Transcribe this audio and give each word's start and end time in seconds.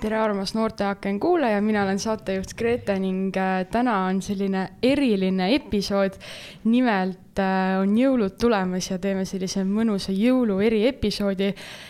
tere, 0.00 0.16
armas 0.20 0.54
Noorteaken 0.54 1.18
kuulaja, 1.20 1.60
mina 1.60 1.82
olen 1.84 1.98
saatejuht 1.98 2.52
Grete 2.58 2.98
ning 3.00 3.36
äh, 3.36 3.64
täna 3.72 3.96
on 4.06 4.20
selline 4.22 4.68
eriline 4.82 5.48
episood. 5.54 6.18
nimelt 6.64 7.38
äh, 7.40 7.78
on 7.80 7.94
jõulud 7.98 8.36
tulemas 8.40 8.90
ja 8.90 8.98
teeme 8.98 9.24
sellise 9.24 9.64
mõnusa 9.64 10.12
jõulu 10.12 10.58
eriepisoodi 10.64 11.48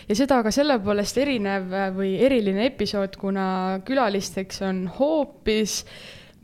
ja 0.09 0.15
seda 0.15 0.39
ka 0.43 0.51
selle 0.51 0.79
poolest 0.79 1.17
erinev 1.17 1.73
äh, 1.73 1.89
või 1.95 2.15
eriline 2.23 2.65
episood, 2.69 3.17
kuna 3.19 3.47
külalisteks 3.85 4.61
on 4.67 4.85
hoopis 4.99 5.83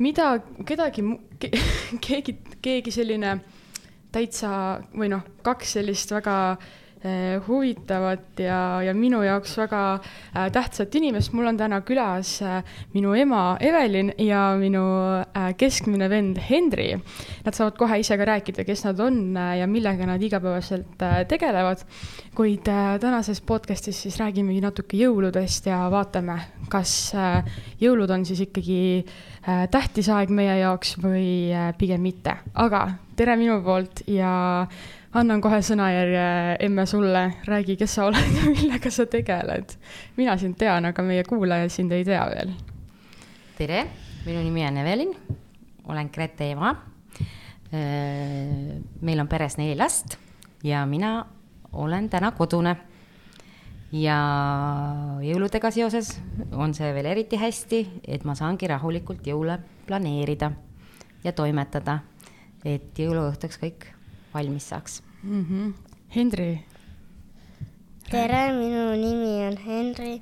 mida, 0.04 0.38
kedagi 0.66 1.06
ke,, 1.40 1.52
keegi, 2.08 2.38
keegi 2.62 2.92
selline 2.92 3.38
täitsa 4.14 4.54
või 4.94 5.14
noh, 5.16 5.24
kaks 5.44 5.78
sellist 5.80 6.12
väga 6.12 6.38
Eh, 6.58 6.83
huvitavat 7.48 8.40
ja, 8.40 8.82
ja 8.82 8.94
minu 8.96 9.20
jaoks 9.26 9.58
väga 9.60 9.82
äh, 9.94 10.48
tähtsat 10.52 10.96
inimest. 10.96 11.34
mul 11.34 11.50
on 11.52 11.58
täna 11.60 11.82
külas 11.84 12.38
äh, 12.42 12.64
minu 12.94 13.14
ema 13.14 13.58
Evelin 13.60 14.14
ja 14.18 14.54
minu 14.60 14.84
keskmine 15.58 16.10
vend 16.10 16.40
Henri. 16.50 16.94
Nad 17.44 17.56
saavad 17.56 17.78
kohe 17.78 18.00
ise 18.00 18.18
ka 18.18 18.26
rääkida, 18.26 18.64
kes 18.64 18.86
nad 18.86 19.00
on 19.04 19.36
ja 19.36 19.68
millega 19.68 20.06
nad 20.08 20.22
igapäevaselt 20.22 21.04
tegelevad. 21.28 21.84
kuid 22.36 22.66
tänases 23.00 23.42
podcastis 23.42 24.02
siis 24.02 24.18
räägimegi 24.18 24.62
natuke 24.62 24.98
jõuludest 24.98 25.68
ja 25.70 25.84
vaatame, 25.92 26.40
kas 26.70 27.14
jõulud 27.82 28.10
on 28.10 28.26
siis 28.26 28.42
ikkagi 28.48 29.04
äh, 29.04 29.68
tähtis 29.72 30.10
aeg 30.10 30.32
meie 30.34 30.58
jaoks 30.64 30.98
või 31.04 31.52
pigem 31.78 32.02
mitte. 32.02 32.38
aga 32.54 32.88
tere 33.16 33.36
minu 33.38 33.60
poolt 33.62 34.02
ja 34.08 34.68
annan 35.18 35.42
kohe 35.44 35.60
sõnajärje 35.62 36.26
emme 36.66 36.86
sulle, 36.90 37.24
räägi, 37.46 37.76
kes 37.78 37.98
sa 37.98 38.08
oled 38.10 38.38
ja 38.38 38.50
millega 38.56 38.92
sa 38.92 39.06
tegeled. 39.10 39.76
mina 40.18 40.38
sind 40.38 40.58
tean, 40.58 40.86
aga 40.90 41.06
meie 41.06 41.24
kuulaja 41.28 41.70
sind 41.70 41.94
ei 41.94 42.06
tea 42.06 42.24
veel. 42.32 42.54
tere, 43.58 43.86
minu 44.26 44.42
nimi 44.42 44.66
on 44.68 44.82
Evelin, 44.82 45.14
olen 45.86 46.10
Grete 46.14 46.52
ema. 46.52 46.74
meil 49.02 49.20
on 49.20 49.28
peres 49.28 49.58
neli 49.58 49.76
last 49.78 50.18
ja 50.64 50.86
mina 50.86 51.26
olen 51.74 52.10
täna 52.10 52.32
kodune. 52.32 52.76
ja 53.92 54.18
jõuludega 55.22 55.72
seoses 55.72 56.16
on 56.52 56.74
see 56.74 56.94
veel 56.94 57.06
eriti 57.06 57.38
hästi, 57.38 57.88
et 58.08 58.26
ma 58.26 58.34
saangi 58.36 58.68
rahulikult 58.68 59.28
jõule 59.28 59.60
planeerida 59.86 60.52
ja 61.24 61.32
toimetada, 61.32 62.00
et 62.66 62.98
jõuluõhtuks 62.98 63.62
kõik 63.62 63.93
valmis 64.34 64.70
saaks 64.70 65.02
mm. 65.24 65.46
-hmm. 65.46 65.74
Henri. 66.16 66.66
tere, 68.12 68.44
minu 68.58 68.92
nimi 68.92 69.48
on 69.48 69.58
Henri. 69.66 70.22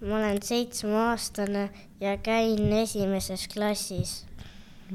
ma 0.00 0.16
olen 0.16 0.42
seitsmeaastane 0.42 1.70
ja 2.00 2.16
käin 2.16 2.72
esimeses 2.72 3.48
klassis. 3.48 4.26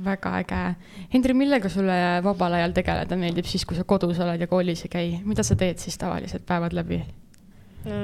väga 0.05 0.37
äge. 0.37 0.75
Henri, 1.13 1.33
millega 1.33 1.69
sulle 1.69 2.21
vabal 2.23 2.53
ajal 2.53 2.71
tegeleda 2.71 3.15
meeldib 3.15 3.45
siis, 3.45 3.65
kui 3.65 3.77
sa 3.77 3.83
kodus 3.83 4.19
oled 4.19 4.41
ja 4.41 4.47
koolis 4.47 4.85
ei 4.85 4.89
käi, 4.89 5.19
mida 5.25 5.43
sa 5.43 5.55
teed 5.55 5.77
siis 5.77 5.97
tavaliselt 5.97 6.45
päevad 6.45 6.73
läbi 6.73 7.03
no,? 7.85 7.95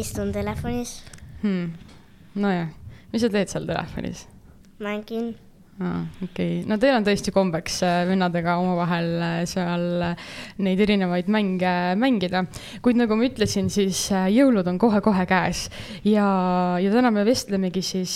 istun 0.00 0.32
telefonis 0.32 1.02
hmm.. 1.42 1.72
nojah, 2.34 2.68
mis 3.12 3.22
sa 3.22 3.28
teed 3.28 3.48
seal 3.52 3.66
telefonis? 3.68 4.26
mängin 4.78 5.34
aa, 5.82 6.04
okei 6.22 6.60
okay., 6.60 6.68
no 6.70 6.76
teil 6.78 6.94
on 6.94 7.06
tõesti 7.06 7.32
kombeks 7.34 7.80
äh, 7.86 7.94
vennadega 8.06 8.56
omavahel 8.62 9.08
äh, 9.18 9.38
seal 9.50 10.04
äh, 10.06 10.28
neid 10.62 10.82
erinevaid 10.84 11.30
mänge 11.32 11.72
mängida. 11.98 12.44
kuid 12.84 12.98
nagu 13.00 13.16
ma 13.18 13.26
ütlesin, 13.26 13.70
siis 13.72 14.06
jõulud 14.12 14.68
on 14.70 14.78
kohe-kohe 14.78 15.24
käes 15.26 15.64
ja, 16.06 16.26
ja 16.82 16.92
täna 16.94 17.10
me 17.14 17.24
vestlemegi 17.26 17.82
siis 17.82 18.14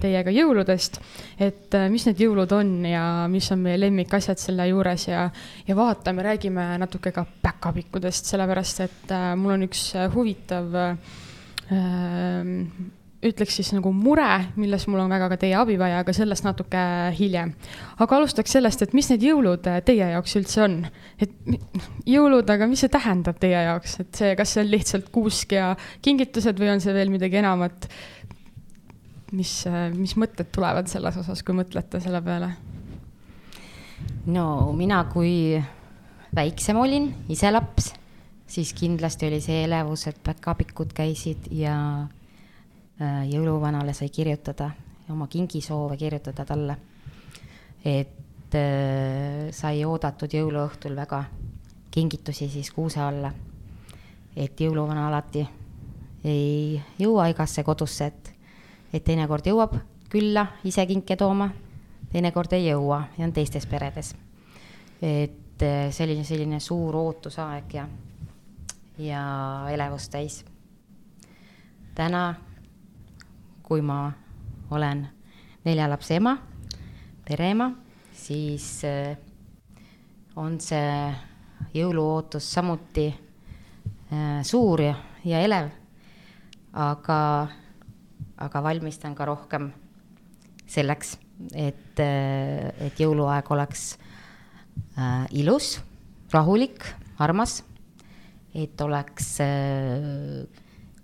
teiega 0.00 0.30
jõuludest, 0.34 1.00
et 1.42 1.74
mis 1.90 2.06
need 2.06 2.22
jõulud 2.22 2.54
on 2.54 2.72
ja 2.86 3.04
mis 3.32 3.50
on 3.50 3.64
meie 3.64 3.80
lemmikasjad 3.80 4.38
selle 4.38 4.68
juures 4.70 5.08
ja, 5.10 5.26
ja 5.66 5.78
vaatame, 5.78 6.24
räägime 6.26 6.68
natuke 6.82 7.14
ka 7.16 7.26
päkapikkudest, 7.42 8.30
sellepärast 8.30 8.86
et 8.86 9.16
mul 9.40 9.56
on 9.58 9.66
üks 9.66 9.88
huvitav 10.14 10.78
äh, 10.78 10.94
ütleks 13.20 13.58
siis 13.58 13.68
nagu 13.76 13.90
mure, 13.92 14.28
milles 14.56 14.86
mul 14.88 15.02
on 15.02 15.10
väga 15.12 15.26
ka 15.32 15.36
teie 15.42 15.56
abi 15.58 15.76
vaja, 15.80 15.98
aga 16.00 16.12
sellest 16.16 16.44
natuke 16.46 16.80
hiljem. 17.18 17.52
aga 18.00 18.16
alustaks 18.16 18.54
sellest, 18.56 18.82
et 18.82 18.94
mis 18.96 19.10
need 19.12 19.26
jõulud 19.26 19.66
teie 19.84 20.06
jaoks 20.14 20.36
üldse 20.40 20.62
on? 20.64 20.78
et 21.20 21.34
jõulud, 22.08 22.48
aga 22.48 22.68
mis 22.70 22.80
see 22.80 22.92
tähendab 22.92 23.36
teie 23.42 23.60
jaoks, 23.66 23.98
et 24.00 24.22
see, 24.22 24.32
kas 24.38 24.54
see 24.54 24.64
on 24.64 24.70
lihtsalt 24.72 25.10
kuusk 25.12 25.52
ja 25.52 25.74
kingitused 26.02 26.60
või 26.60 26.72
on 26.72 26.80
see 26.80 26.96
veel 26.96 27.12
midagi 27.12 27.42
enamat? 27.42 27.90
mis, 29.36 29.52
mis 29.94 30.16
mõtted 30.16 30.48
tulevad 30.54 30.88
selles 30.90 31.18
osas, 31.20 31.42
kui 31.44 31.58
mõtlete 31.58 32.00
selle 32.00 32.22
peale? 32.24 32.54
no 34.32 34.46
mina, 34.76 35.02
kui 35.12 35.60
väiksem 36.36 36.80
olin, 36.80 37.10
ise 37.28 37.52
laps, 37.52 37.92
siis 38.48 38.72
kindlasti 38.72 39.28
oli 39.28 39.42
see 39.44 39.66
elevus, 39.66 40.06
et 40.08 40.24
päkapikud 40.24 40.96
käisid 40.96 41.50
ja 41.52 41.76
Äh, 42.10 42.19
jõuluvanale 43.00 43.94
sai 43.96 44.08
kirjutada, 44.12 44.70
oma 45.10 45.26
kingisoove 45.26 45.96
kirjutada 45.96 46.44
talle. 46.44 46.76
et 47.84 48.54
äh, 48.54 49.48
sai 49.50 49.84
oodatud 49.84 50.32
jõuluõhtul 50.32 50.96
väga 50.96 51.24
kingitusi 51.90 52.48
siis 52.48 52.70
kuuse 52.70 53.00
alla. 53.00 53.32
et 54.36 54.60
jõuluvana 54.60 55.08
alati 55.08 55.48
ei 56.24 56.82
jõua 56.98 57.28
igasse 57.28 57.62
kodusse, 57.64 58.06
et, 58.06 58.34
et 58.92 59.04
teinekord 59.04 59.46
jõuab 59.46 59.74
külla 60.10 60.46
ise 60.64 60.86
kinke 60.86 61.16
tooma, 61.16 61.50
teinekord 62.12 62.52
ei 62.52 62.66
jõua 62.68 63.04
ja 63.18 63.24
on 63.24 63.32
teistes 63.32 63.66
peredes. 63.66 64.14
et 65.02 65.62
äh, 65.62 65.90
selline, 65.90 66.24
selline 66.24 66.60
suur 66.60 66.96
ootusaeg 66.96 67.74
ja, 67.74 67.88
ja 68.98 69.24
elevust 69.70 70.12
täis. 70.12 70.44
täna 71.94 72.49
kui 73.70 73.84
ma 73.86 74.08
olen 74.74 75.04
nelja 75.62 75.84
lapse 75.86 76.16
ema, 76.18 76.32
pereema, 77.22 77.68
siis 78.10 78.64
äh, 78.82 79.12
on 80.34 80.56
see 80.58 81.12
jõuluootus 81.78 82.48
samuti 82.50 83.06
äh, 83.14 84.40
suur 84.42 84.82
ja, 84.82 84.96
ja 85.22 85.44
elev. 85.46 85.70
aga, 86.74 87.20
aga 88.42 88.62
valmistan 88.62 89.14
ka 89.14 89.30
rohkem 89.30 89.70
selleks, 90.66 91.16
et, 91.54 91.94
äh, 92.02 92.74
et 92.90 92.98
jõuluaeg 92.98 93.54
oleks 93.54 93.92
ilus, 95.30 95.76
rahulik, 96.34 96.82
armas, 97.22 97.60
et 98.54 98.80
oleks 98.82 99.36
äh, 99.46 100.46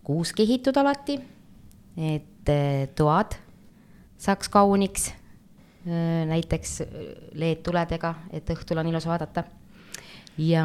kuus 0.03 0.35
kihitud 0.35 0.77
alati, 0.83 1.21
et 1.97 2.33
et 2.47 2.53
eh, 2.55 2.89
toad 2.95 3.35
saaks 4.23 4.49
kauniks, 4.49 5.09
eh, 5.87 6.23
näiteks 6.31 6.79
LED-tuledega, 7.35 8.13
et 8.31 8.51
õhtul 8.55 8.79
on 8.79 8.87
ilus 8.87 9.07
vaadata. 9.07 9.45
ja 10.39 10.65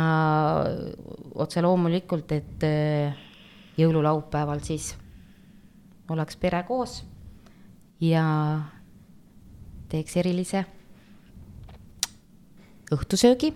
otse 1.36 1.62
loomulikult, 1.62 2.32
et 2.32 2.64
eh, 2.64 3.14
jõululaupäeval 3.78 4.60
siis 4.60 4.96
oleks 6.10 6.36
pere 6.36 6.64
koos 6.68 7.06
ja 8.02 8.26
teeks 9.90 10.18
erilise 10.18 10.66
õhtusöögi. 12.92 13.54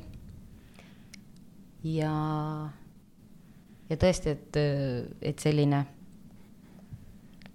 ja, 1.83 2.13
ja 3.89 3.97
tõesti, 3.97 4.29
et, 4.29 4.57
et 5.21 5.39
selline 5.39 5.85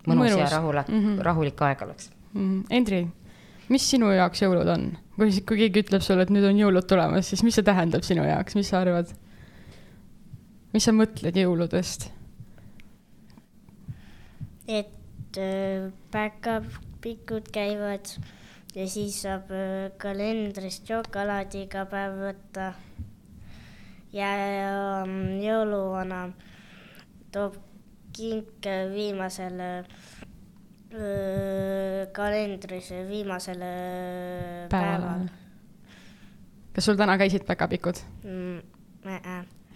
mõnus, 0.06 0.32
mõnus. 0.32 0.38
ja 0.38 0.50
rahula- 0.50 0.84
mm, 0.88 1.00
-hmm. 1.00 1.22
rahulik 1.26 1.62
aeg 1.62 1.82
oleks 1.82 2.10
mm. 2.32 2.40
-hmm. 2.40 2.64
Endri, 2.70 3.08
mis 3.68 3.90
sinu 3.90 4.12
jaoks 4.12 4.42
jõulud 4.42 4.68
on? 4.68 4.96
kui, 5.16 5.40
kui 5.46 5.56
keegi 5.64 5.84
ütleb 5.84 6.02
sulle, 6.02 6.22
et 6.22 6.30
nüüd 6.30 6.46
on 6.48 6.56
jõulud 6.56 6.86
tulemas, 6.88 7.28
siis 7.28 7.42
mis 7.42 7.54
see 7.54 7.66
tähendab 7.66 8.02
sinu 8.06 8.24
jaoks, 8.24 8.54
mis 8.54 8.68
sa 8.68 8.80
arvad? 8.80 9.12
mis 10.72 10.84
sa 10.84 10.92
mõtled 10.92 11.36
jõuludest? 11.36 12.10
et 14.68 15.38
äh, 15.38 15.90
päkapikud 16.10 17.50
käivad 17.52 18.12
ja 18.74 18.86
siis 18.88 19.22
saab 19.24 19.50
äh, 19.50 19.90
kalendrist 19.98 20.86
šokolaadi 20.86 21.64
iga 21.66 21.84
päev 21.90 22.20
võtta. 22.22 22.72
ja 24.12 24.30
ähm, 25.02 25.40
jõuluvana 25.42 26.30
toob 27.34 27.58
kink 28.16 28.66
viimasele 28.94 29.70
kalendris 32.16 32.90
viimasel 33.06 33.62
päeval. 34.72 35.28
kas 36.74 36.88
sul 36.90 36.98
täna 36.98 37.14
käisid 37.20 37.46
päkapikud 37.46 38.02
mm,? 38.24 38.80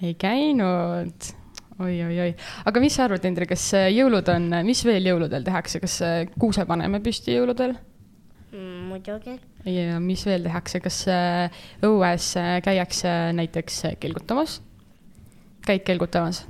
ei 0.03 0.15
käinud. 0.19 1.33
oi-oi-oi, 1.79 2.35
aga 2.71 2.81
mis 2.83 2.95
sa 2.95 3.09
arvad, 3.09 3.25
Indrek, 3.27 3.51
kas 3.51 3.65
äh, 3.75 3.89
jõulud 3.91 4.29
on, 4.31 4.47
mis 4.67 4.85
veel 4.87 5.09
jõuludel 5.11 5.43
tehakse, 5.47 5.81
kas 5.83 5.97
äh, 6.07 6.21
kuuse 6.39 6.63
paneme 6.69 7.01
püsti 7.03 7.35
jõuludel? 7.35 7.75
Mm, 8.53 8.85
muidugi. 8.93 9.35
ja 9.67 9.99
mis 10.03 10.23
veel 10.29 10.47
tehakse, 10.47 10.79
kas 10.85 11.01
äh, 11.11 11.65
õues 11.87 12.31
käiakse 12.67 13.17
näiteks 13.41 13.83
kelgutamas? 14.03 14.61
käid 15.67 15.83
kelgutamas? 15.89 16.45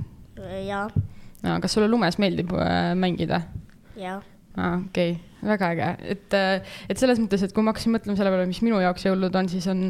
jaa. 0.67 0.85
Kas 1.61 1.75
sulle 1.77 1.89
lumes 1.91 2.19
meeldib 2.21 2.53
mängida? 2.97 3.41
jaa. 3.99 4.19
aa, 4.57 4.77
okei 4.79 5.15
okay., 5.15 5.45
väga 5.45 5.71
äge, 5.75 5.89
et, 6.15 6.35
et 6.89 6.97
selles 6.97 7.19
mõttes, 7.21 7.43
et 7.45 7.53
kui 7.53 7.63
ma 7.63 7.73
hakkasin 7.73 7.93
mõtlema 7.93 8.17
selle 8.17 8.31
peale, 8.33 8.47
mis 8.49 8.63
minu 8.65 8.79
jaoks 8.81 9.05
jõulud 9.05 9.35
on, 9.37 9.49
siis 9.51 9.67
on, 9.69 9.83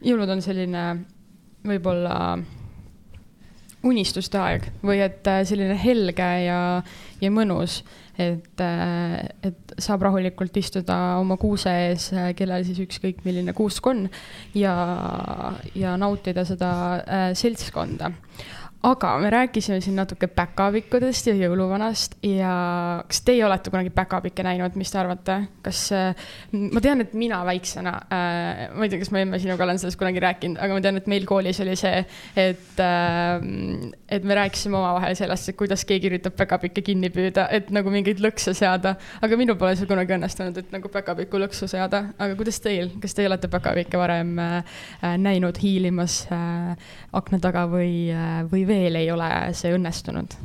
jõulud 0.00 0.32
on 0.32 0.40
selline 0.44 0.84
võib-olla 1.68 2.16
unistuste 3.86 4.38
aeg 4.40 4.68
või 4.84 5.00
et 5.04 5.26
äh, 5.30 5.42
selline 5.48 5.76
helge 5.80 6.28
ja, 6.44 6.60
ja 7.22 7.30
mõnus, 7.32 7.80
et, 8.20 8.60
äh, 8.60 9.14
et 9.46 9.74
saab 9.80 10.04
rahulikult 10.04 10.56
istuda 10.60 10.96
oma 11.20 11.38
kuuse 11.40 11.72
ees, 11.86 12.10
äh, 12.12 12.30
kellel 12.36 12.66
siis 12.68 12.82
ükskõik 12.84 13.22
milline 13.24 13.54
kuusk 13.56 13.86
on 13.88 14.04
ja, 14.56 14.74
ja 15.74 15.96
nautida 16.00 16.44
seda 16.48 16.72
äh, 17.00 17.26
seltskonda 17.38 18.12
aga 18.82 19.18
me 19.20 19.30
rääkisime 19.30 19.80
siin 19.84 19.98
natuke 20.00 20.24
päkapikkudest 20.32 21.26
ja 21.28 21.34
jõuluvanast 21.36 22.14
ja 22.24 22.52
kas 23.04 23.18
teie 23.26 23.42
olete 23.44 23.68
kunagi 23.72 23.90
päkapikke 23.92 24.44
näinud, 24.46 24.76
mis 24.80 24.88
te 24.92 24.96
arvate, 25.02 25.34
kas, 25.60 25.82
äh, 25.92 26.30
ma 26.56 26.80
tean, 26.80 27.04
et 27.04 27.12
mina 27.12 27.42
väiksena 27.44 27.92
äh,, 28.08 28.62
ma 28.72 28.86
ei 28.86 28.92
tea, 28.92 29.02
kas 29.02 29.12
ma 29.12 29.20
emme 29.20 29.40
sinuga 29.42 29.66
olen 29.66 29.80
sellest 29.82 30.00
kunagi 30.00 30.22
rääkinud, 30.24 30.60
aga 30.64 30.78
ma 30.78 30.84
tean, 30.86 31.00
et 31.00 31.10
meil 31.12 31.26
koolis 31.28 31.60
oli 31.60 31.74
see, 31.76 31.98
et 32.40 32.80
äh,, 32.80 33.44
et 34.08 34.24
me 34.24 34.38
rääkisime 34.38 34.80
omavahel 34.80 35.18
sellest, 35.18 35.52
et 35.52 35.60
kuidas 35.60 35.84
keegi 35.84 36.08
üritab 36.08 36.38
päkapikke 36.40 36.80
kinni 36.86 37.12
püüda, 37.12 37.50
et 37.52 37.68
nagu 37.74 37.92
mingeid 37.92 38.24
lõkse 38.24 38.56
seada. 38.56 38.94
aga 39.20 39.40
minul 39.40 39.60
pole 39.60 39.74
see 39.76 39.90
kunagi 39.90 40.16
õnnestunud, 40.16 40.56
et 40.56 40.72
nagu 40.72 40.88
päkapikku 40.88 41.42
lõksu 41.44 41.68
seada, 41.68 42.06
aga 42.16 42.32
kuidas 42.40 42.62
teil, 42.64 42.94
kas 43.04 43.12
teie 43.18 43.28
olete 43.28 43.52
päkapikke 43.52 44.00
varem 44.00 44.32
äh, 44.40 44.80
näinud 45.20 45.60
hiilimas 45.60 46.22
äh, 46.32 46.80
akna 47.12 47.44
taga 47.44 47.68
või 47.68 48.08
äh,, 48.16 48.40
või 48.48 48.69
veel 48.70 49.00
ei 49.00 49.10
ole 49.12 49.28
see 49.58 49.74
õnnestunud? 49.74 50.38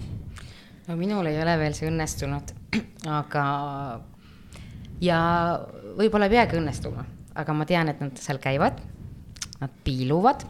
no 0.88 0.98
minul 1.00 1.30
ei 1.30 1.40
ole 1.42 1.56
veel 1.62 1.78
see 1.78 1.90
õnnestunud, 1.90 2.54
aga 3.10 3.46
ja 5.04 5.20
võib-olla 5.98 6.30
ei 6.30 6.36
peagi 6.36 6.60
õnnestuma, 6.60 7.06
aga 7.36 7.56
ma 7.58 7.68
tean, 7.70 7.90
et 7.92 8.04
nad 8.04 8.22
seal 8.22 8.40
käivad, 8.44 8.78
nad 9.62 9.74
piiluvad, 9.86 10.46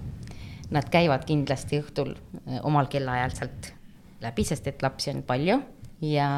nad 0.75 0.89
käivad 0.91 1.25
kindlasti 1.27 1.79
õhtul 1.83 2.13
eh, 2.15 2.59
omal 2.65 2.89
kellaajal 2.91 3.35
sealt 3.37 3.71
läbi, 4.23 4.45
sest 4.47 4.67
et 4.71 4.83
lapsi 4.83 5.11
on 5.13 5.23
palju 5.27 5.59
ja 6.05 6.29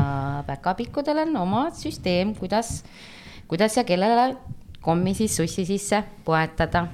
päkapikkudel 0.47 1.23
on 1.25 1.35
oma 1.41 1.67
süsteem, 1.75 2.35
kuidas, 2.37 2.81
kuidas 3.49 3.77
ja 3.79 3.85
kellele 3.87 4.35
kommi 4.83 5.15
siis 5.17 5.35
sussi 5.39 5.65
sisse 5.65 6.03
poetada 6.25 6.85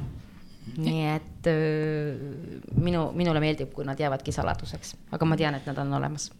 nii 0.77 1.03
et 1.11 1.49
öö, 1.49 2.31
minu, 2.75 3.05
minule 3.17 3.41
meeldib, 3.43 3.73
kui 3.75 3.85
nad 3.85 3.99
jäävadki 3.99 4.31
saladuseks, 4.35 4.95
aga 5.11 5.27
ma 5.29 5.37
tean, 5.37 5.57
et 5.59 5.67
nad 5.69 5.77
on 5.83 5.93
olemas. 5.99 6.31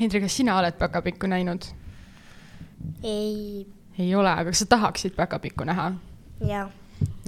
Hendrik, 0.00 0.24
kas 0.26 0.36
sina 0.40 0.58
oled 0.58 0.78
päkapikku 0.80 1.30
näinud? 1.30 1.70
ei. 3.04 3.66
ei 3.98 4.14
ole, 4.14 4.30
aga 4.30 4.50
kas 4.50 4.64
sa 4.64 4.70
tahaksid 4.76 5.16
päkapikku 5.18 5.64
näha? 5.68 5.92
jaa 6.46 6.68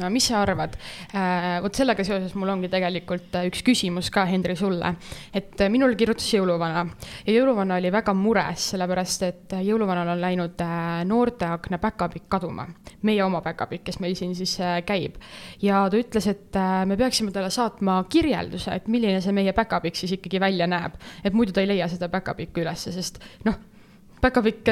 no 0.00 0.10
mis 0.10 0.26
sa 0.28 0.42
arvad? 0.42 0.76
Äh, 1.14 1.58
vot 1.62 1.76
sellega 1.76 2.04
seoses 2.06 2.34
mul 2.38 2.50
ongi 2.52 2.70
tegelikult 2.72 3.36
äh, 3.38 3.46
üks 3.50 3.62
küsimus 3.66 4.10
ka, 4.12 4.24
Hendri, 4.28 4.56
sulle. 4.58 4.94
et 5.34 5.60
äh, 5.60 5.70
minul 5.72 5.94
kirjutas 5.98 6.28
jõuluvana 6.32 6.84
ja 7.26 7.36
jõuluvana 7.36 7.78
oli 7.80 7.92
väga 7.94 8.14
mures, 8.16 8.68
sellepärast 8.72 9.26
et 9.28 9.56
jõuluvanal 9.66 10.14
on 10.14 10.22
läinud 10.22 10.64
noorteakna 11.08 11.80
päkapikk 11.82 12.28
kaduma. 12.32 12.66
meie 13.02 13.24
oma 13.24 13.42
päkapikk, 13.44 13.84
kes 13.90 14.00
meil 14.00 14.14
siin 14.18 14.34
siis 14.38 14.56
käib. 14.86 15.18
ja 15.62 15.84
ta 15.90 16.00
ütles, 16.00 16.28
et 16.30 16.60
me 16.86 16.96
peaksime 16.96 17.32
talle 17.32 17.50
saatma 17.50 18.02
kirjelduse, 18.08 18.74
et 18.74 18.88
milline 18.88 19.20
see 19.20 19.32
meie 19.32 19.52
päkapikk 19.52 19.98
siis 19.98 20.16
ikkagi 20.18 20.40
välja 20.40 20.66
näeb. 20.66 20.96
et 21.24 21.32
muidu 21.32 21.52
ta 21.52 21.60
ei 21.60 21.74
leia 21.74 21.88
seda 21.88 22.08
päkapikku 22.12 22.64
ülesse, 22.64 22.92
sest 22.92 23.20
noh 23.44 23.71
päkapikk 24.22 24.70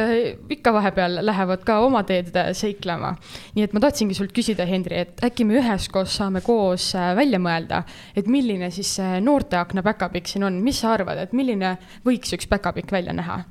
ikka 0.56 0.72
vahepeal 0.74 1.20
lähevad 1.26 1.64
ka 1.66 1.80
oma 1.84 2.02
teed 2.06 2.30
seiklema. 2.56 3.14
nii 3.56 3.64
et 3.66 3.72
ma 3.74 3.82
tahtsingi 3.82 4.14
sult 4.16 4.32
küsida, 4.36 4.66
Hendri, 4.68 4.96
et 5.04 5.22
äkki 5.26 5.44
me 5.46 5.58
üheskoos 5.60 6.14
saame 6.20 6.40
koos 6.46 6.92
äh, 6.94 7.12
välja 7.18 7.38
mõelda, 7.42 7.82
et 8.16 8.26
milline 8.30 8.70
siis 8.74 8.90
see 9.00 9.20
noorteakna 9.24 9.82
päkapikk 9.86 10.26
siin 10.30 10.46
on, 10.46 10.60
mis 10.64 10.80
sa 10.82 10.94
arvad, 10.94 11.18
et 11.24 11.34
milline 11.36 11.70
võiks 12.06 12.30
üks 12.36 12.46
päkapikk 12.50 12.90
välja 12.94 13.16
näha? 13.16 13.42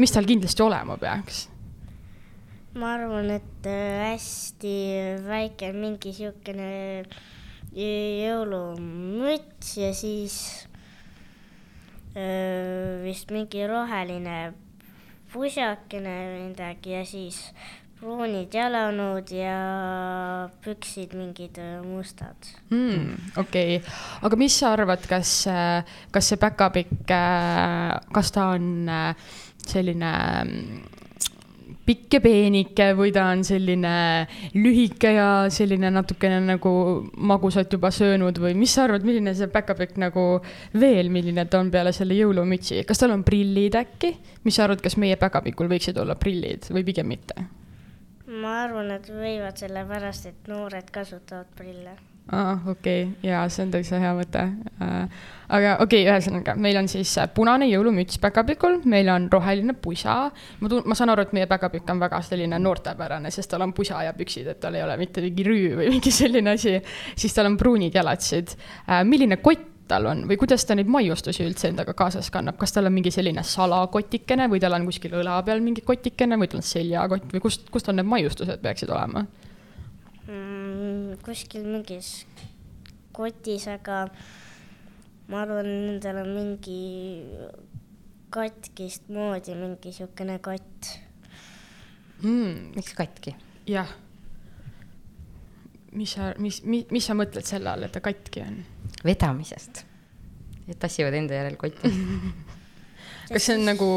mis 0.00 0.12
tal 0.12 0.28
kindlasti 0.28 0.64
olema 0.64 0.96
peaks? 1.00 1.46
ma 2.76 2.86
arvan, 2.96 3.30
et 3.38 3.68
äh, 3.68 4.12
hästi 4.12 4.76
väike 5.26 5.72
mingi 5.76 6.12
siukene 6.16 6.70
jõulumüts 7.72 9.76
ja 9.80 9.94
siis 9.96 10.36
öö, 12.12 12.20
äh, 12.20 13.00
vist 13.06 13.32
mingi 13.32 13.64
roheline 13.68 14.52
pusakene 15.32 16.16
midagi 16.48 16.92
ja 16.96 17.04
siis 17.08 17.38
pruunid 18.02 18.50
jalanõud 18.50 19.30
ja 19.30 19.58
püksid 20.64 21.14
mingid 21.14 21.58
äh, 21.62 21.76
mustad 21.86 22.48
mm,. 22.72 23.36
okei 23.38 23.78
okay., 23.78 23.92
aga 24.26 24.38
mis 24.40 24.56
sa 24.58 24.72
arvad, 24.74 25.06
kas, 25.06 25.36
äh, 25.50 25.94
kas 26.10 26.32
see 26.32 26.40
päkapikk, 26.42 27.06
äh, 27.14 27.94
kas 28.14 28.34
ta 28.34 28.48
on 28.56 28.90
selline 29.62 30.12
pikk 31.86 32.16
ja 32.16 32.20
peenike 32.22 32.88
või 32.98 33.12
ta 33.14 33.26
on 33.32 33.42
selline 33.46 33.94
lühike 34.54 35.14
ja 35.16 35.28
selline 35.52 35.90
natukene 35.94 36.38
nagu 36.44 36.74
magusat 37.16 37.72
juba 37.72 37.90
söönud 37.94 38.38
või 38.42 38.54
mis 38.58 38.74
sa 38.76 38.86
arvad, 38.86 39.06
milline 39.06 39.34
see 39.38 39.50
päkapikk 39.52 39.98
nagu 40.02 40.26
veel, 40.78 41.10
milline 41.14 41.46
ta 41.50 41.62
on 41.62 41.72
peale 41.74 41.94
selle 41.96 42.18
jõulumütsi, 42.18 42.84
kas 42.88 43.02
tal 43.02 43.16
on 43.16 43.26
prillid 43.26 43.78
äkki? 43.78 44.14
mis 44.46 44.58
sa 44.58 44.66
arvad, 44.66 44.82
kas 44.84 44.98
meie 44.98 45.18
päkapikul 45.18 45.70
võiksid 45.70 45.98
olla 46.02 46.16
prillid 46.18 46.70
või 46.70 46.86
pigem 46.86 47.10
mitte? 47.14 47.48
ma 48.32 48.62
arvan, 48.62 48.94
et 48.94 49.10
võivad 49.12 49.58
sellepärast, 49.60 50.30
et 50.30 50.48
noored 50.50 50.88
kasutavad 50.94 51.50
prille 51.58 51.98
aa, 52.30 52.58
okei 52.66 53.02
okay., 53.02 53.30
jaa, 53.30 53.46
see 53.50 53.64
on 53.66 53.72
täitsa 53.72 53.98
hea 54.02 54.12
mõte 54.16 54.42
äh,. 54.42 55.22
aga 55.52 55.72
okei 55.82 56.04
okay,, 56.04 56.12
ühesõnaga, 56.12 56.54
meil 56.54 56.78
on 56.78 56.88
siis 56.90 57.16
äh, 57.18 57.26
punane 57.34 57.66
jõulumüts 57.66 58.20
päkapikul, 58.22 58.78
meil 58.88 59.10
on 59.12 59.26
roheline 59.32 59.74
pusa. 59.74 60.16
ma 60.60 60.70
tunnen, 60.70 60.86
ma 60.88 60.98
saan 60.98 61.12
aru, 61.14 61.26
et 61.26 61.34
meie 61.36 61.48
päkapikk 61.50 61.90
on 61.92 62.04
väga 62.04 62.22
selline 62.26 62.60
noortepärane, 62.62 63.32
sest 63.34 63.50
tal 63.50 63.66
on 63.66 63.74
pusa 63.76 64.04
ja 64.06 64.14
püksid, 64.16 64.46
et 64.54 64.62
tal 64.62 64.78
ei 64.78 64.84
ole 64.86 64.96
mitte 65.00 65.24
mingi 65.24 65.46
rüü 65.48 65.74
või 65.80 65.90
mingi 65.96 66.14
selline 66.14 66.54
asi. 66.54 66.78
siis 67.16 67.34
tal 67.34 67.50
on 67.50 67.58
pruunid 67.60 67.98
jalatsid 67.98 68.56
äh,. 68.56 69.02
milline 69.08 69.42
kott 69.42 69.68
tal 69.92 70.06
on 70.08 70.24
või 70.28 70.38
kuidas 70.40 70.64
ta 70.64 70.76
neid 70.78 70.88
maiustusi 70.88 71.44
üldse 71.44 71.68
endaga 71.72 71.92
kaasas 71.98 72.30
kannab, 72.32 72.56
kas 72.60 72.72
tal 72.72 72.86
on 72.88 72.94
mingi 72.94 73.10
selline 73.12 73.42
salakotikene 73.44 74.46
või 74.52 74.62
tal 74.62 74.78
on 74.78 74.86
kuskil 74.88 75.18
õla 75.20 75.40
peal 75.44 75.60
mingi 75.64 75.84
kotikene 75.84 76.38
või 76.40 76.48
tal 76.48 76.62
on 76.62 76.68
seljakott 76.70 77.34
või 77.34 77.42
kust, 77.44 77.66
kust 77.74 77.90
tal 77.90 77.98
need 77.98 78.08
maiustused 78.08 78.62
peaksid 78.62 78.92
olema? 78.94 79.26
Mm,? 80.26 81.18
kuskil 81.24 81.66
mingis 81.66 82.24
kotis, 83.12 83.66
aga 83.70 84.06
ma 85.30 85.42
arvan, 85.44 85.68
nendel 85.68 86.22
on 86.22 86.30
mingi 86.36 86.82
katkist 88.32 89.10
moodi 89.12 89.56
mingi 89.58 89.92
siukene 89.92 90.38
kott 90.44 90.92
mm,. 92.22 92.72
miks 92.76 92.94
katki? 92.98 93.36
jah. 93.68 93.90
mis 95.92 96.16
sa, 96.16 96.32
mis, 96.38 96.62
mis, 96.64 96.88
mis 96.90 97.04
sa 97.04 97.16
mõtled 97.18 97.46
selle 97.46 97.72
all, 97.72 97.86
et 97.86 97.94
ta 97.94 98.02
katki 98.04 98.44
on? 98.46 98.62
vedamisest. 99.04 99.84
et 100.68 100.78
tassivad 100.80 101.14
enda 101.18 101.40
järel 101.42 101.60
kotti 101.60 101.92
kas 103.30 103.46
see 103.46 103.56
on 103.58 103.66
nagu 103.68 103.88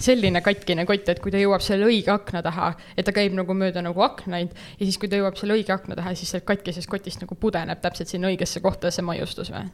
selline 0.00 0.42
katkine 0.44 0.86
kott, 0.88 1.08
et 1.12 1.20
kui 1.22 1.32
ta 1.34 1.40
jõuab 1.40 1.64
selle 1.64 1.88
õige 1.90 2.12
akna 2.14 2.42
taha, 2.46 2.72
et 2.96 3.06
ta 3.06 3.14
käib 3.16 3.36
nagu 3.36 3.56
mööda 3.56 3.82
nagu 3.84 4.04
aknaid 4.06 4.54
ja 4.54 4.82
siis, 4.82 4.98
kui 5.00 5.10
ta 5.10 5.20
jõuab 5.20 5.38
selle 5.40 5.58
õige 5.58 5.74
akna 5.74 5.98
taha, 5.98 6.14
siis 6.18 6.32
sealt 6.34 6.48
katkisest 6.48 6.90
kotist 6.90 7.22
nagu 7.24 7.38
pudeneb 7.38 7.82
täpselt 7.82 8.12
sinna 8.12 8.30
õigesse 8.32 8.62
kohta 8.64 8.92
see 8.94 9.06
maiustus 9.06 9.52
või? 9.54 9.68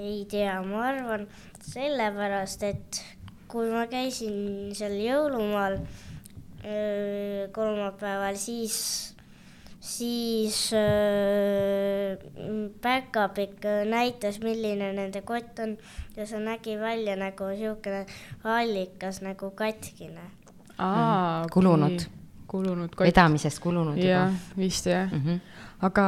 ei 0.00 0.24
tea, 0.30 0.60
ma 0.64 0.84
arvan 0.92 1.26
sellepärast, 1.66 2.62
et 2.64 3.00
kui 3.50 3.68
ma 3.72 3.84
käisin 3.90 4.70
seal 4.78 4.94
jõulumaal 5.02 5.80
kolmapäeval, 7.52 8.36
siis 8.36 8.76
siis 9.80 10.72
äh, 10.72 12.18
päkapikk 12.80 13.64
näitas, 13.88 14.40
milline 14.40 14.92
nende 14.92 15.22
kott 15.22 15.58
on 15.58 15.76
ja 16.16 16.26
see 16.26 16.40
nägi 16.44 16.76
välja 16.80 17.16
nagu 17.16 17.48
niisugune 17.48 18.04
allikas 18.44 19.22
nagu 19.24 19.50
katkine. 19.56 20.28
Aa, 20.78 21.42
mm. 21.42 21.48
kulunud. 21.52 22.00
kulunud 22.46 22.94
kott. 22.94 23.06
vedamisest 23.06 23.58
kulunud 23.62 23.98
jah, 23.98 24.28
juba. 24.28 24.56
vist 24.58 24.86
jah 24.86 25.12
mm. 25.12 25.22
-hmm. 25.24 25.40
aga, 25.80 26.06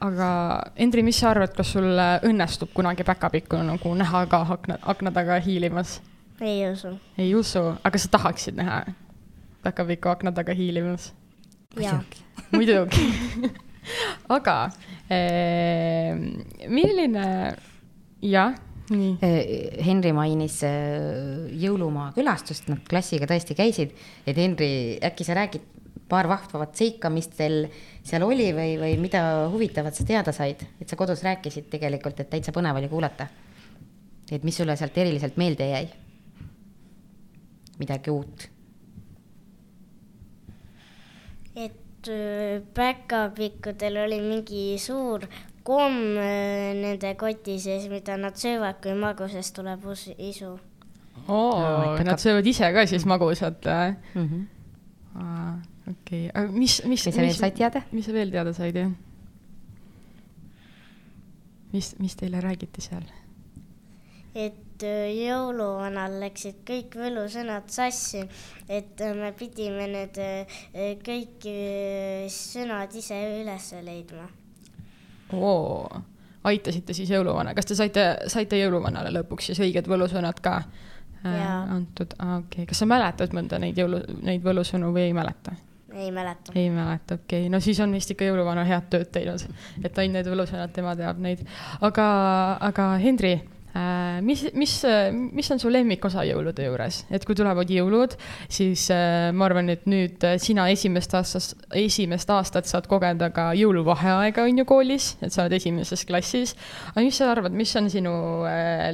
aga 0.00 0.62
Endri, 0.76 1.02
mis 1.02 1.20
sa 1.20 1.30
arvad, 1.30 1.54
kas 1.56 1.72
sul 1.72 1.98
õnnestub 2.22 2.72
kunagi 2.74 3.04
päkapikku 3.04 3.56
nagu 3.56 3.94
näha 3.94 4.26
ka 4.26 4.46
akna, 4.50 4.78
akna 4.82 5.10
taga 5.10 5.40
hiilimas? 5.40 6.02
ei 6.40 6.70
usu. 6.70 6.98
ei 7.18 7.34
usu, 7.34 7.74
aga 7.84 7.98
sa 7.98 8.08
tahaksid 8.08 8.56
näha 8.56 8.84
päkapikku 9.62 10.08
akna 10.08 10.32
taga 10.32 10.54
hiilimas? 10.54 11.14
muidugi. 11.76 12.25
Muidugi 12.54 13.06
aga 14.36 14.58
eh, 15.08 16.12
milline, 16.68 17.26
jah 18.22 18.54
nii. 18.90 19.16
Eh, 19.24 19.82
Henri 19.86 20.12
mainis 20.14 20.60
eh, 20.66 21.48
jõulumaa 21.62 22.12
külastust, 22.16 22.68
nad 22.70 22.82
klassiga 22.88 23.28
tõesti 23.30 23.56
käisid, 23.58 23.94
et 24.26 24.38
Henri, 24.38 24.68
äkki 25.04 25.26
sa 25.26 25.36
räägid 25.38 25.74
paar 26.06 26.28
vahvavat 26.30 26.76
seika, 26.78 27.10
mis 27.10 27.26
teil 27.34 27.66
seal 28.06 28.22
oli 28.22 28.52
või, 28.54 28.76
või 28.78 28.94
mida 29.02 29.22
huvitavat 29.50 29.96
sa 29.96 30.06
teada 30.06 30.34
said, 30.34 30.62
et 30.80 30.88
sa 30.88 30.98
kodus 30.98 31.24
rääkisid 31.26 31.66
tegelikult, 31.72 32.20
et 32.22 32.30
täitsa 32.30 32.54
põnev 32.54 32.78
oli 32.78 32.90
kuulata. 32.92 33.26
et 34.30 34.44
mis 34.44 34.56
sulle 34.56 34.76
sealt 34.76 34.98
eriliselt 34.98 35.36
meelde 35.36 35.70
jäi? 35.70 35.86
midagi 37.78 38.10
uut? 38.10 38.48
et 41.56 41.72
äh, 41.72 41.76
päkapikkudel 42.74 44.02
oli 44.04 44.20
mingi 44.20 44.64
suur 44.78 45.26
komm 45.66 46.18
äh, 46.22 46.74
nende 46.78 47.14
koti 47.18 47.58
sees, 47.60 47.88
mida 47.90 48.16
nad 48.20 48.38
söövad, 48.38 48.78
kui 48.82 48.94
magusast 48.98 49.54
tuleb 49.56 49.82
isu. 50.18 50.52
oo, 51.28 51.96
nad 52.06 52.22
söövad 52.22 52.46
ise 52.46 52.70
ka 52.72 52.86
siis 52.86 53.06
magusat 53.06 53.64
mm 54.14 54.28
-hmm.? 54.28 54.44
okei 55.90 56.28
okay., 56.28 56.30
aga 56.34 56.52
mis, 56.52 56.82
mis. 56.84 57.06
mis 57.06 57.14
sa 57.14 57.20
veel 57.20 57.34
said 57.34 57.54
teada? 57.58 57.82
mis 57.92 58.06
sa 58.06 58.12
veel 58.12 58.30
teada 58.30 58.52
said, 58.52 58.76
jah? 58.76 58.90
mis, 61.72 61.94
mis 61.98 62.16
teile 62.16 62.40
räägiti 62.40 62.80
seal? 62.80 63.02
Et 64.36 64.84
äh, 64.84 65.10
jõuluvanal 65.16 66.18
läksid 66.20 66.60
kõik 66.68 66.98
võlusõnad 67.00 67.70
sassi, 67.72 68.24
et 68.68 69.00
äh, 69.00 69.14
me 69.16 69.32
pidime 69.36 69.88
need 69.92 70.20
kõik 71.06 71.46
sõnad 72.32 72.98
ise 73.00 73.22
üles 73.40 73.70
leidma 73.86 74.28
oo, 75.32 76.02
aitasite 76.44 76.94
siis 76.94 77.10
jõuluvana, 77.10 77.54
kas 77.54 77.66
te 77.66 77.76
saite, 77.78 78.04
saite 78.30 78.58
jõuluvanale 78.60 79.10
lõpuks 79.18 79.50
siis 79.50 79.62
õiged 79.64 79.88
võlusõnad 79.90 80.40
ka 80.44 80.58
äh, 80.60 81.40
antud 81.74 82.14
okei 82.14 82.36
okay., 82.38 82.68
kas 82.68 82.82
sa 82.82 82.90
mäletad 82.90 83.34
mõnda 83.36 83.60
neid 83.62 83.78
jõulu, 83.78 84.02
neid 84.26 84.44
võlusõnu 84.44 84.92
või 84.94 85.08
ei 85.08 85.16
mäleta? 85.16 85.56
ei 85.96 86.10
mäleta. 86.12 86.52
ei 86.54 86.70
mäleta, 86.70 87.18
okei 87.18 87.46
okay., 87.46 87.50
no 87.52 87.60
siis 87.64 87.80
on 87.80 87.94
vist 87.96 88.12
ikka 88.12 88.28
jõuluvana 88.28 88.66
head 88.68 88.88
tööd 88.92 89.10
teinud, 89.14 89.42
et 89.82 89.98
ainult 89.98 90.20
need 90.20 90.32
võlusõnad, 90.34 90.72
tema 90.76 90.96
teab 90.98 91.20
neid. 91.24 91.46
aga, 91.80 92.08
aga 92.68 92.94
Hendri 93.02 93.38
Äh, 93.38 93.55
mis, 94.22 94.42
mis, 94.54 94.72
mis 95.32 95.50
on 95.52 95.60
su 95.60 95.70
lemmikosa 95.72 96.22
jõulude 96.26 96.66
juures, 96.66 97.00
et 97.14 97.24
kui 97.26 97.36
tulevad 97.38 97.70
jõulud, 97.70 98.14
siis 98.52 98.86
äh, 98.94 99.30
ma 99.36 99.48
arvan, 99.48 99.70
et 99.74 99.86
nüüd 99.90 100.22
äh, 100.26 100.36
sina 100.42 100.68
esimest 100.72 101.14
aastast, 101.18 101.56
esimest 101.76 102.30
aastat 102.32 102.70
saad 102.70 102.88
kogeda 102.90 103.30
ka 103.34 103.50
jõuluvaheaega, 103.58 104.46
on 104.46 104.62
ju, 104.62 104.66
koolis, 104.68 105.12
et 105.20 105.34
sa 105.34 105.44
oled 105.44 105.56
esimeses 105.58 106.06
klassis. 106.08 106.56
aga 106.92 107.04
mis 107.04 107.20
sa 107.20 107.30
arvad, 107.34 107.54
mis 107.56 107.74
on 107.78 107.90
sinu 107.92 108.14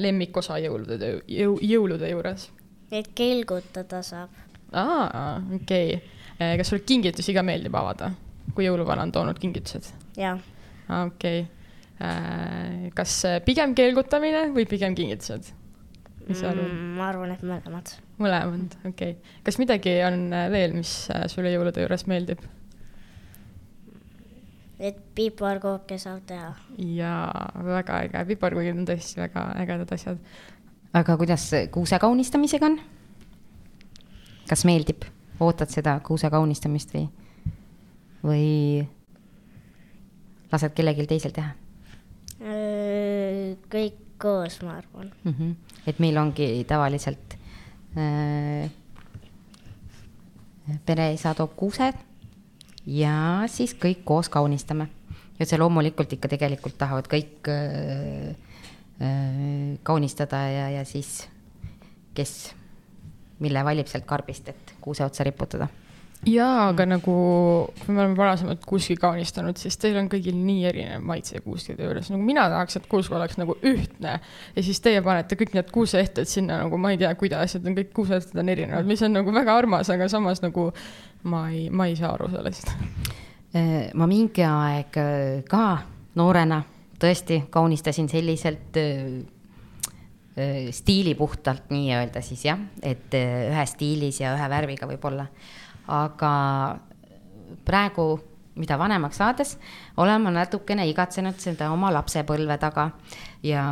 lemmikosa 0.02 0.58
jõulude, 0.62 0.98
jõu, 1.30 1.56
jõulude 1.62 2.10
juures? 2.12 2.48
et 2.92 3.08
kelgutada 3.16 4.02
saab. 4.04 4.36
aa, 4.72 5.38
okei 5.60 5.96
okay.. 5.96 6.58
kas 6.60 6.72
sulle 6.72 6.84
kingitusi 6.88 7.34
ka 7.36 7.44
meeldib 7.46 7.74
avada, 7.78 8.12
kui 8.52 8.66
jõuluvana 8.68 9.06
on 9.06 9.14
toonud 9.14 9.42
kingitused? 9.42 9.92
jah. 10.18 10.40
okei 10.88 11.42
okay 11.42 11.42
Äh, 11.44 11.61
kas 12.96 13.18
pigem 13.46 13.76
keelgutamine 13.78 14.48
või 14.54 14.64
pigem 14.68 14.96
kingitused? 14.98 15.52
mis 16.28 16.40
sa 16.40 16.50
arvad 16.52 16.68
mm,? 16.68 16.96
ma 16.98 17.06
arvan, 17.10 17.34
et 17.34 17.44
mõlemad. 17.44 17.92
mõlemad, 18.22 18.74
okei 18.86 19.14
okay.. 19.16 19.38
kas 19.46 19.58
midagi 19.60 19.94
on 20.06 20.24
veel, 20.52 20.74
mis 20.76 20.92
äh, 21.12 21.24
sulle 21.30 21.52
jõulude 21.52 21.84
juures 21.84 22.06
meeldib? 22.10 22.42
et 24.82 24.98
piparkooke 25.16 25.98
saab 26.02 26.24
teha. 26.28 26.52
jaa, 26.96 27.64
väga 27.66 28.02
äge, 28.06 28.24
piparkoogid 28.32 28.82
on 28.82 28.88
tõesti 28.88 29.22
väga 29.22 29.46
ägedad 29.62 29.94
asjad. 29.96 30.20
aga 30.98 31.16
kuidas 31.20 31.48
kuuse 31.74 31.98
kaunistamisega 32.02 32.70
on? 32.70 32.78
kas 34.50 34.66
meeldib, 34.68 35.06
ootad 35.40 35.70
seda 35.72 35.98
kuuse 36.06 36.30
kaunistamist 36.30 36.94
või, 36.94 37.06
või 38.22 38.46
lased 40.52 40.74
kellelgi 40.76 41.08
teisel 41.14 41.34
teha? 41.34 41.54
Kõik 43.72 43.98
koos, 44.22 44.60
ma 44.62 44.76
arvan 44.78 45.10
mm. 45.24 45.34
-hmm. 45.34 45.54
et 45.86 45.98
meil 45.98 46.18
ongi 46.18 46.64
tavaliselt 46.68 47.36
äh, 47.98 48.70
pereisa 50.86 51.34
toob 51.34 51.56
kuused 51.56 51.98
ja 52.86 53.42
siis 53.46 53.74
kõik 53.74 54.04
koos 54.04 54.28
kaunistame. 54.28 54.88
ja 55.38 55.46
see 55.46 55.58
loomulikult 55.58 56.12
ikka 56.12 56.28
tegelikult 56.28 56.78
tahavad 56.78 57.08
kõik 57.10 57.48
äh, 57.50 58.34
äh, 59.02 59.78
kaunistada 59.82 60.36
ja, 60.36 60.70
ja 60.70 60.84
siis, 60.84 61.28
kes 62.14 62.54
mille 63.38 63.64
valib 63.64 63.86
sealt 63.86 64.06
karbist, 64.06 64.48
et 64.48 64.74
kuuse 64.80 65.04
otsa 65.04 65.24
riputada 65.24 65.68
jaa, 66.28 66.68
aga 66.70 66.84
nagu, 66.86 67.14
me 67.88 67.96
oleme 67.96 68.16
varasemalt 68.16 68.62
kuuski 68.68 68.94
kaunistanud, 69.00 69.58
siis 69.58 69.76
teil 69.80 69.96
on 69.98 70.08
kõigil 70.10 70.36
nii 70.38 70.66
erinev 70.70 71.06
maitse 71.06 71.40
kuuskide 71.42 71.82
juures, 71.86 72.10
nagu 72.12 72.22
mina 72.22 72.44
tahaks, 72.52 72.78
et 72.78 72.86
kuusk 72.90 73.14
oleks 73.16 73.38
nagu 73.40 73.56
ühtne. 73.66 74.18
ja 74.56 74.62
siis 74.62 74.80
teie 74.84 75.02
panete 75.02 75.38
kõik 75.40 75.56
need 75.56 75.72
kuuseehted 75.74 76.30
sinna 76.30 76.60
nagu 76.62 76.78
ma 76.78 76.92
ei 76.94 77.00
tea, 77.00 77.10
kuidas, 77.18 77.56
et 77.58 77.66
on 77.66 77.74
kõik 77.78 77.90
kuuseehted 77.96 78.38
on 78.38 78.52
erinevad, 78.54 78.86
mis 78.86 79.02
on 79.02 79.16
nagu 79.18 79.34
väga 79.34 79.56
armas, 79.64 79.90
aga 79.90 80.06
samas 80.12 80.44
nagu 80.44 80.70
ma 81.24 81.48
ei, 81.50 81.66
ma 81.70 81.88
ei 81.90 81.98
saa 81.98 82.12
aru 82.14 82.30
sellest. 82.30 82.70
Äh, 83.52 83.90
ma 83.98 84.06
mingi 84.08 84.46
aeg 84.46 84.98
äh, 85.02 85.42
ka 85.48 85.66
noorena 86.18 86.62
tõesti 87.02 87.42
kaunistasin 87.50 88.06
selliselt 88.08 88.78
äh, 88.78 89.24
stiilipuhtalt 90.72 91.74
nii-öelda 91.74 92.22
siis 92.24 92.46
jah, 92.46 92.62
et 92.80 93.12
ühes 93.12 93.74
stiilis 93.74 94.22
ja 94.22 94.30
ühe 94.32 94.46
värviga 94.48 94.86
võib-olla 94.88 95.26
aga 95.92 96.34
praegu, 97.66 98.06
mida 98.60 98.76
vanemaks 98.80 99.16
saades, 99.20 99.54
olen 100.00 100.24
ma 100.24 100.32
natukene 100.34 100.84
igatsenud 100.90 101.38
seda 101.40 101.70
oma 101.72 101.92
lapsepõlve 101.94 102.58
taga 102.60 102.90
ja 103.44 103.62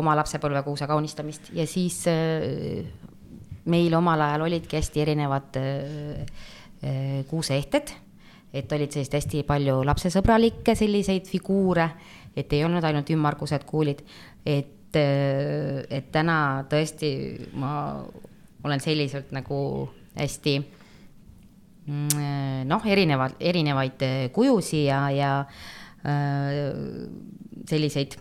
oma 0.00 0.14
lapsepõlve 0.16 0.62
kuuse 0.64 0.88
kaunistamist. 0.88 1.50
Ja 1.56 1.66
siis 1.68 2.02
äh, 2.08 2.86
meil 3.70 3.94
omal 3.96 4.24
ajal 4.24 4.46
olidki 4.48 4.78
hästi 4.78 5.04
erinevad 5.04 5.60
äh, 5.60 6.24
äh, 6.80 7.20
kuuseehted, 7.28 7.92
et 8.52 8.72
olid 8.72 8.90
sellised 8.90 9.18
hästi 9.20 9.44
palju 9.46 9.82
lapsesõbralikke 9.86 10.74
selliseid 10.78 11.28
figuure, 11.30 11.86
et 12.36 12.52
ei 12.56 12.64
olnud 12.64 12.84
ainult 12.84 13.10
ümmargused 13.12 13.66
kuulid, 13.68 14.00
et, 14.46 14.96
et 14.96 16.10
täna 16.10 16.36
tõesti 16.70 17.10
ma 17.60 17.72
olen 18.64 18.82
selliselt 18.82 19.30
nagu 19.34 19.60
hästi 20.16 20.54
noh, 21.90 22.86
erinevad, 22.86 23.36
erinevaid 23.40 24.02
äh, 24.06 24.30
kujusid 24.34 24.86
ja, 24.86 25.00
ja 25.10 25.30
äh, 26.06 26.74
selliseid 27.68 28.16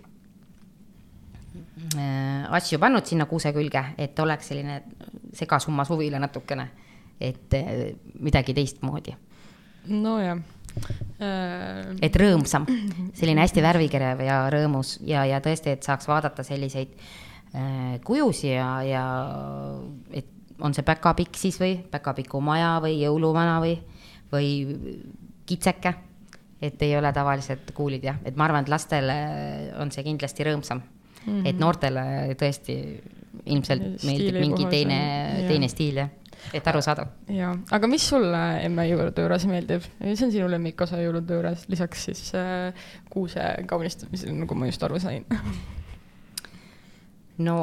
äh, 1.96 2.46
asju 2.50 2.80
pannud 2.82 3.06
sinna 3.06 3.28
kuuse 3.30 3.54
külge, 3.56 3.84
et 3.98 4.20
oleks 4.20 4.52
selline 4.52 4.82
segasumma 5.38 5.86
suvila 5.86 6.22
natukene, 6.22 6.70
et 7.22 7.54
midagi 8.20 8.56
teistmoodi. 8.58 9.16
nojah 9.90 10.40
äh.... 11.20 11.96
et 12.02 12.16
rõõmsam, 12.16 12.66
selline 13.18 13.46
hästi 13.46 13.64
värvikerev 13.64 14.26
ja 14.26 14.42
rõõmus 14.54 14.98
ja, 15.06 15.26
ja 15.30 15.42
tõesti, 15.44 15.76
et 15.76 15.86
saaks 15.86 16.08
vaadata 16.10 16.46
selliseid 16.48 16.96
äh, 17.54 18.00
kujusid 18.06 18.56
ja, 18.56 18.72
ja 18.88 19.06
et 20.16 20.39
on 20.60 20.76
see 20.76 20.86
päkapikk 20.86 21.40
siis 21.40 21.60
või 21.62 21.78
päkapiku 21.92 22.42
maja 22.44 22.78
või 22.84 23.00
jõuluvana 23.02 23.58
või, 23.64 23.78
või 24.32 24.52
kitseke. 25.50 25.94
et 26.62 26.82
ei 26.82 26.98
ole 26.98 27.14
tavalised 27.16 27.72
kuulid 27.74 28.04
jah, 28.04 28.18
et 28.26 28.36
ma 28.36 28.46
arvan, 28.46 28.66
et 28.66 28.70
lastele 28.70 29.16
on 29.80 29.92
see 29.92 30.04
kindlasti 30.04 30.44
rõõmsam 30.44 30.82
mm. 30.82 31.26
-hmm. 31.26 31.46
et 31.48 31.60
noortele 31.60 32.04
tõesti 32.40 32.76
ilmselt 33.46 34.04
meeldib 34.04 34.40
mingi 34.40 34.66
teine, 34.70 35.00
teine 35.48 35.68
stiil 35.72 36.04
jah 36.04 36.10
et 36.54 36.68
aru 36.68 36.82
saada. 36.82 37.06
jaa, 37.34 37.52
aga 37.76 37.90
mis 37.92 38.06
sulle 38.12 38.42
emme 38.64 38.86
jõulude 38.90 39.26
juures 39.26 39.46
meeldib, 39.50 39.86
mis 40.00 40.24
on 40.24 40.32
sinu 40.34 40.48
lemmikosa 40.52 41.00
jõulude 41.02 41.36
juures, 41.36 41.66
lisaks 41.72 42.06
siis 42.10 42.24
äh, 42.38 42.88
kuuse 43.12 43.44
kaunistamisele, 43.70 44.36
nagu 44.44 44.58
ma 44.58 44.70
just 44.70 44.84
aru 44.88 45.00
sain 45.04 45.26
no 47.48 47.58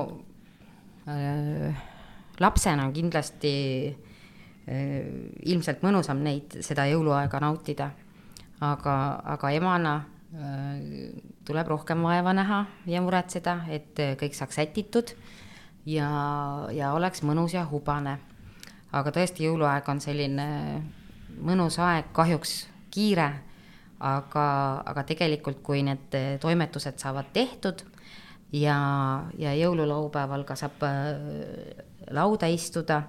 äh, 1.09 1.85
lapsena 2.40 2.90
kindlasti 2.93 3.52
ilmselt 5.47 5.83
mõnusam 5.87 6.25
neid, 6.26 6.59
seda 6.66 6.88
jõuluaega 6.90 7.40
nautida. 7.40 7.90
aga, 8.61 9.21
aga 9.25 9.50
emana 9.52 9.95
tuleb 11.45 11.69
rohkem 11.69 12.02
vaeva 12.02 12.33
näha 12.33 12.64
ja 12.87 13.00
muretseda, 13.00 13.61
et 13.71 13.95
kõik 14.19 14.35
saaks 14.35 14.57
sätitud 14.59 15.12
ja, 15.87 16.09
ja 16.73 16.93
oleks 16.93 17.23
mõnus 17.23 17.55
ja 17.55 17.64
hubane. 17.71 18.19
aga 18.93 19.12
tõesti, 19.12 19.45
jõuluaeg 19.45 19.88
on 19.88 20.00
selline 20.00 20.47
mõnus 21.43 21.78
aeg, 21.78 22.11
kahjuks 22.12 22.66
kiire, 22.90 23.28
aga, 24.00 24.47
aga 24.87 25.05
tegelikult, 25.05 25.62
kui 25.62 25.83
need 25.85 26.14
toimetused 26.40 26.99
saavad 26.99 27.28
tehtud 27.33 27.85
ja, 28.52 28.78
ja 29.38 29.55
jõululaupäeval 29.57 30.45
ka 30.49 30.57
saab 30.57 30.85
äh, 30.87 31.86
lauda 32.10 32.48
istuda 32.50 33.02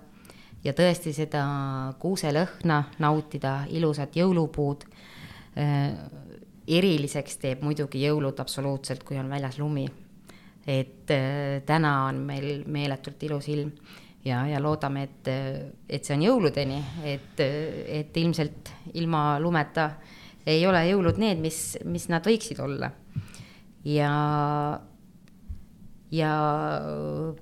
ja 0.64 0.74
tõesti 0.74 1.14
seda 1.16 1.44
kuuselõhna 2.00 2.82
nautida, 3.04 3.60
ilusat 3.70 4.18
jõulupuud. 4.18 4.88
Äh, 5.58 5.94
eriliseks 6.68 7.38
teeb 7.40 7.62
muidugi 7.64 8.02
jõulud 8.04 8.40
absoluutselt, 8.44 9.06
kui 9.08 9.18
on 9.18 9.30
väljas 9.30 9.60
lumi. 9.60 9.88
et 10.68 11.12
äh, 11.12 11.64
täna 11.66 12.08
on 12.10 12.18
meil 12.28 12.66
meeletult 12.68 13.24
ilus 13.24 13.48
ilm 13.48 13.72
ja, 14.26 14.46
ja 14.48 14.60
loodame, 14.60 15.04
et, 15.04 15.30
et 15.90 16.06
see 16.06 16.18
on 16.18 16.26
jõuludeni, 16.26 16.82
et, 17.08 17.40
et 17.40 18.18
ilmselt 18.18 18.72
ilma 19.00 19.40
lumeta 19.40 19.92
ei 20.48 20.66
ole 20.68 20.84
jõulud 20.90 21.20
need, 21.22 21.40
mis, 21.44 21.78
mis 21.86 22.08
nad 22.12 22.26
võiksid 22.26 22.60
olla. 22.64 22.92
ja 23.88 24.12
ja 26.12 26.32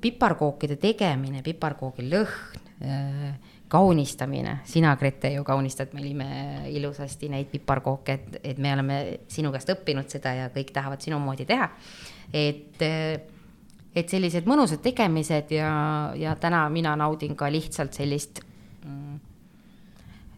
piparkookide 0.02 0.78
tegemine, 0.82 1.44
piparkoogi 1.46 2.06
lõhn, 2.10 2.64
äh, 2.82 3.36
kaunistamine, 3.70 4.60
sina, 4.70 4.94
Grete, 4.96 5.32
ju 5.34 5.44
kaunistad, 5.44 5.94
me 5.94 6.02
olime 6.02 6.28
ilusasti 6.70 7.30
neid 7.34 7.50
piparkooke, 7.52 8.14
et, 8.14 8.40
et 8.54 8.60
me 8.62 8.74
oleme 8.74 8.98
sinu 9.32 9.52
käest 9.54 9.72
õppinud 9.74 10.10
seda 10.12 10.36
ja 10.38 10.50
kõik 10.54 10.74
tahavad 10.74 11.02
sinu 11.02 11.20
moodi 11.20 11.48
teha. 11.50 11.70
et, 12.34 12.82
äh, 12.82 13.22
et 13.96 14.10
sellised 14.10 14.48
mõnusad 14.50 14.82
tegemised 14.84 15.52
ja, 15.56 15.72
ja 16.20 16.36
täna 16.36 16.66
mina 16.70 16.96
naudin 17.00 17.36
ka 17.36 17.48
lihtsalt 17.52 17.94
sellist 17.94 18.42
mm, 18.84 19.20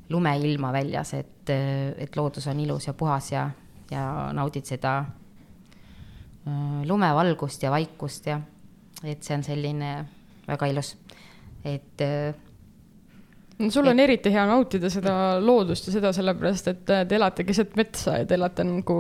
lumeilma 0.10 0.72
väljas, 0.72 1.14
et, 1.14 1.50
et 1.50 2.16
loodus 2.16 2.48
on 2.48 2.60
ilus 2.60 2.88
ja 2.88 2.94
puhas 2.94 3.32
ja, 3.32 3.50
ja 3.92 4.04
naudid 4.34 4.70
seda 4.70 5.00
Äh, 5.04 5.17
lumevalgust 6.88 7.64
ja 7.64 7.72
vaikust 7.74 8.28
ja 8.30 8.40
et 9.06 9.24
see 9.24 9.38
on 9.38 9.46
selline 9.46 9.94
väga 10.48 10.70
ilus, 10.72 10.94
et 11.68 12.02
äh, 12.02 12.36
no 13.60 13.70
sul 13.74 13.90
on 13.90 14.00
eriti 14.00 14.32
hea 14.34 14.46
nautida 14.50 14.90
seda 14.94 15.14
loodust 15.44 15.90
ja 15.90 15.96
seda 15.98 16.12
sellepärast, 16.16 16.70
et 16.72 16.84
te 16.88 17.18
elate 17.18 17.46
keset 17.48 17.76
metsa 17.80 18.20
ja 18.22 18.28
te 18.30 18.38
elate 18.38 18.66
nagu 18.68 19.00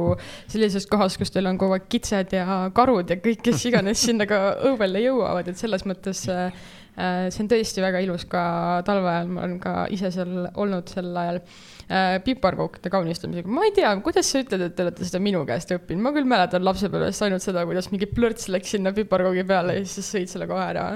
sellises 0.49 0.87
kohas, 0.89 1.17
kus 1.17 1.33
teil 1.33 1.49
on 1.49 1.59
kogu 1.61 1.77
aeg 1.77 1.87
kitsed 1.91 2.35
ja 2.37 2.59
karud 2.75 3.13
ja 3.13 3.19
kõik, 3.21 3.43
kes 3.45 3.67
iganes 3.69 4.03
sinna 4.09 4.27
ka 4.29 4.41
õuele 4.71 5.05
jõuavad, 5.05 5.51
et 5.51 5.61
selles 5.61 5.85
mõttes 5.89 6.25
äh, 6.33 6.51
see 6.97 7.43
on 7.43 7.49
tõesti 7.51 7.83
väga 7.83 8.01
ilus 8.01 8.25
ka 8.29 8.43
talve 8.87 9.11
ajal, 9.11 9.27
ma 9.29 9.43
olen 9.45 9.59
ka 9.61 9.73
ise 9.93 10.09
seal 10.13 10.47
olnud 10.57 10.89
sel 10.89 11.11
ajal 11.13 11.37
äh, 11.37 12.17
piparkookide 12.25 12.89
kaunistamisega. 12.93 13.51
ma 13.53 13.67
ei 13.67 13.73
tea, 13.75 13.91
kuidas 14.01 14.31
sa 14.31 14.41
ütled, 14.41 14.63
et 14.65 14.75
te 14.77 14.85
olete 14.85 15.05
seda 15.05 15.21
minu 15.21 15.43
käest 15.45 15.71
õppinud, 15.75 16.01
ma 16.01 16.13
küll 16.15 16.29
mäletan 16.29 16.65
lapsepõlvest 16.65 17.25
ainult 17.27 17.45
seda, 17.45 17.65
kuidas 17.69 17.91
mingi 17.93 18.09
plörts 18.09 18.49
läks 18.49 18.73
sinna 18.73 18.93
piparkoogi 18.97 19.45
peale 19.47 19.77
ja 19.77 19.85
siis 19.85 20.09
sõid 20.15 20.31
selle 20.31 20.47
kohe 20.49 20.63
ära. 20.65 20.87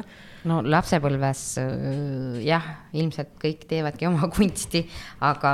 no 0.50 0.62
lapsepõlves 0.66 1.44
äh, 1.62 2.40
jah, 2.48 2.66
ilmselt 2.98 3.36
kõik 3.44 3.68
teevadki 3.70 4.10
oma 4.10 4.32
kunsti, 4.36 4.82
aga 5.28 5.52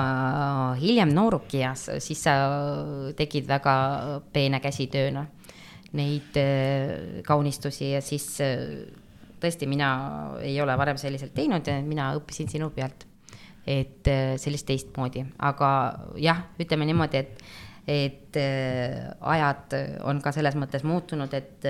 hiljem 0.79 1.11
noorukias, 1.17 1.89
siis 2.03 2.23
sa 2.23 2.37
tegid 3.19 3.49
väga 3.51 3.75
peene 4.31 4.63
käsitööna 4.63 5.27
neid 5.97 6.39
äh, 6.39 7.19
kaunistusi 7.27 7.91
ja 7.91 8.01
siis 8.03 8.29
äh, 8.43 8.63
tõesti, 9.41 9.67
mina 9.69 9.91
ei 10.41 10.57
ole 10.61 10.77
varem 10.77 10.97
selliselt 10.97 11.33
teinud 11.37 11.67
ja 11.67 11.77
mina 11.85 12.11
õppisin 12.17 12.49
sinu 12.51 12.71
pealt 12.75 13.07
et 13.67 14.07
äh, 14.07 14.35
sellist 14.39 14.67
teistmoodi, 14.69 15.25
aga 15.43 15.69
jah, 16.23 16.45
ütleme 16.61 16.87
niimoodi, 16.87 17.19
et, 17.19 17.41
et 17.87 18.39
äh, 18.39 19.09
ajad 19.35 19.75
on 20.07 20.21
ka 20.23 20.31
selles 20.35 20.55
mõttes 20.59 20.85
muutunud, 20.87 21.33
et, 21.35 21.67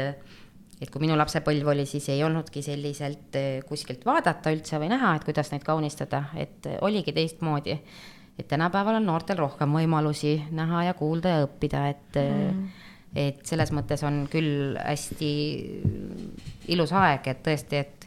et 0.78 0.92
kui 0.94 1.02
minu 1.02 1.18
lapsepõlv 1.18 1.74
oli, 1.74 1.88
siis 1.90 2.12
ei 2.14 2.22
olnudki 2.26 2.62
selliselt 2.66 3.40
äh, 3.40 3.50
kuskilt 3.68 4.06
vaadata 4.06 4.54
üldse 4.54 4.78
või 4.82 4.92
näha, 4.94 5.16
et 5.18 5.26
kuidas 5.26 5.50
neid 5.54 5.66
kaunistada, 5.66 6.28
et 6.38 6.70
oligi 6.86 7.16
teistmoodi. 7.18 7.80
et 8.38 8.48
tänapäeval 8.48 9.00
on 9.00 9.06
noortel 9.10 9.40
rohkem 9.42 9.74
võimalusi 9.74 10.36
näha 10.54 10.84
ja 10.92 10.94
kuulda 10.94 11.30
ja 11.30 11.46
õppida, 11.48 11.88
et 11.90 12.20
mm. 12.22 12.68
Et 13.18 13.42
selles 13.48 13.72
mõttes 13.74 14.04
on 14.06 14.26
küll 14.32 14.78
hästi 14.78 15.32
ilus 16.74 16.94
aeg, 16.94 17.32
et 17.32 17.42
tõesti, 17.46 17.82
et 17.82 17.98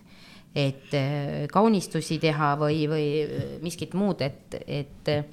et 0.55 0.95
äh, 0.99 1.47
kaunistusi 1.53 2.19
teha 2.19 2.55
või, 2.59 2.83
või 2.91 3.07
äh, 3.23 3.43
miskit 3.63 3.95
muud, 3.95 4.23
et, 4.27 4.57
et 4.67 5.11
äh, 5.13 5.25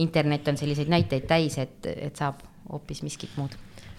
internet 0.00 0.48
on 0.52 0.58
selliseid 0.60 0.90
näiteid 0.92 1.24
täis, 1.28 1.56
et, 1.58 1.86
et 1.88 2.16
saab 2.16 2.42
hoopis 2.70 3.02
miskit 3.02 3.32
muud 3.40 3.56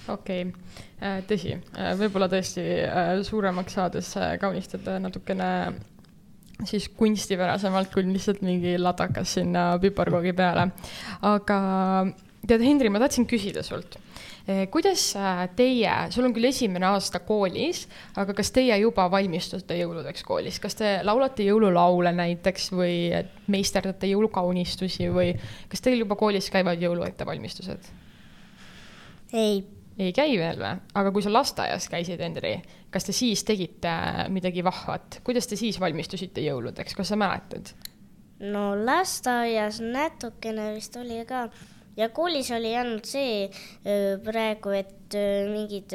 okei 0.09 0.45
okay., 0.47 1.23
tõsi, 1.29 1.55
võib-olla 1.97 2.27
tõesti 2.29 2.63
suuremaks 3.25 3.75
saades 3.77 4.11
kaunistada 4.41 4.99
natukene 5.01 5.49
siis 6.65 6.87
kunstipärasemalt 6.97 7.89
kui 7.93 8.05
lihtsalt 8.05 8.41
mingi 8.45 8.75
ladakas 8.81 9.35
sinna 9.37 9.65
piparkoogi 9.81 10.33
peale. 10.37 10.67
aga 11.25 11.59
tead, 12.47 12.61
Hendri, 12.65 12.89
ma 12.89 13.01
tahtsin 13.03 13.27
küsida 13.29 13.63
sult 13.65 13.99
Eh, 14.47 14.67
kuidas 14.73 15.15
äh, 15.15 15.43
teie, 15.55 15.91
sul 16.09 16.25
on 16.25 16.33
küll 16.33 16.47
esimene 16.49 16.87
aasta 16.89 17.19
koolis, 17.21 17.83
aga 18.17 18.33
kas 18.33 18.49
teie 18.55 18.73
juba 18.81 19.05
valmistute 19.13 19.75
jõuludeks 19.77 20.23
koolis, 20.25 20.57
kas 20.63 20.79
te 20.79 20.93
laulate 21.05 21.45
jõululaule 21.45 22.09
näiteks 22.17 22.71
või 22.73 22.95
meisterdate 23.53 24.09
jõulukaunistusi 24.09 25.11
või 25.13 25.35
kas 25.69 25.85
teil 25.85 26.01
juba 26.01 26.17
koolis 26.17 26.49
käivad 26.49 26.81
jõuluettevalmistused? 26.81 27.91
ei. 29.37 29.61
ei 30.01 30.09
käi 30.17 30.33
veel 30.41 30.57
või? 30.57 30.73
aga 31.03 31.11
kui 31.13 31.21
sa 31.21 31.33
lasteaias 31.35 31.85
käisid, 31.93 32.23
Hendri, 32.25 32.55
kas 32.89 33.05
te 33.05 33.13
siis 33.13 33.45
tegite 33.45 33.93
midagi 34.33 34.65
vahvat, 34.65 35.19
kuidas 35.23 35.45
te 35.45 35.59
siis 35.59 35.77
valmistusite 35.79 36.41
jõuludeks, 36.47 36.97
kas 36.97 37.13
sa 37.13 37.19
mäletad? 37.19 37.75
no 38.41 38.71
lasteaias 38.73 39.83
natukene 39.85 40.71
vist 40.79 40.97
oli 40.97 41.21
ka 41.29 41.45
ja 42.01 42.09
koolis 42.13 42.51
oli 42.55 42.73
ainult 42.77 43.07
see 43.09 43.47
praegu, 44.25 44.75
et 44.75 45.17
mingid 45.51 45.93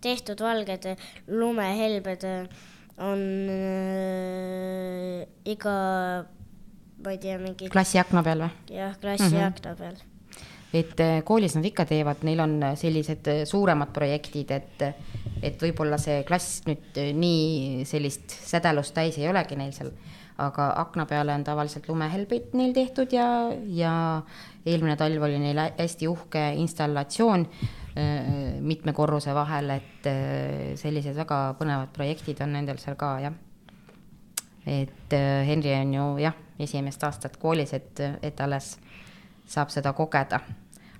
tehtud 0.00 0.40
valged 0.44 0.86
lumehelbed 1.28 2.26
on 3.00 3.24
iga, 5.48 5.74
ma 7.04 7.14
ei 7.14 7.20
tea, 7.20 7.40
mingi. 7.40 7.72
klassi 7.72 8.00
akna 8.00 8.24
peal 8.24 8.46
või? 8.46 8.54
jah, 8.76 8.96
klassi 9.00 9.28
mm 9.28 9.36
-hmm. 9.36 9.52
akna 9.52 9.76
peal 9.76 10.00
et 10.74 11.02
koolis 11.26 11.56
nad 11.56 11.66
ikka 11.66 11.84
teevad, 11.88 12.22
neil 12.26 12.40
on 12.44 12.54
sellised 12.78 13.26
suuremad 13.50 13.90
projektid, 13.94 14.52
et, 14.54 14.84
et 15.42 15.62
võib-olla 15.62 15.98
see 15.98 16.22
klass 16.28 16.62
nüüd 16.68 17.00
nii 17.16 17.84
sellist 17.88 18.30
sädelust 18.46 18.94
täis 18.94 19.18
ei 19.18 19.28
olegi 19.30 19.58
neil 19.58 19.74
seal 19.74 19.90
aga 20.40 20.70
akna 20.80 21.06
peale 21.06 21.34
on 21.34 21.44
tavaliselt 21.44 21.88
lumehelbeid 21.88 22.54
neil 22.58 22.72
tehtud 22.76 23.12
ja, 23.12 23.26
ja 23.66 23.92
eelmine 24.66 24.96
talv 25.00 25.26
oli 25.26 25.38
neil 25.42 25.60
hästi 25.66 26.08
uhke 26.08 26.42
installatsioon 26.62 27.46
äh, 27.46 28.30
mitme 28.60 28.94
korruse 28.96 29.34
vahel, 29.36 29.70
et 29.76 30.08
äh, 30.10 30.72
sellised 30.80 31.16
väga 31.18 31.42
põnevad 31.58 31.92
projektid 31.96 32.42
on 32.44 32.56
nendel 32.56 32.80
seal 32.82 32.98
ka, 33.00 33.12
jah. 33.26 33.36
et 34.66 35.16
äh, 35.16 35.44
Henri 35.48 35.74
on 35.80 35.94
ju 35.94 36.08
jah, 36.26 36.40
esimest 36.58 37.04
aastat 37.04 37.36
koolis, 37.40 37.74
et, 37.76 38.02
et 38.22 38.40
alles 38.40 38.74
saab 39.50 39.72
seda 39.74 39.92
kogeda 39.96 40.40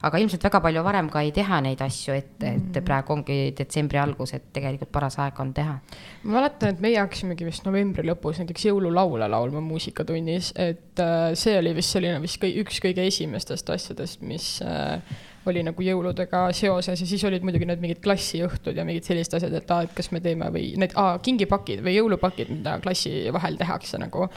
aga 0.07 0.21
ilmselt 0.21 0.45
väga 0.47 0.61
palju 0.65 0.83
varem 0.85 1.09
ka 1.13 1.23
ei 1.25 1.33
teha 1.37 1.61
neid 1.65 1.81
asju, 1.85 2.15
et, 2.17 2.35
et 2.41 2.57
mm. 2.57 2.85
praegu 2.87 3.15
ongi 3.17 3.39
detsembri 3.57 4.01
algus, 4.01 4.33
et 4.37 4.47
tegelikult 4.55 4.93
paras 4.95 5.19
aeg 5.21 5.41
on 5.43 5.53
teha. 5.57 5.79
ma 6.25 6.37
mäletan, 6.39 6.75
et 6.75 6.85
meie 6.85 7.01
hakkasimegi 7.01 7.49
vist 7.49 7.67
novembri 7.69 8.07
lõpus 8.09 8.41
näiteks 8.41 8.71
jõululaule 8.71 9.29
laulma 9.29 9.61
muusikatunnis, 9.65 10.55
et 10.57 11.03
äh, 11.05 11.33
see 11.39 11.59
oli 11.59 11.75
vist 11.77 11.97
selline 11.97 12.21
vist 12.23 12.41
kõi, 12.41 12.55
üks 12.63 12.81
kõige 12.81 13.05
esimestest 13.05 13.73
asjadest, 13.75 14.23
mis 14.25 14.47
äh, 14.65 15.19
oli 15.49 15.63
nagu 15.65 15.85
jõuludega 15.85 16.43
seoses 16.57 17.01
ja 17.01 17.09
siis 17.09 17.23
olid 17.25 17.45
muidugi 17.45 17.69
need 17.69 17.81
mingid 17.81 18.01
klassiõhtud 18.05 18.77
ja 18.77 18.85
mingid 18.89 19.07
sellised 19.09 19.37
asjad, 19.37 19.55
et 19.57 19.73
aa, 19.73 19.85
et 19.85 19.93
kas 19.97 20.11
me 20.13 20.21
teeme 20.25 20.49
või 20.53 20.71
need 20.81 20.97
aa, 21.01 21.19
kingipakid 21.25 21.81
või 21.85 21.97
jõulupakid, 21.99 22.53
mida 22.57 22.79
klassi 22.85 23.29
vahel 23.37 23.61
tehakse 23.61 24.01
nagu. 24.01 24.31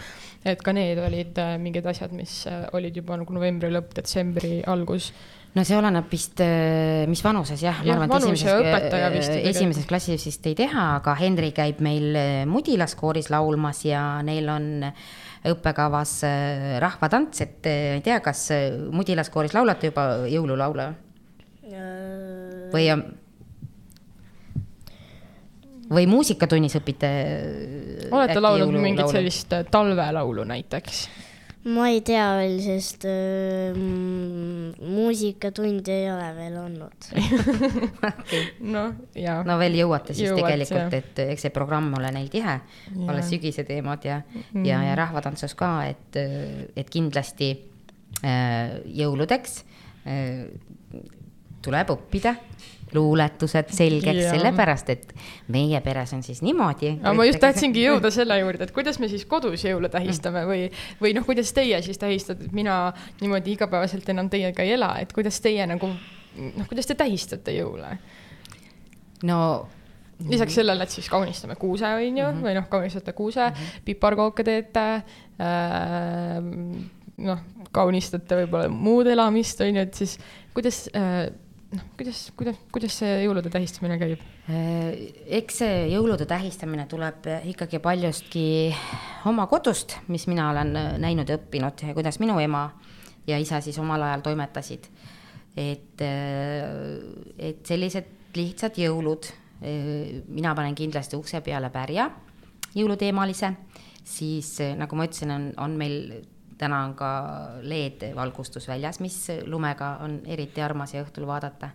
et 0.43 0.59
ka 0.59 0.75
need 0.75 0.99
olid 0.99 1.39
äh, 1.39 1.55
mingid 1.59 1.87
asjad, 1.87 2.11
mis 2.11 2.41
olid 2.75 2.99
juba 2.99 3.15
nagu 3.19 3.35
novembri 3.35 3.71
lõpp, 3.71 3.95
detsembri 3.95 4.59
algus 4.67 5.13
no 5.53 5.63
see 5.67 5.77
oleneb 5.77 6.07
vist, 6.11 6.41
mis 7.09 7.23
vanuses 7.25 7.61
jah. 7.61 7.81
vanus 7.85 8.43
ja 8.45 8.57
õpetaja 8.59 9.11
vist. 9.13 9.35
esimeses 9.53 9.87
klassis 9.89 10.25
vist 10.29 10.47
ei 10.49 10.55
teha, 10.57 10.87
aga 10.99 11.15
Henri 11.19 11.51
käib 11.55 11.81
meil 11.85 12.17
Mudilas 12.49 12.97
kooris 12.99 13.29
laulmas 13.33 13.83
ja 13.85 14.03
neil 14.25 14.49
on 14.49 14.69
õppekavas 15.49 16.19
rahvatants, 16.81 17.43
et 17.43 17.67
ei 17.69 18.05
tea, 18.05 18.21
kas 18.23 18.47
Mudilas 18.91 19.29
kooris 19.33 19.55
laulate 19.57 19.91
juba 19.91 20.07
jõululaule? 20.31 20.93
või 22.73 22.87
on 22.91 23.03
või 25.93 26.07
muusikatunnis 26.09 26.77
õpite? 26.79 27.11
olete 28.11 28.39
laulnud 28.41 28.81
mingit 28.81 29.11
sellist 29.11 29.53
talvelaulu 29.71 30.45
näiteks? 30.49 31.05
Ma 31.63 31.87
ei 31.87 32.01
tea 32.03 32.25
veel, 32.35 32.57
sest 32.63 33.05
äh, 33.07 33.77
muusikatunde 34.83 35.95
ei 35.95 36.09
ole 36.11 36.27
veel 36.35 36.57
olnud 36.59 37.07
noh, 38.75 38.91
jaa. 39.15 39.39
no 39.47 39.55
veel 39.61 39.77
jõuate 39.79 40.15
siis 40.15 40.29
Jõuad, 40.31 40.43
tegelikult, 40.43 40.97
et 40.99 41.23
eks 41.29 41.47
see 41.47 41.53
programm 41.55 41.93
ole 41.99 42.11
neil 42.15 42.27
tihe, 42.33 42.57
alles 43.07 43.31
sügise 43.31 43.63
teemad 43.67 44.03
ja 44.07 44.19
mm., 44.25 44.65
ja, 44.67 44.81
ja 44.89 44.97
rahvatantsus 44.99 45.55
ka, 45.59 45.71
et, 45.87 46.19
et 46.75 46.91
kindlasti 46.91 47.53
äh, 47.55 48.79
jõuludeks 48.99 49.61
äh, 50.03 50.43
tuleb 51.63 51.95
õppida 51.95 52.35
luuletused 52.95 53.73
selgeks, 53.75 54.29
sellepärast 54.29 54.89
et 54.93 55.13
meie 55.53 55.81
peres 55.85 56.13
on 56.13 56.23
siis 56.25 56.41
niimoodi. 56.45 56.95
aga 57.01 57.13
ma 57.17 57.27
just 57.27 57.41
tahtsingi 57.43 57.85
jõuda 57.85 58.11
selle 58.13 58.39
juurde, 58.39 58.67
et 58.67 58.73
kuidas 58.75 58.99
me 59.01 59.09
siis 59.11 59.25
kodus 59.29 59.65
jõule 59.65 59.89
tähistame 59.93 60.45
või, 60.49 60.65
või 61.01 61.13
noh, 61.17 61.25
kuidas 61.27 61.53
teie 61.53 61.81
siis 61.85 62.01
tähistate, 62.01 62.49
et 62.49 62.55
mina 62.55 62.79
niimoodi 63.21 63.57
igapäevaselt 63.57 64.09
enam 64.13 64.29
teiega 64.33 64.65
ei 64.65 64.75
ela, 64.77 64.95
et 65.03 65.13
kuidas 65.13 65.39
teie 65.43 65.67
nagu 65.69 65.89
noh, 65.93 66.67
kuidas 66.67 66.89
te 66.89 66.97
tähistate 66.99 67.55
jõule? 67.57 67.97
no 69.23 69.39
lisaks 70.29 70.55
sellele, 70.59 70.85
et 70.85 70.93
siis 70.93 71.09
kaunistame 71.11 71.55
kuuse, 71.59 71.87
on 71.87 72.17
ju 72.17 72.25
mm, 72.25 72.31
-hmm. 72.31 72.43
või 72.45 72.53
noh, 72.57 72.67
kaunistate 72.69 73.13
kuuse 73.13 73.49
mm, 73.49 73.55
-hmm. 73.55 73.85
piparkooke 73.85 74.43
teete 74.43 74.85
äh,, 74.89 75.03
noh, 77.17 77.39
kaunistate 77.71 78.43
võib-olla 78.43 78.69
muud 78.69 79.07
elamist, 79.07 79.61
on 79.61 79.75
ju, 79.75 79.81
et 79.81 79.93
siis 79.93 80.17
kuidas 80.53 80.89
äh, 80.95 81.31
noh, 81.73 81.83
kuidas, 81.97 82.19
kuidas, 82.37 82.57
kuidas 82.73 82.95
see 83.01 83.11
jõulude 83.23 83.51
tähistamine 83.53 83.97
käib? 84.01 84.23
Äh, 84.51 84.89
eks 85.39 85.61
see 85.63 85.77
jõulude 85.93 86.27
tähistamine 86.29 86.85
tuleb 86.91 87.27
ikkagi 87.51 87.81
paljustki 87.83 88.45
oma 89.29 89.47
kodust, 89.51 89.97
mis 90.13 90.27
mina 90.31 90.49
olen 90.51 90.73
näinud 91.03 91.29
ja 91.29 91.37
õppinud 91.39 91.85
ja 91.87 91.95
kuidas 91.97 92.19
minu 92.23 92.37
ema 92.43 92.67
ja 93.27 93.39
isa 93.41 93.61
siis 93.63 93.79
omal 93.81 94.03
ajal 94.03 94.25
toimetasid. 94.25 94.89
et, 95.57 96.01
äh, 96.01 96.63
et 97.37 97.65
sellised 97.65 98.35
lihtsad 98.35 98.77
jõulud, 98.77 99.29
äh, 99.61 100.21
mina 100.27 100.55
panen 100.55 100.75
kindlasti 100.75 101.15
ukse 101.15 101.41
peale 101.41 101.69
pärja 101.69 102.09
jõuluteemalise, 102.73 103.53
siis 104.03 104.57
nagu 104.77 104.95
ma 104.97 105.05
ütlesin, 105.05 105.31
on, 105.31 105.51
on 105.61 105.77
meil 105.77 106.23
täna 106.63 106.83
on 106.87 106.95
ka 106.97 107.11
LED-valgustus 107.61 108.67
väljas, 108.71 109.01
mis 109.03 109.17
lumega 109.49 109.97
on 110.05 110.21
eriti 110.25 110.63
armas 110.63 110.95
ja 110.95 111.03
õhtul 111.03 111.27
vaadata. 111.27 111.69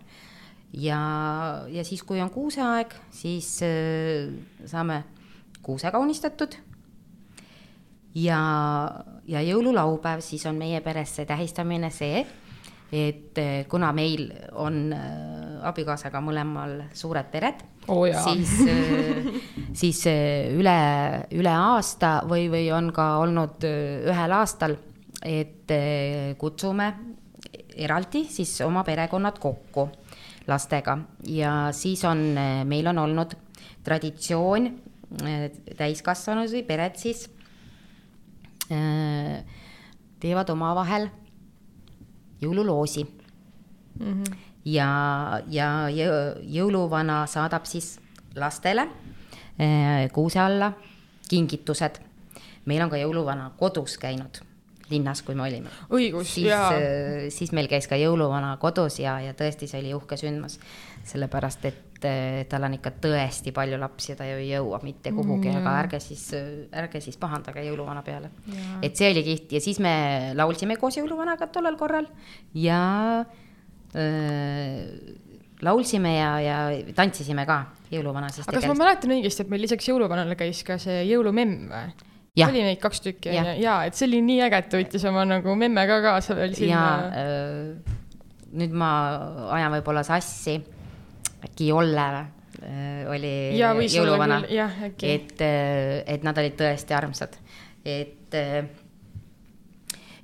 ja, 0.73 0.99
ja 1.69 1.83
siis, 1.85 2.03
kui 2.03 2.21
on 2.21 2.29
kuuseaeg, 2.33 2.93
siis 3.11 3.59
äh, 3.65 4.33
saame 4.65 5.03
kuuse 5.61 5.91
kaunistatud. 5.91 6.57
ja, 8.15 8.41
ja 9.27 9.41
jõululaupäev, 9.45 10.21
siis 10.25 10.45
on 10.45 10.57
meie 10.57 10.81
peres 10.81 11.15
see 11.15 11.25
tähistamine 11.29 11.91
see, 11.93 12.25
et 12.91 13.37
äh, 13.37 13.65
kuna 13.69 13.91
meil 13.93 14.31
on 14.57 14.87
äh, 14.93 15.59
abikaasaga 15.69 16.21
mõlemal 16.21 16.87
suured 16.93 17.29
pered 17.31 17.61
oh, 17.89 18.05
siis, 18.23 18.51
siis 19.81 20.01
üle, 20.55 20.77
üle 21.35 21.53
aasta 21.53 22.19
või, 22.29 22.47
või 22.51 22.69
on 22.75 22.91
ka 22.95 23.11
olnud 23.23 23.65
ühel 23.65 24.35
aastal, 24.37 24.77
et 25.25 25.71
kutsume 26.39 26.89
eraldi 27.79 28.25
siis 28.29 28.53
oma 28.65 28.83
perekonnad 28.87 29.39
kokku 29.41 29.87
lastega. 30.49 30.97
Ja 31.27 31.69
siis 31.75 32.03
on, 32.07 32.23
meil 32.67 32.87
on 32.91 33.03
olnud 33.05 33.35
traditsioon, 33.85 34.69
täiskasvanud 35.77 36.51
või 36.53 36.65
pered 36.67 36.99
siis 36.99 37.27
teevad 40.19 40.51
omavahel 40.53 41.09
jõululoosi. 42.43 43.07
Mm. 43.99 44.13
-hmm 44.13 44.48
ja, 44.65 45.41
ja 45.47 45.69
jõuluvana 46.41 47.23
saadab 47.27 47.65
siis 47.69 47.97
lastele 48.35 48.87
eh, 49.59 50.09
kuuse 50.13 50.39
alla 50.39 50.73
kingitused. 51.29 51.99
meil 52.65 52.83
on 52.83 52.89
ka 52.89 52.97
jõuluvana 52.97 53.51
kodus 53.57 53.97
käinud 53.97 54.43
linnas, 54.89 55.21
kui 55.21 55.35
me 55.37 55.43
olime. 55.45 55.69
õigus, 55.93 56.37
jaa. 56.41 56.71
Eh, 56.73 57.27
siis 57.33 57.51
meil 57.53 57.69
käis 57.69 57.87
ka 57.87 57.97
jõuluvana 57.99 58.55
kodus 58.61 58.99
ja, 58.99 59.19
ja 59.21 59.35
tõesti, 59.37 59.69
see 59.69 59.83
oli 59.83 59.93
uhke 59.93 60.17
sündmus. 60.17 60.59
sellepärast, 61.09 61.63
et 61.65 62.05
eh, 62.05 62.45
tal 62.49 62.65
on 62.67 62.75
ikka 62.75 62.91
tõesti 63.01 63.53
palju 63.55 63.77
lapsi 63.79 64.11
ja 64.11 64.17
ta 64.19 64.25
ju 64.27 64.37
ei 64.37 64.49
jõua 64.51 64.81
mitte 64.83 65.13
kuhugi 65.15 65.49
mm., 65.49 65.61
aga 65.61 65.75
ärge 65.79 65.99
siis, 66.03 66.25
ärge 66.75 67.01
siis 67.01 67.17
pahandage 67.17 67.63
jõuluvana 67.65 68.03
peale. 68.03 68.29
et 68.81 68.95
see 68.95 69.09
oli 69.11 69.23
kihvt 69.23 69.55
ja 69.57 69.61
siis 69.61 69.79
me 69.79 69.93
laulsime 70.35 70.77
koos 70.77 70.99
jõuluvanaga 70.99 71.47
tollel 71.47 71.77
korral 71.79 72.09
ja 72.53 73.25
laulsime 75.65 76.13
ja, 76.15 76.29
ja 76.43 76.57
tantsisime 76.95 77.45
ka 77.49 77.63
jõuluvana 77.91 78.29
siis. 78.31 78.47
aga 78.47 78.59
kas 78.59 78.69
ma 78.69 78.77
mäletan 78.83 79.15
õigesti, 79.15 79.45
et 79.45 79.51
meil 79.51 79.63
lisaks 79.65 79.89
jõuluvanale 79.89 80.37
käis 80.39 80.61
ka 80.67 80.77
see 80.81 81.03
jõulumemm 81.09 81.67
või? 81.71 82.07
oli 82.45 82.63
neid 82.63 82.79
kaks 82.79 83.01
tükki 83.03 83.33
ja, 83.33 83.53
ja 83.59 83.77
et 83.89 83.97
see 83.97 84.07
oli 84.07 84.21
nii 84.23 84.43
äge, 84.45 84.61
et 84.63 84.75
võttis 84.79 85.05
oma 85.09 85.25
nagu 85.27 85.55
memme 85.59 85.85
ka 85.89 85.99
kaasa 86.05 86.37
veel 86.37 86.53
sinna. 86.55 86.83
ja 87.11 87.23
nüüd 88.59 88.75
ma 88.77 88.91
ajan 89.57 89.73
võib-olla 89.77 90.03
sassi, 90.07 90.55
äkki 91.45 91.69
Jolle 91.69 92.05
oli 93.09 93.33
ja, 93.55 93.73
jõuluvana, 93.73 94.41
et, 94.47 95.41
et 95.41 96.25
nad 96.27 96.39
olid 96.41 96.57
tõesti 96.59 96.95
armsad, 96.97 97.35
et 97.87 98.37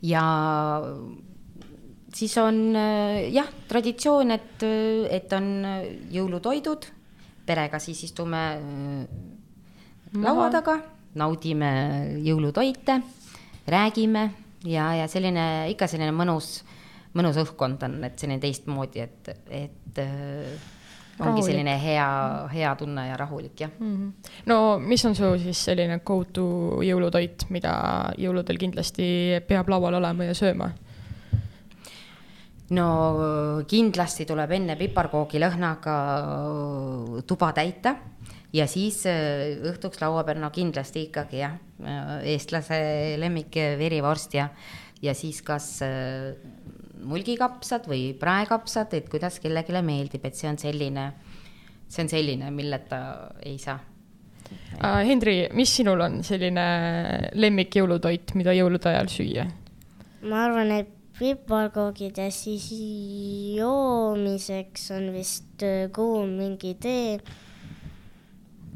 ja 0.06 0.24
siis 2.16 2.36
on 2.42 2.60
äh, 2.76 3.28
jah, 3.34 3.48
traditsioon, 3.68 4.32
et, 4.36 4.64
äh, 4.64 5.08
et 5.18 5.34
on 5.36 5.50
äh, 5.68 5.88
jõulutoidud, 6.16 6.88
perega 7.46 7.80
siis 7.84 8.06
istume 8.08 8.42
laua 10.16 10.48
taga, 10.54 10.80
naudime 11.20 11.72
jõulutoite, 12.26 13.00
räägime 13.70 14.30
ja, 14.66 14.94
ja 15.02 15.10
selline 15.12 15.68
ikka 15.74 15.90
selline 15.92 16.16
mõnus, 16.16 16.60
mõnus 17.16 17.38
õhkkond 17.44 17.84
on, 17.88 18.00
et 18.08 18.18
selline 18.20 18.42
teistmoodi, 18.44 19.04
et, 19.04 19.30
et 19.52 20.00
ongi 21.20 21.20
rahulik. 21.20 21.46
selline 21.48 21.76
hea, 21.84 22.08
hea 22.52 22.72
tunne 22.80 23.06
ja 23.10 23.20
rahulik, 23.20 23.60
jah 23.60 23.76
mm. 23.78 23.94
-hmm. 23.94 24.32
no 24.52 24.80
mis 24.80 25.06
on 25.06 25.16
su 25.16 25.36
siis 25.44 25.66
selline 25.70 26.00
go 26.00 26.24
to 26.24 26.48
jõulutoit, 26.84 27.46
mida 27.50 27.76
jõuludel 28.18 28.58
kindlasti 28.58 29.06
peab 29.48 29.70
laual 29.70 30.00
olema 30.02 30.32
ja 30.32 30.34
sööma? 30.34 30.72
No 32.74 32.88
kindlasti 33.70 34.26
tuleb 34.26 34.52
enne 34.58 34.76
piparkoogilõhnaga 34.80 35.96
tuba 37.28 37.52
täita 37.54 37.96
ja 38.56 38.66
siis 38.70 39.04
õhtuks 39.06 40.02
laua 40.02 40.24
peal, 40.26 40.40
no 40.42 40.50
kindlasti 40.54 41.06
ikkagi 41.10 41.42
jah, 41.44 41.58
eestlase 42.26 42.80
lemmik 43.22 43.60
verivorst 43.78 44.34
ja, 44.40 44.50
ja 45.04 45.14
siis 45.18 45.44
kas 45.46 45.70
mulgikapsad 47.06 47.86
või 47.90 48.14
praekapsad, 48.18 48.96
et 48.98 49.10
kuidas 49.12 49.40
kellelegi 49.44 49.82
meeldib, 49.86 50.26
et 50.26 50.38
see 50.38 50.50
on 50.50 50.58
selline, 50.58 51.10
see 51.88 52.06
on 52.06 52.10
selline, 52.10 52.50
milleta 52.56 53.02
ei 53.46 53.60
saa. 53.62 53.78
Hendri, 55.06 55.48
mis 55.58 55.72
sinul 55.80 56.02
on 56.06 56.20
selline 56.26 56.66
lemmik 57.38 57.78
jõulutoit, 57.78 58.36
mida 58.38 58.54
jõulude 58.54 58.92
ajal 58.92 59.10
süüa? 59.12 59.46
ma 60.26 60.40
arvan, 60.48 60.72
et 60.74 60.90
piparkoogid 61.16 62.18
ja 62.20 62.28
siis 62.34 62.68
joomiseks 63.56 64.90
on 64.96 65.12
vist 65.16 65.64
äh, 65.64 65.88
kuum 65.96 66.36
mingi 66.40 66.74
tee. 66.82 67.20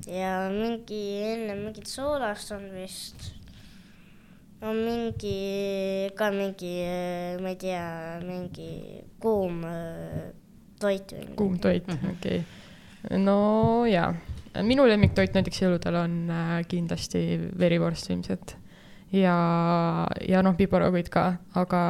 ja 0.07 0.47
mingi 0.53 1.01
enne 1.27 1.57
mingit 1.59 1.89
soolast 1.91 2.53
on 2.55 2.63
vist, 2.73 3.27
on 4.63 4.79
mingi 4.85 5.35
ka 6.17 6.31
mingi, 6.33 6.71
äh, 6.85 7.35
ma 7.43 7.51
ei 7.51 7.59
tea, 7.59 7.83
mingi 8.23 8.71
kuum 9.19 9.59
äh, 9.67 10.31
toit. 10.79 11.13
kuum 11.35 11.59
toit, 11.59 11.87
mhm. 11.87 12.15
okei 12.15 12.39
okay.. 12.39 13.19
no 13.19 13.83
jaa, 13.89 14.13
minu 14.63 14.87
lemmiktoit 14.87 15.35
näiteks 15.35 15.65
jõuludel 15.65 15.99
on 16.05 16.17
kindlasti 16.71 17.27
verivorst 17.59 18.09
ilmselt 18.15 18.58
ja, 19.15 19.37
ja 20.27 20.43
noh, 20.45 20.57
piparhoovid 20.57 21.09
ka, 21.13 21.31
aga 21.59 21.81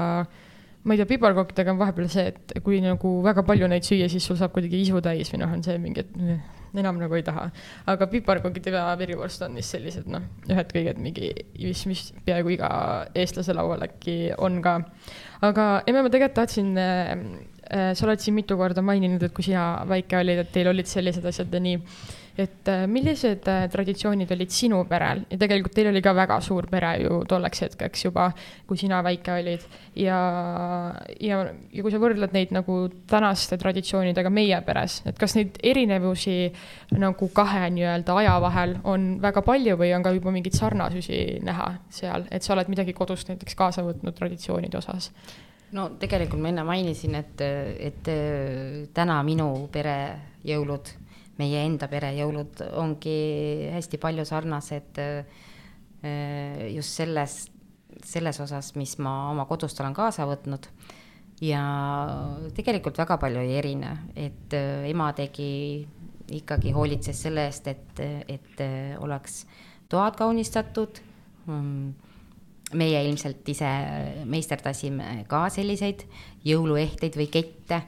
ma 0.83 0.95
ei 0.95 1.01
tea, 1.01 1.09
piparkokkidega 1.09 1.73
on 1.73 1.81
vahepeal 1.81 2.07
see, 2.11 2.29
et 2.31 2.55
kui 2.63 2.79
nagu 2.83 3.19
väga 3.25 3.43
palju 3.47 3.67
neid 3.71 3.87
süüa, 3.87 4.07
siis 4.11 4.25
sul 4.25 4.39
saab 4.39 4.55
kuidagi 4.55 4.79
isu 4.85 5.01
täis 5.03 5.31
või 5.33 5.43
noh, 5.43 5.51
on 5.57 5.65
see 5.65 5.75
mingi, 5.81 6.05
et 6.05 6.79
enam 6.79 6.99
nagu 7.01 7.17
ei 7.17 7.25
taha. 7.25 7.49
aga 7.89 8.07
piparkokid 8.07 8.69
ja 8.71 8.85
verivorst 8.99 9.41
on 9.45 9.57
vist 9.59 9.75
sellised 9.75 10.07
noh, 10.11 10.25
ühed 10.49 10.73
kõiged 10.75 11.01
mingi, 11.01 11.31
mis, 11.59 11.85
mis 11.89 12.03
peaaegu 12.25 12.55
iga 12.55 12.71
eestlase 13.17 13.55
laual 13.57 13.83
äkki 13.89 14.31
on 14.37 14.61
ka. 14.65 14.79
aga 15.41 15.69
emme, 15.87 16.05
ma 16.05 16.13
tegelikult 16.13 16.37
tahtsin 16.39 16.73
sa 17.69 18.05
oled 18.07 18.21
siin 18.23 18.33
mitu 18.33 18.57
korda 18.57 18.81
maininud, 18.81 19.21
et 19.23 19.33
kui 19.35 19.45
sina 19.45 19.83
väike 19.89 20.17
olid, 20.17 20.41
et 20.41 20.49
teil 20.53 20.71
olid 20.71 20.89
sellised 20.89 21.25
asjad 21.29 21.53
ja 21.53 21.61
nii. 21.61 21.81
Et 22.39 22.69
äh, 22.71 22.85
millised 22.87 23.47
äh, 23.51 23.65
traditsioonid 23.71 24.29
olid 24.31 24.51
sinu 24.53 24.79
perel? 24.87 25.25
Ja 25.27 25.37
tegelikult 25.41 25.73
teil 25.75 25.89
oli 25.89 25.99
ka 26.03 26.13
väga 26.15 26.37
suur 26.43 26.69
pere 26.71 26.93
ju 27.01 27.17
tolleks 27.27 27.65
hetkeks 27.65 28.05
juba, 28.05 28.29
kui 28.67 28.79
sina 28.79 29.01
väike 29.03 29.33
olid. 29.33 29.65
Ja, 29.99 30.19
ja, 31.19 31.41
ja 31.73 31.83
kui 31.83 31.91
sa 31.91 31.99
võrdled 31.99 32.35
neid 32.35 32.53
nagu 32.55 32.77
tänaste 33.11 33.59
traditsioonidega 33.59 34.31
meie 34.31 34.61
peres, 34.63 35.01
et 35.09 35.19
kas 35.19 35.35
neid 35.35 35.59
erinevusi 35.59 36.37
nagu 36.95 37.27
kahe 37.35 37.67
nii-öelda 37.75 38.15
aja 38.21 38.37
vahel 38.45 38.77
on 38.87 39.11
väga 39.19 39.43
palju 39.43 39.75
või 39.81 39.91
on 39.97 40.07
ka 40.07 40.15
juba 40.15 40.31
mingeid 40.31 40.55
sarnasusi 40.55 41.41
näha 41.43 41.73
seal, 41.91 42.29
et 42.31 42.45
sa 42.45 42.55
oled 42.55 42.71
midagi 42.71 42.95
kodust 42.95 43.33
näiteks 43.33 43.59
kaasa 43.59 43.83
võtnud 43.83 44.15
traditsioonide 44.15 44.79
osas? 44.79 45.11
No 45.75 45.89
tegelikult 46.01 46.41
ma 46.41 46.49
enne 46.49 46.63
mainisin, 46.67 47.15
et, 47.19 47.41
et 47.41 48.09
täna 48.93 49.19
minu 49.23 49.51
pere 49.71 49.99
jõulud 50.47 50.93
meie 51.39 51.61
enda 51.63 51.87
pere 51.91 52.11
jõulud 52.17 52.63
ongi 52.79 53.19
hästi 53.73 53.99
palju 54.01 54.25
sarnased 54.27 54.99
äh, 55.01 56.65
just 56.73 56.99
selles, 56.99 57.39
selles 58.05 58.39
osas, 58.43 58.73
mis 58.79 58.97
ma 59.03 59.31
oma 59.31 59.47
kodust 59.49 59.79
olen 59.79 59.95
kaasa 59.95 60.27
võtnud. 60.29 60.67
ja 61.41 61.63
tegelikult 62.55 62.99
väga 62.99 63.17
palju 63.21 63.45
ei 63.45 63.55
erine, 63.61 63.93
et 64.15 64.53
äh, 64.57 64.89
ema 64.91 65.11
tegi, 65.15 65.87
ikkagi 66.39 66.75
hoolitses 66.75 67.23
selle 67.25 67.47
eest, 67.47 67.71
et, 67.71 68.03
et 68.27 68.63
äh, 68.65 68.99
oleks 68.99 69.45
toad 69.89 70.19
kaunistatud 70.19 70.99
mm, 71.47 72.08
meie 72.77 73.01
ilmselt 73.07 73.47
ise 73.49 73.69
meisterdasime 74.29 75.23
ka 75.29 75.47
selliseid 75.53 76.03
jõuluehteid 76.45 77.17
või 77.17 77.29
kette 77.33 77.81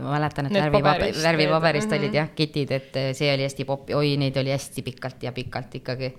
ma 0.00 0.14
mäletan, 0.16 0.48
et 0.48 0.56
värvipaberist, 0.56 1.22
värvipaberist 1.22 1.92
olid 1.92 2.08
mhm. 2.08 2.16
jah 2.16 2.30
ketid, 2.34 2.72
et 2.74 2.96
eh, 2.98 3.10
see 3.16 3.30
oli 3.34 3.44
hästi 3.46 3.66
popp, 3.68 3.92
oi, 3.94 4.16
neid 4.20 4.36
oli 4.40 4.50
hästi 4.54 4.82
pikalt 4.86 5.26
ja 5.26 5.32
pikalt 5.36 5.76
ikkagi. 5.80 6.10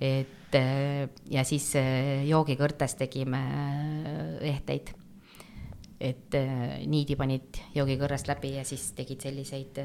et 0.00 0.56
eh, 0.56 1.08
ja 1.30 1.44
siis 1.44 1.66
eh, 1.76 2.24
joogikõrtes 2.28 2.96
tegime 3.02 3.42
ehteid. 4.52 4.94
et 6.00 6.34
niidi 6.86 7.16
panid 7.18 7.58
joogikõrrest 7.74 8.28
läbi 8.30 8.52
ja 8.54 8.64
siis 8.64 8.92
tegid 8.94 9.20
selliseid 9.20 9.80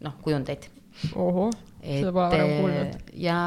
noh, 0.00 0.14
kujundeid. 0.24 0.70
ohoh, 1.14 1.52
seda 1.82 2.12
pole 2.12 2.30
varem 2.32 2.54
kuulnud. 2.62 3.02
ja 3.12 3.38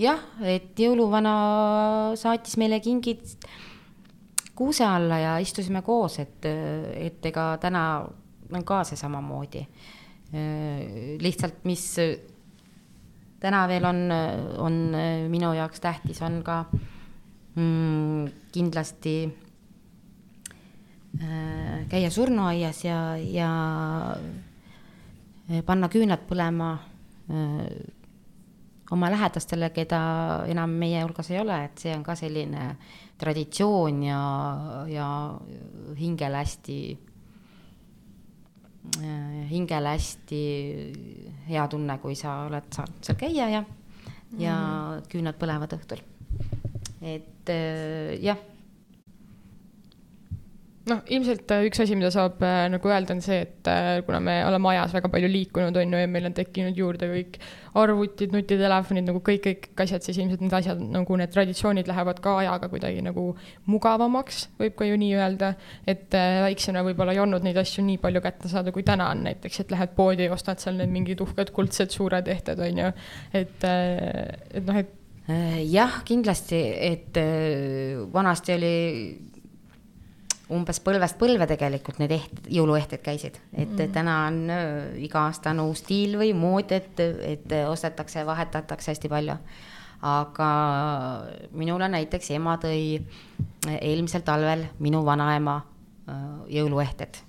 jah, 0.00 0.22
et 0.46 0.78
jõuluvana 0.80 1.34
saatis 2.18 2.56
meile 2.60 2.80
kingid 2.80 3.36
kuuse 4.56 4.84
alla 4.84 5.18
ja 5.20 5.36
istusime 5.40 5.82
koos, 5.84 6.18
et, 6.20 6.44
et 6.44 7.26
ega 7.30 7.54
täna 7.60 7.84
on 8.50 8.64
ka 8.66 8.82
see 8.84 8.98
samamoodi. 8.98 9.64
lihtsalt, 11.20 11.64
mis 11.66 11.84
täna 13.40 13.64
veel 13.68 13.84
on, 13.88 14.02
on 14.62 14.76
minu 15.32 15.52
jaoks 15.56 15.80
tähtis, 15.80 16.20
on 16.22 16.42
ka 16.46 16.64
mm, 17.54 18.28
kindlasti 18.52 19.14
äh, 21.22 21.88
käia 21.88 22.10
surnuaias 22.10 22.84
ja, 22.84 23.16
ja 23.16 23.50
panna 25.66 25.88
küüned 25.90 26.28
põlema 26.28 26.74
äh, 26.76 27.66
oma 28.90 29.10
lähedastele, 29.10 29.70
keda 29.74 30.00
enam 30.50 30.72
meie 30.80 31.02
hulgas 31.04 31.30
ei 31.30 31.40
ole, 31.40 31.56
et 31.68 31.78
see 31.78 31.94
on 31.94 32.02
ka 32.06 32.16
selline 32.18 32.64
traditsioon 33.20 34.02
ja, 34.02 34.20
ja 34.90 35.08
hingele 35.98 36.40
hästi, 36.42 36.78
hingele 39.50 39.94
hästi 39.94 40.42
hea 41.48 41.66
tunne, 41.70 41.98
kui 42.02 42.16
sa 42.18 42.40
oled 42.48 42.70
saanud 42.74 43.04
seal 43.06 43.20
käia 43.20 43.50
ja, 43.52 43.64
ja 44.38 44.56
mm. 44.56 45.10
küüned 45.12 45.38
põlevad 45.38 45.76
õhtul. 45.78 46.02
et 47.00 47.54
jah 48.20 48.40
noh, 50.90 51.00
ilmselt 51.12 51.50
äh, 51.54 51.64
üks 51.68 51.80
asi, 51.82 51.96
mida 51.98 52.10
saab 52.12 52.42
äh, 52.44 52.66
nagu 52.72 52.90
öelda, 52.90 53.14
on 53.14 53.22
see, 53.24 53.40
et 53.46 53.68
äh, 53.70 54.00
kuna 54.06 54.20
me 54.24 54.36
oleme 54.46 54.72
ajas 54.72 54.92
väga 54.96 55.10
palju 55.12 55.30
liikunud, 55.30 55.76
on 55.78 55.94
ju, 55.94 56.02
ja 56.02 56.10
meil 56.10 56.28
on 56.28 56.36
tekkinud 56.36 56.78
juurde 56.78 57.08
kõik 57.10 57.38
arvutid, 57.80 58.34
nutitelefonid, 58.34 59.06
nagu 59.06 59.22
kõik, 59.24 59.46
kõik 59.46 59.82
asjad, 59.84 60.04
siis 60.04 60.18
ilmselt 60.18 60.42
need 60.42 60.54
asjad 60.58 60.82
nagu 60.82 61.18
need 61.20 61.32
traditsioonid 61.34 61.90
lähevad 61.90 62.20
ka 62.24 62.36
ajaga 62.42 62.70
kuidagi 62.72 63.02
nagu 63.06 63.26
mugavamaks, 63.70 64.44
võib 64.60 64.76
ka 64.78 64.88
ju 64.88 64.98
nii 65.00 65.12
öelda. 65.18 65.52
et 65.86 66.10
väiksena 66.10 66.82
võib-olla 66.86 67.14
ei 67.14 67.22
olnud 67.22 67.46
neid 67.46 67.58
asju 67.62 67.84
nii 67.86 68.00
palju 68.02 68.22
kätte 68.24 68.50
saada, 68.50 68.74
kui 68.74 68.82
täna 68.86 69.10
on 69.14 69.22
näiteks, 69.28 69.62
et 69.62 69.74
lähed 69.74 69.94
poodi 69.96 70.26
ja 70.26 70.34
ostad 70.34 70.62
seal 70.62 70.80
need 70.80 70.90
mingid 70.90 71.22
uhked 71.22 71.54
kuldsed 71.54 71.94
suured 71.94 72.28
ehted, 72.28 72.58
on 72.58 72.82
ju. 72.84 72.92
et, 73.38 73.68
et 73.70 74.66
noh, 74.66 74.82
et 74.82 74.96
jah, 75.70 76.00
kindlasti, 76.06 76.58
et 76.90 77.18
vanasti 78.10 78.56
oli 78.56 78.74
umbes 80.54 80.80
põlvest 80.84 81.18
põlve 81.20 81.46
tegelikult 81.50 82.00
need 82.02 82.14
eht-, 82.16 82.46
jõuluehted 82.52 83.02
käisid, 83.04 83.38
et 83.52 83.72
mm. 83.72 83.92
täna 83.94 84.16
on 84.28 84.40
äh, 84.50 84.68
iga 85.06 85.26
aasta 85.28 85.54
on 85.54 85.64
uus 85.68 85.84
stiil 85.84 86.18
või 86.20 86.32
mood, 86.36 86.72
et, 86.76 87.00
et 87.00 87.56
ostetakse, 87.68 88.24
vahetatakse 88.26 88.94
hästi 88.94 89.12
palju. 89.12 89.38
aga 90.00 90.50
minule 91.52 91.88
näiteks 91.92 92.30
ema 92.32 92.56
tõi 92.56 93.02
eelmisel 93.80 94.22
talvel 94.24 94.64
minu 94.80 95.04
vanaema 95.04 95.58
äh, 95.60 96.22
jõuluehted 96.58 97.24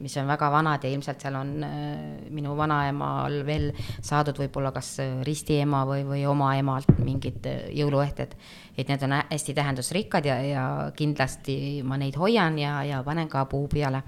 mis 0.00 0.16
on 0.16 0.26
väga 0.28 0.50
vanad 0.52 0.84
ja 0.84 0.90
ilmselt 0.90 1.22
seal 1.22 1.34
on 1.38 1.50
äh, 1.64 2.28
minu 2.34 2.54
vanaemal 2.58 3.40
veel 3.46 3.70
saadud 4.04 4.38
võib-olla 4.38 4.72
kas 4.74 4.96
äh, 5.02 5.18
ristiema 5.26 5.82
või, 5.88 6.04
või 6.06 6.22
oma 6.28 6.52
emalt 6.58 6.92
mingid 7.02 7.46
äh, 7.50 7.66
jõuluehted. 7.76 8.36
Et 8.76 8.88
need 8.88 9.02
on 9.02 9.14
hästi 9.18 9.54
tähendusrikkad 9.56 10.26
ja, 10.28 10.36
ja 10.44 10.64
kindlasti 10.96 11.82
ma 11.86 11.96
neid 12.00 12.16
hoian 12.20 12.58
ja, 12.60 12.82
ja 12.84 13.02
panen 13.04 13.28
ka 13.28 13.44
puu 13.50 13.68
peale. 13.72 14.02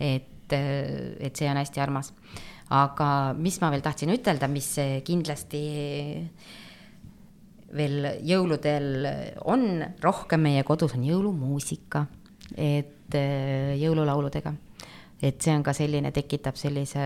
et, 0.00 0.52
et 0.52 1.36
see 1.36 1.48
on 1.50 1.58
hästi 1.58 1.80
armas. 1.80 2.12
aga 2.70 3.08
mis 3.36 3.60
ma 3.60 3.70
veel 3.70 3.82
tahtsin 3.82 4.12
ütelda, 4.14 4.48
mis 4.48 4.74
kindlasti 5.04 5.62
veel 7.74 8.10
jõuludel 8.22 9.08
on 9.50 9.82
rohkem 10.02 10.46
meie 10.46 10.62
kodus, 10.62 10.94
on 10.94 11.02
jõulumuusika, 11.04 12.06
et 12.56 13.16
jõululauludega 13.80 14.54
et 15.24 15.40
see 15.40 15.54
on 15.56 15.62
ka 15.64 15.72
selline, 15.76 16.10
tekitab 16.12 16.58
sellise 16.58 17.04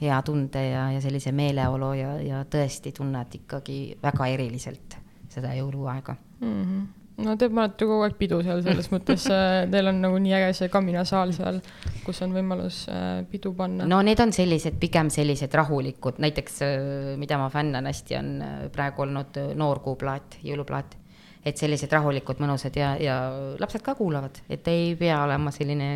hea 0.00 0.20
tunde 0.24 0.62
ja, 0.62 0.88
ja 0.94 1.02
sellise 1.04 1.32
meeleolu 1.36 1.92
ja, 1.98 2.14
ja 2.22 2.40
tõesti 2.48 2.94
tunned 2.96 3.34
ikkagi 3.42 3.78
väga 4.02 4.28
eriliselt 4.32 4.96
seda 5.28 5.54
jõuluaega 5.58 6.16
mm. 6.40 6.62
-hmm 6.62 6.86
no 7.24 7.34
te 7.38 7.48
panete 7.50 7.86
kogu 7.88 8.04
aeg 8.06 8.16
pidu 8.18 8.38
seal 8.46 8.62
selles 8.64 8.90
mõttes, 8.94 9.26
äh, 9.32 9.64
teil 9.72 9.90
on 9.90 10.00
nagu 10.04 10.20
nii 10.22 10.34
äge 10.38 10.52
see 10.60 10.70
kaminasaal 10.72 11.32
seal, 11.36 11.60
kus 12.04 12.22
on 12.26 12.34
võimalus 12.36 12.84
äh, 12.92 13.24
pidu 13.30 13.52
panna. 13.58 13.88
no 13.90 14.00
need 14.06 14.20
on 14.22 14.32
sellised, 14.34 14.78
pigem 14.80 15.10
sellised 15.14 15.54
rahulikud, 15.58 16.20
näiteks 16.22 16.62
äh, 16.66 16.76
mida 17.20 17.40
ma 17.40 17.50
fännan 17.52 17.88
hästi, 17.90 18.18
on 18.20 18.32
praegu 18.74 19.06
olnud 19.06 19.40
noorkuuplaat, 19.58 20.40
jõuluplaat 20.46 20.98
et 21.46 21.56
sellised 21.56 21.92
rahulikud, 21.94 22.40
mõnusad 22.42 22.74
ja, 22.76 22.92
ja 23.00 23.16
lapsed 23.60 23.82
ka 23.84 23.94
kuulavad, 23.96 24.42
et 24.50 24.66
ei 24.68 24.92
pea 24.98 25.22
olema 25.24 25.52
selline 25.54 25.88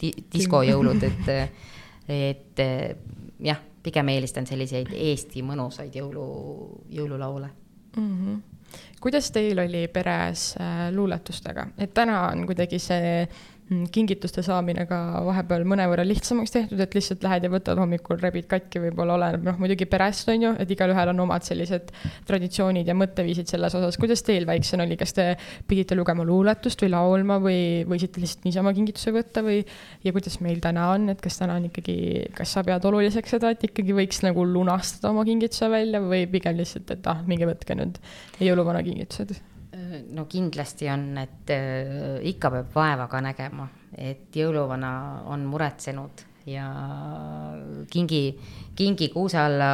di 0.00 0.12
diskojõulud, 0.32 1.02
et, 1.04 1.30
et 2.30 2.64
jah, 3.44 3.60
pigem 3.84 4.14
eelistan 4.14 4.48
selliseid 4.48 4.94
Eesti 4.94 5.44
mõnusaid 5.44 5.98
jõulu, 6.00 6.26
jõululaule 6.94 7.50
mm. 7.50 8.10
-hmm 8.10 8.42
kuidas 9.00 9.30
teil 9.30 9.58
oli 9.58 9.88
peres 9.88 10.54
äh, 10.60 10.86
luuletustega, 10.94 11.66
et 11.78 11.94
täna 11.94 12.28
on 12.30 12.46
kuidagi 12.46 12.78
see 12.78 13.26
kingituste 13.64 14.42
saamine 14.44 14.84
ka 14.88 14.98
vahepeal 15.24 15.62
mõnevõrra 15.68 16.04
lihtsamaks 16.04 16.52
tehtud, 16.52 16.80
et 16.84 16.94
lihtsalt 16.96 17.22
lähed 17.24 17.46
ja 17.46 17.50
võtad 17.52 17.78
hommikul, 17.80 18.18
rebid 18.20 18.44
katki, 18.50 18.82
võib-olla 18.82 19.14
oleneb, 19.16 19.46
noh 19.46 19.60
muidugi 19.60 19.86
perest 19.88 20.28
on 20.28 20.44
ju, 20.44 20.50
et 20.60 20.74
igalühel 20.74 21.12
on 21.14 21.22
omad 21.24 21.46
sellised 21.46 21.88
traditsioonid 22.28 22.90
ja 22.90 22.96
mõtteviisid 22.98 23.48
selles 23.48 23.76
osas. 23.78 23.96
kuidas 24.00 24.20
teil 24.26 24.44
väiksena 24.48 24.84
oli, 24.84 24.98
kas 25.00 25.16
te 25.16 25.30
pidite 25.70 25.96
lugema 25.96 26.26
luuletust 26.28 26.84
või 26.84 26.92
laulma 26.92 27.38
või 27.40 27.62
võisite 27.88 28.20
lihtsalt 28.20 28.44
niisama 28.50 28.74
kingituse 28.76 29.14
võtta 29.16 29.44
või 29.46 29.62
ja 30.04 30.12
kuidas 30.12 30.36
meil 30.44 30.60
täna 30.64 30.90
on, 30.98 31.08
et 31.14 31.24
kas 31.24 31.40
täna 31.40 31.56
on 31.56 31.70
ikkagi, 31.70 31.96
kas 32.36 32.52
sa 32.58 32.66
pead 32.68 32.84
oluliseks 32.84 33.36
seda, 33.38 33.54
et 33.56 33.64
ikkagi 33.70 33.96
võiks 33.96 34.20
nagu 34.26 34.44
lunastada 34.44 35.14
oma 35.14 35.24
kingituse 35.24 35.72
välja 35.72 36.04
või 36.04 36.28
pigem 36.28 36.60
lihtsalt, 36.60 36.92
et 36.98 37.08
ah, 37.08 37.24
minge 37.24 37.48
võtke 37.48 37.80
nüüd 37.80 37.96
jõuluvana 38.44 38.84
kingitused? 38.84 39.53
No 40.14 40.26
kindlasti 40.30 40.88
on, 40.92 41.08
et 41.22 41.50
äh, 41.52 42.20
ikka 42.30 42.50
peab 42.52 42.74
vaeva 42.74 43.08
ka 43.10 43.20
nägema, 43.24 43.68
et 43.98 44.34
jõuluvana 44.34 44.92
on 45.32 45.44
muretsenud 45.48 46.24
ja 46.50 46.66
kingi, 47.90 48.22
kingi 48.76 49.08
kuuse 49.12 49.38
alla 49.40 49.70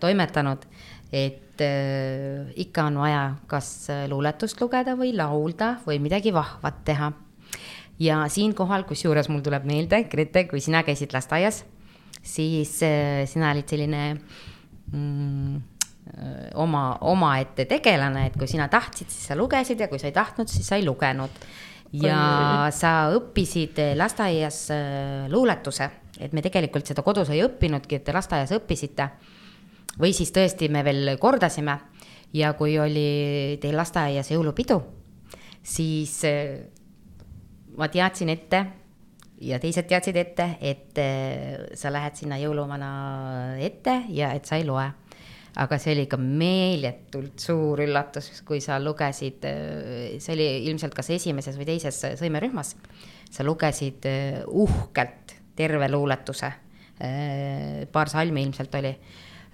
toimetanud, 0.00 0.66
et 1.12 1.64
äh, 1.64 2.52
ikka 2.64 2.86
on 2.90 3.00
vaja 3.02 3.24
kas 3.50 3.88
luuletust 4.10 4.60
lugeda 4.60 4.96
või 4.98 5.14
laulda 5.16 5.76
või 5.86 6.00
midagi 6.02 6.34
vahvat 6.34 6.84
teha. 6.84 7.12
ja 8.00 8.22
siinkohal, 8.28 8.86
kusjuures 8.88 9.28
mul 9.28 9.42
tuleb 9.44 9.66
meelde, 9.68 10.04
Grete, 10.08 10.46
kui 10.48 10.60
sina 10.60 10.82
käisid 10.82 11.12
lasteaias, 11.12 11.64
siis 12.22 12.78
äh, 12.82 13.26
sina 13.28 13.50
olid 13.52 13.68
selline 13.68 14.04
mm, 14.92 15.60
oma, 16.54 16.84
omaette 17.08 17.66
tegelane, 17.70 18.26
et 18.28 18.38
kui 18.38 18.48
sina 18.50 18.68
tahtsid, 18.70 19.10
siis 19.10 19.30
sa 19.30 19.36
lugesid 19.38 19.80
ja 19.80 19.88
kui 19.88 20.00
sa 20.00 20.08
ei 20.10 20.16
tahtnud, 20.16 20.50
siis 20.50 20.68
sa 20.68 20.78
ei 20.78 20.86
lugenud. 20.86 21.42
ja 21.90 22.68
sa 22.70 23.10
õppisid 23.10 23.80
lasteaias 23.98 24.68
luuletuse, 25.28 25.88
et 26.22 26.32
me 26.32 26.42
tegelikult 26.42 26.86
seda 26.86 27.02
kodus 27.02 27.32
ei 27.34 27.42
õppinudki, 27.42 27.98
et 27.98 28.04
te 28.06 28.14
lasteaias 28.14 28.52
õppisite. 28.54 29.08
või 29.98 30.12
siis 30.14 30.30
tõesti 30.30 30.68
me 30.70 30.84
veel 30.84 31.16
kordasime 31.18 31.78
ja 32.32 32.52
kui 32.54 32.78
oli 32.78 33.58
teil 33.60 33.76
lasteaias 33.76 34.30
jõulupidu, 34.30 34.80
siis 35.62 36.22
ma 37.76 37.88
teadsin 37.88 38.28
ette 38.28 38.66
ja 39.40 39.58
teised 39.58 39.88
teadsid 39.88 40.16
ette, 40.16 40.48
et 40.60 40.98
sa 41.74 41.90
lähed 41.90 42.14
sinna 42.14 42.38
jõuluvana 42.38 43.56
ette 43.58 44.04
ja 44.08 44.32
et 44.32 44.44
sa 44.44 44.56
ei 44.56 44.64
loe 44.64 44.90
aga 45.58 45.78
see 45.82 45.94
oli 45.96 46.04
ikka 46.06 46.18
meeletult 46.20 47.42
suur 47.42 47.82
üllatus, 47.82 48.30
kui 48.46 48.60
sa 48.62 48.78
lugesid, 48.82 49.46
see 50.22 50.34
oli 50.34 50.46
ilmselt 50.70 50.94
kas 50.94 51.10
esimeses 51.16 51.58
või 51.58 51.66
teises 51.72 51.98
sõimerühmas, 52.20 52.76
sa 53.30 53.46
lugesid 53.46 54.06
äh, 54.10 54.42
uhkelt 54.46 55.34
terve 55.56 55.88
luuletuse, 55.90 56.52
äh, 57.02 57.88
paar 57.92 58.10
salmi 58.12 58.44
ilmselt 58.46 58.74
oli, 58.78 58.92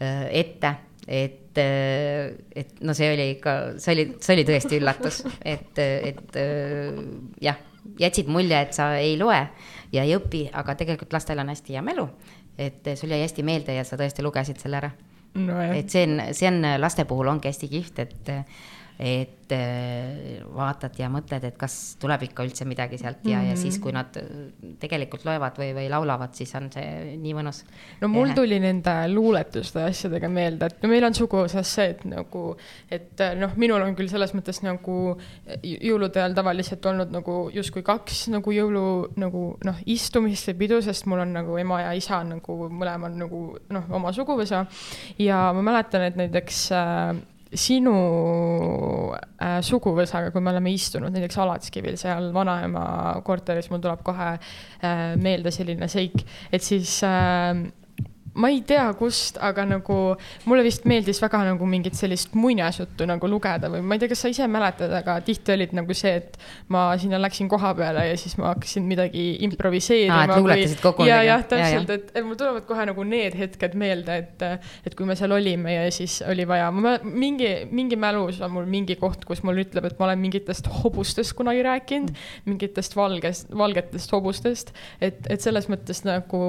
äh, 0.00 0.26
ette, 0.42 0.74
et, 1.06 1.56
et 1.56 2.80
no 2.84 2.94
see 2.96 3.08
oli 3.14 3.30
ikka, 3.36 3.56
see 3.80 3.94
oli, 3.94 4.06
see 4.20 4.36
oli 4.36 4.46
tõesti 4.48 4.80
üllatus, 4.80 5.22
et, 5.54 5.78
et 5.80 6.38
jah, 7.40 7.60
jätsid 8.00 8.28
mulje, 8.32 8.60
et 8.66 8.76
sa 8.76 8.90
ei 9.00 9.16
loe 9.20 9.38
ja 9.94 10.04
ei 10.04 10.16
õpi, 10.18 10.48
aga 10.52 10.76
tegelikult 10.76 11.16
lastel 11.16 11.40
on 11.40 11.52
hästi 11.54 11.78
hea 11.78 11.84
mälu, 11.86 12.08
et 12.58 12.96
sul 12.98 13.12
jäi 13.12 13.22
hästi 13.22 13.44
meelde 13.46 13.76
ja 13.76 13.84
sa 13.86 13.96
tõesti 14.00 14.24
lugesid 14.24 14.60
selle 14.60 14.82
ära 14.82 14.90
no,. 15.36 15.60
et 15.76 15.92
see 15.92 16.06
on, 16.08 16.20
see 16.36 16.48
on 16.48 16.64
laste 16.80 17.04
puhul 17.08 17.28
ongi 17.34 17.52
hästi 17.52 17.68
kihvt, 17.72 18.02
et, 18.06 18.32
et 18.98 19.52
äh, 19.52 20.40
vaatad 20.56 20.96
ja 20.96 21.10
mõtled, 21.12 21.44
et 21.44 21.56
kas 21.60 21.96
tuleb 22.00 22.22
ikka 22.26 22.46
üldse 22.46 22.64
midagi 22.68 22.96
sealt 22.98 23.26
ja 23.26 23.36
mm, 23.36 23.42
-hmm. 23.42 23.50
ja 23.50 23.56
siis, 23.60 23.78
kui 23.78 23.92
nad 23.92 24.16
tegelikult 24.80 25.26
loevad 25.28 25.58
või, 25.60 25.74
või 25.76 25.90
laulavad, 25.92 26.32
siis 26.34 26.54
on 26.56 26.70
see 26.72 27.16
nii 27.20 27.34
mõnus. 27.36 27.62
no 28.00 28.08
mul 28.08 28.32
tuli 28.34 28.58
nende 28.60 28.94
luuletuste 29.12 29.84
asjadega 29.84 30.28
meelde, 30.28 30.66
et 30.66 30.82
no 30.82 30.88
meil 30.88 31.04
on 31.04 31.14
suguvõsas 31.14 31.74
see, 31.74 31.90
et 31.92 32.04
nagu, 32.08 32.56
et 32.90 33.20
noh, 33.36 33.52
minul 33.56 33.82
on 33.82 33.94
küll 33.96 34.08
selles 34.08 34.32
mõttes 34.34 34.62
nagu 34.64 35.18
jõulude 35.62 36.20
ajal 36.20 36.34
tavaliselt 36.34 36.86
olnud 36.86 37.12
nagu 37.12 37.38
justkui 37.52 37.82
kaks 37.82 38.28
nagu 38.32 38.52
jõulu 38.52 39.12
nagu 39.16 39.46
noh, 39.64 39.84
istumist 39.84 40.48
või 40.48 40.58
pidu, 40.64 40.80
sest 40.82 41.06
mul 41.06 41.20
on 41.20 41.36
nagu 41.36 41.56
ema 41.60 41.82
ja 41.82 41.92
isa 41.92 42.24
nagu 42.24 42.58
mõlemal 42.72 43.12
nagu 43.12 43.46
noh, 43.68 43.88
oma 43.90 44.12
suguvõsa. 44.12 44.66
ja 45.18 45.52
ma 45.52 45.62
mäletan, 45.62 46.08
et 46.08 46.16
näiteks 46.16 46.70
äh, 46.72 47.16
sinu 47.60 47.96
äh, 49.14 49.58
suguvõsaga, 49.66 50.32
kui 50.34 50.44
me 50.44 50.52
oleme 50.52 50.72
istunud 50.74 51.14
näiteks 51.14 51.40
Alatskivil 51.42 51.98
seal 52.00 52.30
vanaema 52.34 52.86
korteris, 53.26 53.70
mul 53.72 53.82
tuleb 53.84 54.04
kohe 54.06 54.32
äh, 54.36 55.16
meelde 55.20 55.52
selline 55.54 55.88
seik, 55.92 56.22
et 56.52 56.64
siis 56.64 56.98
äh, 57.06 57.66
ma 58.36 58.50
ei 58.52 58.60
tea, 58.66 58.84
kust, 58.98 59.38
aga 59.42 59.64
nagu 59.68 59.98
mulle 60.48 60.64
vist 60.66 60.84
meeldis 60.88 61.20
väga 61.22 61.42
nagu 61.48 61.68
mingit 61.68 61.96
sellist 61.98 62.34
muinasjuttu 62.36 63.06
nagu 63.08 63.30
lugeda 63.30 63.70
või 63.72 63.82
ma 63.84 63.96
ei 63.96 64.02
tea, 64.02 64.10
kas 64.12 64.24
sa 64.24 64.32
ise 64.32 64.48
mäletad, 64.50 64.92
aga 64.98 65.18
tihti 65.24 65.54
olid 65.54 65.72
nagu 65.76 65.96
see, 65.96 66.16
et 66.20 66.36
ma 66.72 66.88
sinna 67.00 67.20
läksin 67.22 67.48
koha 67.50 67.72
peale 67.78 68.06
ja 68.10 68.18
siis 68.20 68.36
ma 68.40 68.52
hakkasin 68.52 68.86
midagi 68.88 69.26
improviseerima 69.46 70.18
ah,. 70.18 70.26
et 70.28 70.42
luuletasid 70.42 70.82
kokku 70.84 71.06
ja, 71.08 71.22
jah, 71.26 71.44
täpselt, 71.48 71.92
et, 71.94 72.12
et 72.12 72.26
mul 72.26 72.38
tulevad 72.38 72.66
kohe 72.68 72.86
nagu 72.90 73.06
need 73.08 73.36
hetked 73.38 73.76
meelde, 73.78 74.18
et, 74.24 74.46
et 74.86 74.98
kui 74.98 75.08
me 75.08 75.16
seal 75.18 75.32
olime 75.36 75.76
ja 75.76 75.86
siis 75.94 76.18
oli 76.28 76.46
vaja, 76.48 76.68
ma 76.74 76.96
mingi, 77.04 77.50
mingi 77.72 77.98
mälus 78.00 78.42
on 78.44 78.52
mul 78.56 78.68
mingi 78.70 78.98
koht, 79.00 79.24
kus 79.28 79.42
mul 79.46 79.62
ütleb, 79.64 79.88
et 79.88 79.98
ma 80.00 80.10
olen 80.10 80.22
mingitest 80.26 80.68
hobustest 80.82 81.36
kunagi 81.38 81.64
rääkinud, 81.66 82.12
mingitest 82.48 82.96
valgest, 82.98 83.50
valgetest 83.56 84.12
hobustest, 84.12 84.74
et, 85.00 85.24
et 85.32 85.42
selles 85.42 85.70
mõttes 85.72 86.04
nagu 86.06 86.42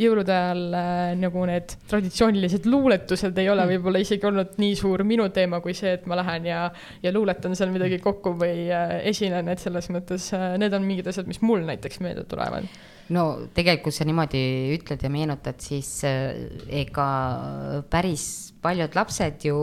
jõulude 0.00 0.32
ajal 0.32 0.64
äh, 0.76 1.14
nagu 1.26 1.44
need 1.48 1.76
traditsioonilised 1.90 2.66
luuletused 2.70 3.38
ei 3.42 3.50
ole 3.52 3.64
mm. 3.64 3.74
võib-olla 3.74 4.02
isegi 4.02 4.28
olnud 4.28 4.56
nii 4.62 4.74
suur 4.78 5.04
minu 5.08 5.28
teema 5.34 5.60
kui 5.64 5.76
see, 5.76 5.96
et 5.98 6.08
ma 6.10 6.18
lähen 6.22 6.48
ja, 6.50 6.66
ja 7.04 7.14
luuletan 7.14 7.56
seal 7.58 7.72
midagi 7.74 8.00
kokku 8.02 8.36
või 8.40 8.66
äh, 8.72 8.98
esinen, 9.12 9.52
et 9.52 9.62
selles 9.62 9.90
mõttes 9.94 10.30
äh, 10.36 10.54
need 10.60 10.74
on 10.76 10.86
mingid 10.86 11.08
asjad, 11.12 11.28
mis 11.30 11.42
mul 11.44 11.66
näiteks 11.68 12.02
meelde 12.04 12.26
tulevad 12.30 12.68
no 13.14 13.26
tegelikult 13.54 13.94
sa 13.94 14.06
niimoodi 14.06 14.42
ütled 14.74 15.02
ja 15.02 15.12
meenutad, 15.12 15.60
siis 15.62 15.90
äh, 16.08 16.34
ega 16.82 17.08
päris 17.90 18.26
paljud 18.62 18.98
lapsed 18.98 19.46
ju 19.46 19.58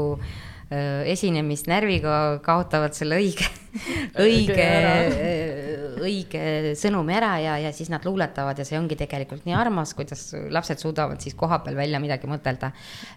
esinemisnärviga 1.13 2.39
kaotavad 2.45 2.95
selle 2.97 3.19
õige, 3.21 3.49
õige 4.25 4.69
õige 6.03 6.73
sõnumi 6.79 7.15
ära 7.15 7.31
ja, 7.41 7.55
ja 7.61 7.71
siis 7.75 7.89
nad 7.91 8.03
luuletavad 8.07 8.59
ja 8.59 8.65
see 8.67 8.77
ongi 8.79 8.97
tegelikult 8.99 9.45
nii 9.47 9.55
armas, 9.57 9.93
kuidas 9.97 10.25
lapsed 10.53 10.81
suudavad 10.81 11.21
siis 11.23 11.35
kohapeal 11.39 11.77
välja 11.77 12.01
midagi 12.03 12.29
mõtelda. 12.29 12.71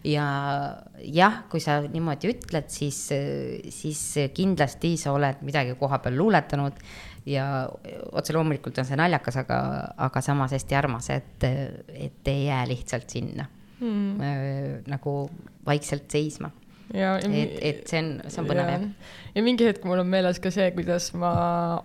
ja 0.07 0.27
jah, 1.03 1.43
kui 1.51 1.63
sa 1.63 1.81
niimoodi 1.85 2.31
ütled, 2.35 2.71
siis, 2.73 3.01
siis 3.75 4.03
kindlasti 4.37 4.97
sa 5.01 5.15
oled 5.17 5.43
midagi 5.47 5.77
kohapeal 5.79 6.17
luuletanud 6.19 6.79
ja 7.27 7.47
otse 8.13 8.37
loomulikult 8.37 8.79
on 8.79 8.89
see 8.89 8.99
naljakas, 8.99 9.41
aga, 9.43 9.59
aga 10.09 10.23
samas 10.23 10.55
hästi 10.55 10.79
armas, 10.79 11.11
et, 11.15 11.47
et 11.91 12.31
ei 12.31 12.47
jää 12.47 12.63
lihtsalt 12.71 13.11
sinna 13.11 13.49
mm. 13.81 14.21
Äh, 14.23 14.71
nagu 14.91 15.19
vaikselt 15.67 16.11
seisma 16.13 16.53
ja, 16.95 17.17
ja 17.19 17.31
et, 17.31 17.55
et 17.61 17.81
see 17.91 18.01
on, 18.03 18.11
see 18.31 18.43
on 18.43 18.49
põnev 18.49 18.69
jah. 18.71 18.85
ja 19.37 19.45
mingi 19.45 19.67
hetk 19.67 19.87
mul 19.89 20.01
on 20.03 20.11
meeles 20.11 20.39
ka 20.43 20.53
see, 20.55 20.69
kuidas 20.77 21.09
ma 21.19 21.33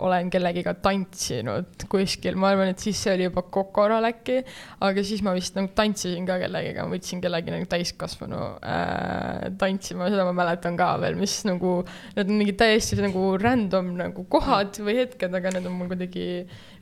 olen 0.04 0.30
kellegiga 0.34 0.74
tantsinud 0.84 1.86
kuskil, 1.92 2.38
ma 2.40 2.52
arvan, 2.54 2.74
et 2.74 2.84
siis 2.84 3.00
see 3.02 3.16
oli 3.16 3.28
juba 3.28 3.44
Kokoral 3.52 4.08
äkki, 4.12 4.42
aga 4.88 5.06
siis 5.08 5.24
ma 5.26 5.34
vist 5.38 5.58
nagu 5.58 5.72
tantsisin 5.78 6.28
ka 6.30 6.38
kellegiga, 6.44 6.86
ma 6.86 6.96
võtsin 6.96 7.24
kellegi 7.24 7.56
nagu 7.56 7.70
täiskasvanu 7.72 8.42
äh, 8.62 9.48
tantsima, 9.62 10.12
seda 10.14 10.28
ma 10.28 10.36
mäletan 10.44 10.78
ka 10.80 10.94
veel, 11.02 11.18
mis 11.20 11.40
nagu, 11.50 11.80
need 12.18 12.28
on 12.28 12.42
mingid 12.44 12.60
täiesti 12.62 13.00
nagu 13.02 13.32
random 13.42 13.96
nagu 14.00 14.28
kohad 14.32 14.78
või 14.84 15.00
hetked, 15.02 15.40
aga 15.42 15.56
need 15.58 15.70
on 15.70 15.80
mul 15.80 15.92
kuidagi 15.92 16.28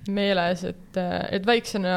meeles, 0.09 0.63
et, 0.63 0.97
et 1.31 1.45
väiksena, 1.45 1.93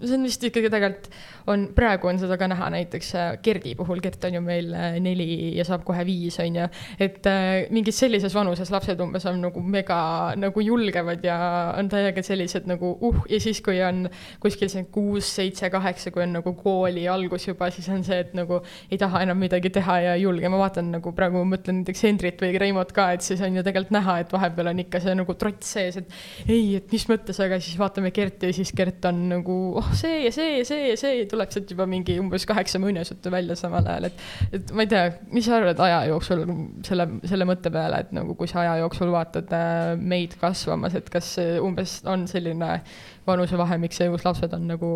see 0.00 0.16
on 0.16 0.28
vist 0.28 0.44
ikkagi 0.46 0.70
tegelikult 0.72 1.10
on, 1.50 1.66
praegu 1.76 2.08
on 2.10 2.18
seda 2.20 2.36
ka 2.40 2.48
näha 2.50 2.68
näiteks 2.74 3.10
äh, 3.18 3.30
Gerdi 3.44 3.74
puhul, 3.78 4.00
Gert 4.04 4.24
on 4.28 4.36
ju 4.36 4.42
meil 4.44 4.72
äh, 4.74 4.98
neli 5.02 5.56
ja 5.56 5.64
saab 5.66 5.84
kohe 5.86 6.04
viis, 6.06 6.38
on 6.42 6.58
ju. 6.60 6.66
et 7.00 7.26
äh, 7.28 7.66
mingis 7.74 8.00
sellises 8.02 8.34
vanuses 8.34 8.70
lapsed 8.72 9.00
umbes 9.00 9.26
on 9.30 9.40
nagu 9.44 9.62
mega 9.62 10.00
nagu 10.38 10.64
julgevad 10.64 11.24
ja 11.24 11.38
on 11.78 11.90
täiega 11.92 12.22
sellised 12.26 12.68
nagu 12.70 12.92
uh, 13.00 13.22
ja 13.30 13.40
siis, 13.42 13.60
kui 13.64 13.80
on 13.84 14.06
kuskil 14.42 14.70
see 14.72 14.86
kuus, 14.92 15.28
seitse, 15.36 15.70
kaheksa, 15.72 16.12
kui 16.14 16.24
on 16.24 16.36
nagu 16.40 16.54
kooli 16.58 17.06
algus 17.10 17.48
juba, 17.48 17.70
siis 17.74 17.88
on 17.92 18.04
see, 18.06 18.20
et 18.24 18.34
nagu 18.36 18.60
ei 18.90 18.98
taha 19.00 19.24
enam 19.26 19.40
midagi 19.40 19.72
teha 19.74 20.00
ja 20.04 20.16
ei 20.18 20.24
julge, 20.26 20.48
ma 20.52 20.60
vaatan 20.64 20.92
nagu 20.96 21.14
praegu 21.16 21.44
mõtlen 21.48 21.80
näiteks 21.80 22.06
Hendrit 22.06 22.42
või 22.42 22.58
Reimot 22.60 22.92
ka, 22.96 23.10
et 23.16 23.26
siis 23.26 23.40
on 23.44 23.56
ju 23.56 23.64
tegelikult 23.66 23.94
näha, 23.96 24.20
et 24.24 24.32
vahepeal 24.32 24.72
on 24.72 24.84
ikka 24.84 25.02
see 25.02 25.16
nagu 25.18 25.36
trots 25.40 25.74
sees, 25.76 26.00
et 26.00 26.48
ei, 26.48 26.76
et 26.80 26.92
mis 26.92 26.99
mõttes, 27.10 27.38
aga 27.42 27.58
siis 27.62 27.78
vaatame 27.80 28.10
Kerti 28.14 28.50
ja 28.50 28.56
siis 28.56 28.72
Kert 28.76 29.04
on 29.08 29.22
nagu 29.30 29.56
oh, 29.80 29.90
see 29.96 30.24
ja 30.26 30.32
see 30.34 30.58
ja 30.58 30.66
see 30.68 30.90
ja 30.90 30.98
see, 31.00 31.24
tuleb 31.30 31.52
sealt 31.54 31.70
juba 31.72 31.86
mingi 31.90 32.18
umbes 32.20 32.44
kaheksa 32.48 32.80
muinasjuttu 32.82 33.32
välja 33.32 33.56
samal 33.58 33.86
ajal, 33.86 34.10
et, 34.10 34.24
et 34.58 34.74
ma 34.76 34.84
ei 34.84 34.90
tea, 34.90 35.06
mis 35.32 35.48
sa 35.48 35.56
arvad 35.60 35.80
aja 35.86 36.02
jooksul 36.10 36.44
selle, 36.86 37.06
selle 37.30 37.48
mõtte 37.48 37.72
peale, 37.74 38.02
et 38.04 38.12
nagu 38.16 38.36
kui 38.38 38.50
sa 38.50 38.64
aja 38.64 38.76
jooksul 38.82 39.14
vaatad 39.14 39.54
äh, 39.56 39.94
meid 39.96 40.36
kasvamas, 40.40 40.98
et 40.98 41.08
kas 41.12 41.32
umbes 41.62 42.00
on 42.10 42.26
selline 42.30 42.80
vanusevahemik 43.28 43.94
see, 43.94 44.10
kus 44.12 44.26
lapsed 44.26 44.54
on 44.56 44.66
nagu 44.70 44.92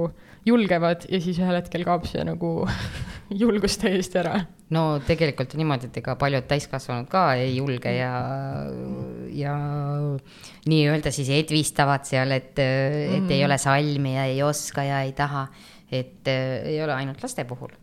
julgevad 0.47 1.07
ja 1.11 1.21
siis 1.23 1.39
ühel 1.41 1.59
hetkel 1.59 1.87
kaob 1.87 2.09
see 2.09 2.25
nagu 2.27 2.57
julgus 3.43 3.79
täiesti 3.81 4.21
ära? 4.21 4.45
No 4.73 4.85
tegelikult 5.05 5.55
on 5.55 5.61
niimoodi, 5.61 5.91
et 5.91 5.99
ega 6.01 6.15
paljud 6.21 6.47
täiskasvanud 6.49 7.11
ka 7.13 7.27
ei 7.37 7.57
julge 7.59 7.93
ja, 7.93 8.15
ja 9.37 9.55
nii-öelda 10.71 11.13
siis 11.15 11.29
edvistavad 11.37 12.07
seal, 12.09 12.33
et, 12.37 12.57
et 12.59 13.21
mm. 13.21 13.31
ei 13.37 13.45
ole 13.45 13.59
salmi 13.61 14.17
ja 14.17 14.25
ei 14.31 14.41
oska 14.47 14.87
ja 14.89 15.03
ei 15.05 15.13
taha. 15.13 15.49
et 15.93 16.29
äh, 16.29 16.65
ei 16.73 16.83
ole 16.83 16.95
ainult 16.95 17.23
laste 17.23 17.45
puhul. 17.45 17.75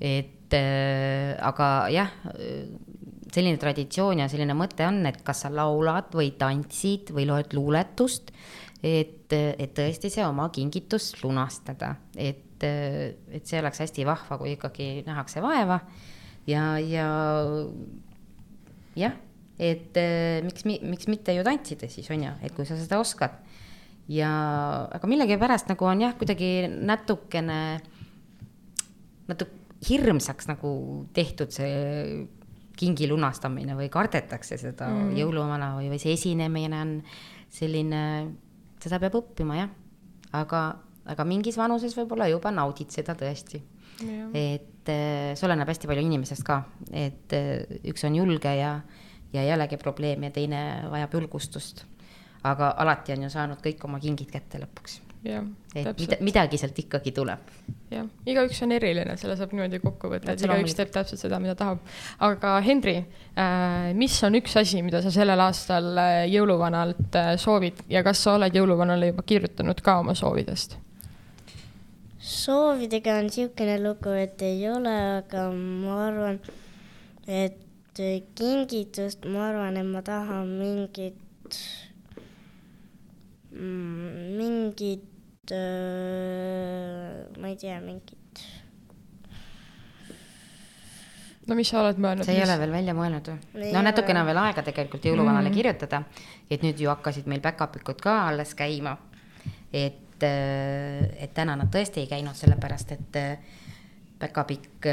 et 0.00 0.54
äh, 0.54 1.36
aga 1.38 1.88
jah, 1.94 2.10
selline 3.32 3.60
traditsioon 3.60 4.22
ja 4.22 4.28
selline 4.30 4.56
mõte 4.56 4.86
on, 4.88 5.04
et 5.08 5.20
kas 5.26 5.44
sa 5.44 5.52
laulad 5.52 6.12
või 6.16 6.32
tantsid 6.38 7.12
või 7.14 7.28
loed 7.28 7.54
luuletust, 7.56 8.32
et, 8.82 9.32
et 9.32 9.72
tõesti 9.76 10.10
see 10.12 10.24
oma 10.26 10.48
kingitus 10.54 11.12
lunastada, 11.22 11.94
et, 12.16 12.44
et 12.66 13.46
see 13.48 13.60
oleks 13.60 13.82
hästi 13.84 14.06
vahva, 14.08 14.38
kui 14.40 14.54
ikkagi 14.56 14.88
nähakse 15.06 15.42
vaeva. 15.44 15.80
Ja, 16.48 16.78
ja 16.80 17.08
jah, 18.98 19.18
et 19.60 19.98
miks, 20.46 20.64
miks 20.64 21.10
mitte 21.10 21.34
ju 21.36 21.44
tantsida 21.46 21.90
siis 21.92 22.08
on 22.14 22.24
ju, 22.24 22.32
et 22.42 22.54
kui 22.56 22.66
sa 22.68 22.78
seda 22.78 23.00
oskad. 23.02 23.36
Ja, 24.08 24.30
aga 24.96 25.10
millegipärast 25.10 25.68
nagu 25.68 25.84
on 25.84 26.00
jah, 26.00 26.14
kuidagi 26.16 26.70
natukene, 26.72 27.60
natuke 29.28 29.58
hirmsaks 29.86 30.48
nagu 30.48 30.70
tehtud 31.14 31.52
see 31.54 32.26
kingi 32.78 33.08
lunastamine 33.10 33.74
või 33.78 33.88
kardetakse 33.90 34.58
seda 34.58 34.88
mm. 34.90 35.14
jõuluvana 35.18 35.72
või, 35.76 35.90
või 35.92 36.00
see 36.02 36.14
esinemine 36.14 36.80
on 36.82 36.92
selline, 37.52 38.02
seda 38.82 39.00
peab 39.02 39.18
õppima 39.18 39.58
jah, 39.58 39.72
aga, 40.38 40.62
aga 41.08 41.24
mingis 41.24 41.58
vanuses 41.58 41.96
võib-olla 41.96 42.28
juba 42.30 42.52
naudid 42.54 42.92
seda 42.94 43.16
tõesti. 43.18 43.60
et 44.34 44.88
äh, 44.92 45.34
see 45.34 45.46
oleneb 45.48 45.68
hästi 45.68 45.90
palju 45.90 46.06
inimesest 46.06 46.46
ka, 46.46 46.62
et 46.92 47.34
äh, 47.34 47.78
üks 47.90 48.04
on 48.06 48.14
julge 48.14 48.54
ja, 48.54 48.80
ja 49.32 49.44
jällegi 49.44 49.76
probleem 49.80 50.28
ja 50.28 50.30
teine 50.30 50.60
vajab 50.90 51.18
julgustust 51.18 51.84
aga 52.42 52.72
alati 52.78 53.14
on 53.16 53.26
ju 53.26 53.30
saanud 53.32 53.60
kõik 53.62 53.84
oma 53.88 54.00
kingid 54.02 54.30
kätte 54.30 54.60
lõpuks. 54.62 55.00
et 55.74 55.98
mida, 55.98 56.16
midagi 56.22 56.58
sealt 56.60 56.78
ikkagi 56.78 57.12
tuleb. 57.12 57.50
jah, 57.90 58.06
igaüks 58.26 58.62
on 58.62 58.72
eriline, 58.76 59.16
selle 59.18 59.36
saab 59.36 59.52
niimoodi 59.52 59.80
kokku 59.82 60.10
võtta, 60.12 60.32
et 60.32 60.44
igaüks 60.46 60.76
teeb 60.78 60.92
täpselt 60.94 61.20
seda, 61.20 61.40
mida 61.42 61.56
tahab. 61.58 61.82
aga 62.22 62.54
Henri 62.64 62.96
äh,, 62.98 63.90
mis 63.98 64.18
on 64.24 64.38
üks 64.38 64.56
asi, 64.60 64.82
mida 64.86 65.02
sa 65.02 65.10
sellel 65.14 65.40
aastal 65.42 65.90
jõuluvanalt 66.30 67.18
soovid 67.42 67.82
ja 67.90 68.04
kas 68.06 68.22
sa 68.22 68.36
oled 68.38 68.54
jõuluvanale 68.54 69.12
juba 69.12 69.26
kirjutanud 69.26 69.82
ka 69.82 69.98
oma 70.04 70.14
soovidest? 70.18 70.78
Soovidega 72.28 73.18
on 73.22 73.30
niisugune 73.30 73.78
lugu, 73.82 74.12
et 74.24 74.42
ei 74.44 74.66
ole, 74.68 74.94
aga 75.22 75.48
ma 75.54 75.98
arvan, 76.08 76.40
et 77.26 78.02
kingitust, 78.38 79.24
ma 79.26 79.48
arvan, 79.48 79.80
et 79.80 79.88
ma 79.88 80.04
tahan 80.06 80.52
mingit 80.60 81.16
mingid, 84.38 85.02
ma 87.38 87.48
ei 87.48 87.56
tea, 87.56 87.80
mingid. 87.80 88.16
no 91.48 91.56
mis 91.56 91.70
sa 91.72 91.80
oled 91.80 91.96
mõelnud? 91.96 92.26
sa 92.28 92.34
ei 92.34 92.42
mis... 92.42 92.48
ole 92.48 92.58
veel 92.60 92.74
välja 92.76 92.94
mõelnud 92.96 93.30
või? 93.32 93.70
no 93.72 93.80
natukene 93.86 94.20
on 94.20 94.28
veel 94.28 94.40
aega 94.42 94.64
tegelikult 94.66 95.08
jõuluvanale 95.08 95.48
mm. 95.48 95.56
kirjutada, 95.56 96.02
et 96.50 96.60
nüüd 96.66 96.78
ju 96.82 96.92
hakkasid 96.92 97.30
meil 97.30 97.40
back-up'ikud 97.44 98.04
ka 98.04 98.18
alles 98.28 98.52
käima. 98.58 98.98
et, 99.72 100.04
et 100.26 101.34
täna 101.34 101.56
nad 101.58 101.70
tõesti 101.72 102.02
ei 102.02 102.10
käinud, 102.10 102.36
sellepärast 102.38 102.94
et 102.96 103.18
back-up'ik 104.18 104.88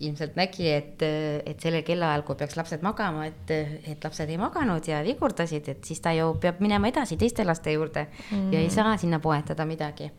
ilmselt 0.00 0.36
nägi, 0.38 0.66
et, 0.72 1.02
et 1.02 1.62
sellel 1.62 1.84
kellaajal, 1.86 2.24
kui 2.26 2.38
peaks 2.40 2.56
lapsed 2.58 2.84
magama, 2.84 3.26
et, 3.28 3.52
et 3.90 4.04
lapsed 4.04 4.30
ei 4.30 4.38
maganud 4.40 4.86
ja 4.88 5.00
vigurdasid, 5.06 5.68
et 5.72 5.86
siis 5.86 6.00
ta 6.02 6.12
ju 6.16 6.32
peab 6.40 6.60
minema 6.64 6.90
edasi 6.90 7.18
teiste 7.20 7.44
laste 7.46 7.74
juurde 7.74 8.06
mm. 8.08 8.48
ja 8.54 8.60
ei 8.60 8.68
mm. 8.68 8.74
saa 8.74 8.96
sinna 9.00 9.20
poetada 9.22 9.66
midagi. 9.68 10.10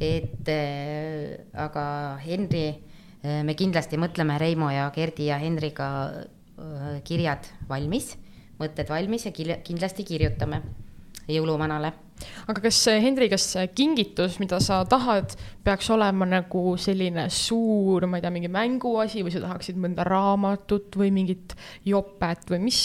et 0.00 0.48
äh, 0.48 1.38
aga 1.54 1.84
Henri 2.24 2.66
äh,, 2.70 3.42
me 3.44 3.54
kindlasti 3.58 3.98
mõtleme 3.98 4.38
Reimo 4.38 4.70
ja 4.70 4.90
Gerdi 4.94 5.26
ja 5.30 5.38
Henriga 5.42 5.88
äh, 6.10 7.00
kirjad 7.04 7.50
valmis, 7.68 8.14
mõtted 8.60 8.90
valmis 8.90 9.26
ja 9.26 9.32
kindlasti 9.34 10.04
kirjutame 10.04 10.62
jõuluvanale 11.34 11.92
aga 12.50 12.62
kas, 12.64 12.78
Hendri, 13.00 13.28
kas 13.32 13.46
kingitus, 13.76 14.38
mida 14.42 14.58
sa 14.62 14.80
tahad, 14.88 15.34
peaks 15.64 15.90
olema 15.92 16.26
nagu 16.28 16.74
selline 16.80 17.26
suur, 17.32 18.06
ma 18.10 18.18
ei 18.18 18.24
tea, 18.24 18.32
mingi 18.34 18.50
mänguasi 18.52 19.24
või 19.26 19.34
sa 19.34 19.42
tahaksid 19.44 19.78
mõnda 19.80 20.04
raamatut 20.08 20.98
või 21.00 21.12
mingit 21.14 21.54
jopet 21.88 22.50
või 22.50 22.62
mis, 22.66 22.82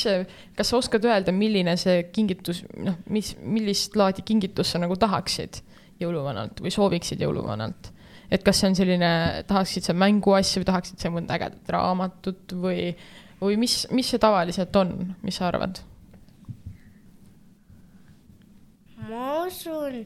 kas 0.58 0.72
sa 0.72 0.80
oskad 0.80 1.08
öelda, 1.08 1.36
milline 1.36 1.76
see 1.82 2.06
kingitus, 2.16 2.64
noh, 2.78 3.00
mis, 3.12 3.34
millist 3.42 3.98
laadi 4.00 4.26
kingitust 4.26 4.76
sa 4.76 4.82
nagu 4.84 4.98
tahaksid 5.00 5.62
jõuluvanalt 6.02 6.64
või 6.64 6.74
sooviksid 6.76 7.22
jõuluvanalt? 7.24 7.92
et 8.34 8.42
kas 8.42 8.58
see 8.58 8.72
on 8.72 8.76
selline, 8.78 9.10
tahaksid 9.48 9.86
sa 9.86 9.94
mänguasja 9.94 10.58
või 10.58 10.68
tahaksid 10.72 11.04
sa 11.04 11.12
mõnda 11.14 11.36
ägedat 11.38 11.70
raamatut 11.76 12.56
või, 12.58 12.90
või 13.38 13.60
mis, 13.62 13.84
mis 13.94 14.10
see 14.10 14.22
tavaliselt 14.22 14.76
on, 14.82 14.96
mis 15.22 15.38
sa 15.38 15.52
arvad? 15.52 15.78
Ma 19.10 19.46
usun, 19.46 20.04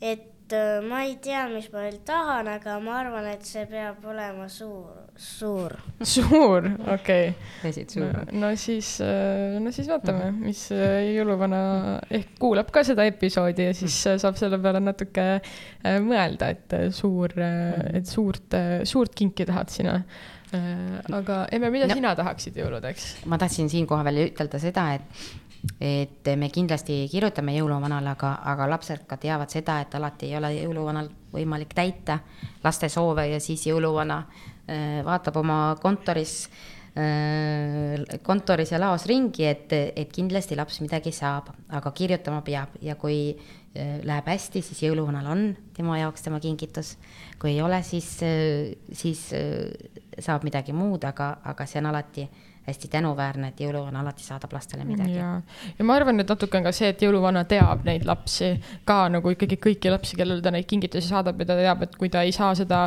et 0.00 0.52
äh, 0.52 0.80
ma 0.86 1.02
ei 1.06 1.16
tea, 1.22 1.46
mis 1.50 1.66
ma 1.72 1.82
veel 1.84 1.98
tahan, 2.06 2.48
aga 2.50 2.76
ma 2.84 3.00
arvan, 3.00 3.26
et 3.32 3.46
see 3.46 3.64
peab 3.70 4.04
olema 4.06 4.46
suur, 4.52 5.06
suur. 5.18 5.74
suur, 6.14 6.68
okei 6.94 7.32
okay.. 7.32 7.86
No, 8.00 8.10
no 8.44 8.52
siis, 8.60 8.96
äh, 9.04 9.56
no 9.62 9.72
siis 9.74 9.90
vaatame, 9.90 10.30
mhm. 10.30 10.44
mis 10.46 10.66
äh, 10.74 11.10
jõuluvana 11.16 11.62
ehk 12.10 12.36
kuulab 12.42 12.70
ka 12.74 12.84
seda 12.86 13.08
episoodi 13.08 13.70
ja 13.70 13.74
siis 13.76 13.98
saab 14.06 14.38
selle 14.38 14.60
peale 14.62 14.82
natuke 14.84 15.26
mõelda, 16.04 16.52
et 16.54 16.78
suur, 16.94 17.34
mhm. 17.34 17.98
et 18.00 18.10
suurt, 18.10 18.58
suurt 18.86 19.18
kinki 19.18 19.48
tahad 19.48 19.74
sina 19.74 20.00
aga 20.56 21.40
Emme, 21.52 21.72
mida 21.74 21.88
no, 21.90 21.96
sina 21.98 22.12
tahaksid 22.16 22.54
jõuludeks? 22.60 23.08
ma 23.26 23.38
tahtsin 23.40 23.68
siinkohal 23.72 24.06
veel 24.06 24.28
ütelda 24.28 24.60
seda, 24.62 24.84
et 24.94 25.45
et 25.80 26.28
me 26.38 26.48
kindlasti 26.52 27.04
kirjutame 27.10 27.54
jõuluvanale, 27.56 28.12
aga, 28.14 28.32
aga 28.52 28.68
lapsed 28.70 29.04
ka 29.08 29.18
teavad 29.20 29.52
seda, 29.52 29.80
et 29.82 29.94
alati 29.98 30.30
ei 30.30 30.38
ole 30.38 30.52
jõuluvanal 30.56 31.10
võimalik 31.34 31.74
täita 31.76 32.20
laste 32.64 32.88
soove 32.92 33.26
ja 33.30 33.40
siis 33.42 33.66
jõuluvana 33.68 34.22
äh, 34.22 35.02
vaatab 35.06 35.36
oma 35.42 35.58
kontoris, 35.82 36.46
äh, 36.96 38.00
kontoris 38.24 38.72
ja 38.72 38.80
laos 38.80 39.06
ringi, 39.10 39.46
et, 39.48 39.72
et 39.72 40.12
kindlasti 40.12 40.56
laps 40.56 40.80
midagi 40.84 41.12
saab, 41.12 41.52
aga 41.68 41.92
kirjutama 41.92 42.40
peab 42.46 42.78
ja 42.84 42.96
kui 43.00 43.20
äh, 43.34 44.00
läheb 44.06 44.32
hästi, 44.32 44.64
siis 44.64 44.82
jõuluvanal 44.88 45.28
on 45.34 45.46
tema 45.76 46.00
jaoks 46.00 46.24
tema 46.24 46.40
kingitus. 46.40 46.96
kui 47.38 47.52
ei 47.52 47.62
ole, 47.62 47.82
siis, 47.84 48.06
siis 48.96 49.26
saab 50.18 50.44
midagi 50.48 50.72
muud, 50.72 51.04
aga, 51.04 51.34
aga 51.44 51.66
see 51.68 51.82
on 51.82 51.90
alati 51.92 52.24
hästi 52.66 52.90
tänuväärne, 52.92 53.52
et 53.52 53.60
jõuluvana 53.62 54.02
alati 54.02 54.24
saadab 54.26 54.52
lastele 54.56 54.84
midagi. 54.88 55.16
ja, 55.16 55.84
ma 55.86 55.98
arvan, 55.98 56.20
et 56.20 56.30
natuke 56.30 56.58
on 56.58 56.66
ka 56.66 56.72
see, 56.74 56.90
et 56.92 57.02
jõuluvana 57.02 57.44
teab 57.48 57.84
neid 57.86 58.06
lapsi 58.08 58.52
ka 58.88 59.06
nagu 59.12 59.30
ikkagi 59.34 59.58
kõiki 59.62 59.92
lapsi, 59.92 60.16
kellele 60.18 60.42
ta 60.42 60.52
neid 60.54 60.66
kingitusi 60.70 61.08
saadab 61.08 61.40
ja 61.40 61.48
ta 61.50 61.58
teab, 61.60 61.84
et 61.86 61.96
kui 62.00 62.10
ta 62.12 62.24
ei 62.26 62.34
saa 62.34 62.54
seda, 62.58 62.86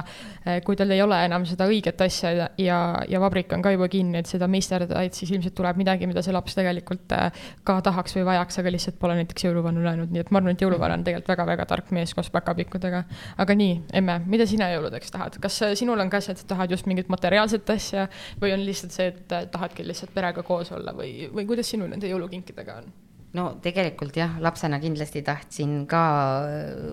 kui 0.66 0.78
tal 0.80 0.92
ei 0.92 1.02
ole 1.04 1.18
enam 1.26 1.46
seda 1.48 1.68
õiget 1.70 2.02
asja 2.06 2.32
ja, 2.36 2.48
ja, 2.60 2.80
ja 3.10 3.22
vabrik 3.22 3.52
on 3.56 3.64
ka 3.64 3.74
juba 3.74 3.90
kinni, 3.92 4.20
et 4.22 4.30
seda 4.30 4.48
meisterdada, 4.52 5.02
et 5.06 5.18
siis 5.18 5.32
ilmselt 5.34 5.56
tuleb 5.58 5.80
midagi, 5.80 6.08
mida 6.10 6.24
see 6.26 6.36
laps 6.36 6.58
tegelikult 6.58 7.16
eh, 7.16 7.44
ka 7.68 7.80
tahaks 7.86 8.16
või 8.18 8.26
vajaks, 8.30 8.60
aga 8.62 8.74
lihtsalt 8.76 9.00
pole 9.02 9.18
näiteks 9.20 9.48
jõuluvana 9.48 9.84
läinud, 9.86 10.14
nii 10.14 10.24
et 10.24 10.32
ma 10.34 10.42
arvan, 10.42 10.58
et 10.58 10.64
jõuluvana 10.66 11.00
on 11.00 11.06
tegelikult 11.08 11.34
väga-väga 11.34 11.68
tark 11.70 11.94
mees 11.96 12.14
koos 12.18 12.32
päkapikkudega. 12.34 13.04
aga 13.40 13.58
nii, 13.62 13.76
emme, 14.02 14.20
mida 14.30 14.48
sina 14.50 14.70
jõuludeks 14.74 15.14
tahad, 15.16 15.40
kas 15.42 15.62
sinul 15.80 16.00
on 16.00 16.12
ka 16.12 16.22
see, 16.24 16.36
et 16.36 16.46
tahad 16.50 16.72
just 16.72 16.90
mingit 16.90 17.10
materiaalset 17.12 17.70
asja 17.74 18.08
või 18.42 18.54
on 18.56 18.66
lihtsalt 18.66 18.96
see, 18.96 19.12
et 19.14 19.52
tahad 19.52 19.69
tahadki 19.70 19.88
lihtsalt 19.88 20.14
perega 20.14 20.44
koos 20.44 20.72
olla 20.72 20.94
või, 20.94 21.30
või 21.34 21.46
kuidas 21.46 21.70
sinul 21.70 21.90
nende 21.90 22.10
jõulukinkidega 22.10 22.80
on? 22.82 22.90
no 23.34 23.60
tegelikult 23.62 24.16
jah, 24.18 24.40
lapsena 24.42 24.80
kindlasti 24.82 25.22
tahtsin 25.22 25.86
ka 25.88 26.02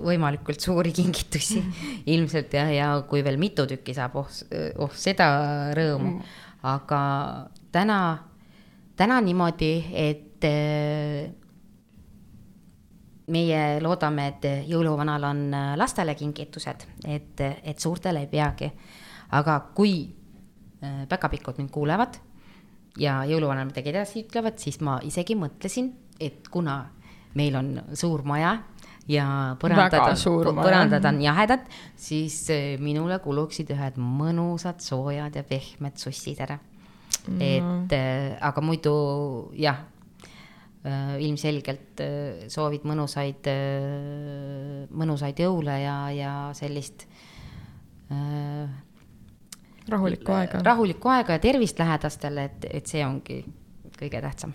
võimalikult 0.05 0.61
suuri 0.61 0.93
kingitusi 0.93 1.63
ilmselt 2.15 2.53
jah, 2.53 2.73
ja 2.73 2.91
kui 3.09 3.25
veel 3.25 3.39
mitu 3.39 3.67
tükki 3.67 3.95
saab, 3.97 4.17
oh, 4.21 4.29
oh 4.79 4.93
seda 4.93 5.73
rõõmu 5.77 6.13
mm.. 6.13 6.37
aga 6.69 7.01
täna, 7.73 7.99
täna 8.97 9.21
niimoodi, 9.25 9.73
et 9.97 10.45
eh, 10.45 11.33
meie 13.33 13.81
loodame, 13.81 14.29
et 14.35 14.47
jõuluvanal 14.69 15.25
on 15.27 15.41
lastele 15.81 16.15
kingitused, 16.15 16.85
et, 17.09 17.41
et 17.41 17.81
suurtele 17.81 18.23
ei 18.23 18.29
peagi. 18.31 18.71
aga 19.35 19.57
kui 19.75 19.97
päkapikud 21.09 21.57
mind 21.59 21.73
kuulevad 21.75 22.21
ja 23.01 23.21
jõuluvanal 23.29 23.69
midagi 23.69 23.93
edasi 23.93 24.25
ütlevad, 24.25 24.59
siis 24.63 24.81
ma 24.85 24.99
isegi 25.05 25.37
mõtlesin, 25.39 25.91
et 26.21 26.49
kuna 26.53 26.79
meil 27.37 27.57
on 27.59 27.75
suur 27.97 28.25
maja 28.27 28.55
ja 29.11 29.27
põrandad 29.61 30.17
põrandad 30.57 31.05
on 31.11 31.21
jahedad, 31.23 31.67
siis 31.99 32.39
eh, 32.55 32.77
minule 32.83 33.19
kuluksid 33.23 33.71
ühed 33.75 33.99
mõnusad 34.01 34.81
soojad 34.85 35.37
ja 35.37 35.45
pehmed 35.47 36.01
sussid 36.01 36.41
ära. 36.47 36.59
Mm.. 37.27 37.43
et 37.43 37.93
äh, 37.95 38.37
aga 38.45 38.63
muidu 38.63 38.93
jah 39.59 39.81
äh,, 40.87 41.17
ilmselgelt 41.27 42.03
soovid 42.53 42.87
mõnusaid 42.87 43.49
mõnusaid 44.95 45.43
jõule 45.43 45.79
ja, 45.83 45.97
ja 46.15 46.33
sellist 46.55 47.07
rahulikku 49.89 50.33
aega. 50.33 50.61
rahulikku 50.65 51.09
aega 51.09 51.39
ja 51.39 51.39
tervist 51.39 51.79
lähedastele, 51.79 52.45
et, 52.45 52.71
et 52.81 52.87
see 52.87 53.05
ongi 53.07 53.43
kõige 53.97 54.21
tähtsam 54.21 54.55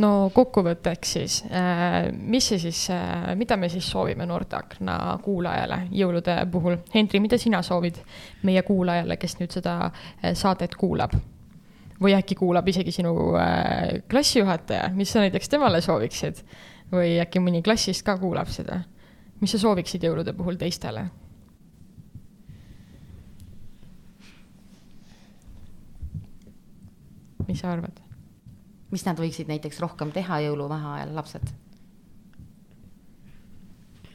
no 0.00 0.30
kokkuvõtteks 0.34 1.12
siis, 1.16 1.38
äh, 1.52 2.08
mis 2.12 2.48
see 2.48 2.60
siis, 2.62 2.84
äh, 2.90 3.32
mida 3.36 3.56
me 3.56 3.68
siis 3.68 3.88
soovime 3.90 4.26
Noorte 4.26 4.56
Akna 4.56 5.18
kuulajale 5.24 5.82
jõulude 5.92 6.36
puhul? 6.52 6.78
Hendri, 6.94 7.20
mida 7.20 7.38
sina 7.38 7.62
soovid 7.62 8.00
meie 8.48 8.62
kuulajale, 8.66 9.16
kes 9.20 9.36
nüüd 9.40 9.52
seda 9.52 9.78
äh, 9.90 10.32
saadet 10.34 10.76
kuulab? 10.80 11.16
või 12.02 12.16
äkki 12.16 12.34
kuulab 12.34 12.66
isegi 12.66 12.90
sinu 12.90 13.12
klassijuhataja, 14.10 14.88
mis 14.90 15.12
sa 15.12 15.20
näiteks 15.22 15.52
temale 15.52 15.78
sooviksid? 15.80 16.40
või 16.92 17.12
äkki 17.22 17.38
mõni 17.38 17.62
klassist 17.62 18.02
ka 18.02 18.16
kuulab 18.18 18.50
seda? 18.50 18.80
mis 19.40 19.54
sa 19.54 19.60
sooviksid 19.62 20.02
jõulude 20.08 20.34
puhul 20.34 20.58
teistele? 20.58 21.04
Mis 27.48 27.60
sa 27.62 27.72
arvad? 27.74 28.02
mis 28.92 29.04
nad 29.08 29.20
võiksid 29.20 29.48
näiteks 29.48 29.80
rohkem 29.80 30.12
teha 30.12 30.42
jõuluvaheajal, 30.46 31.14
lapsed? 31.16 31.52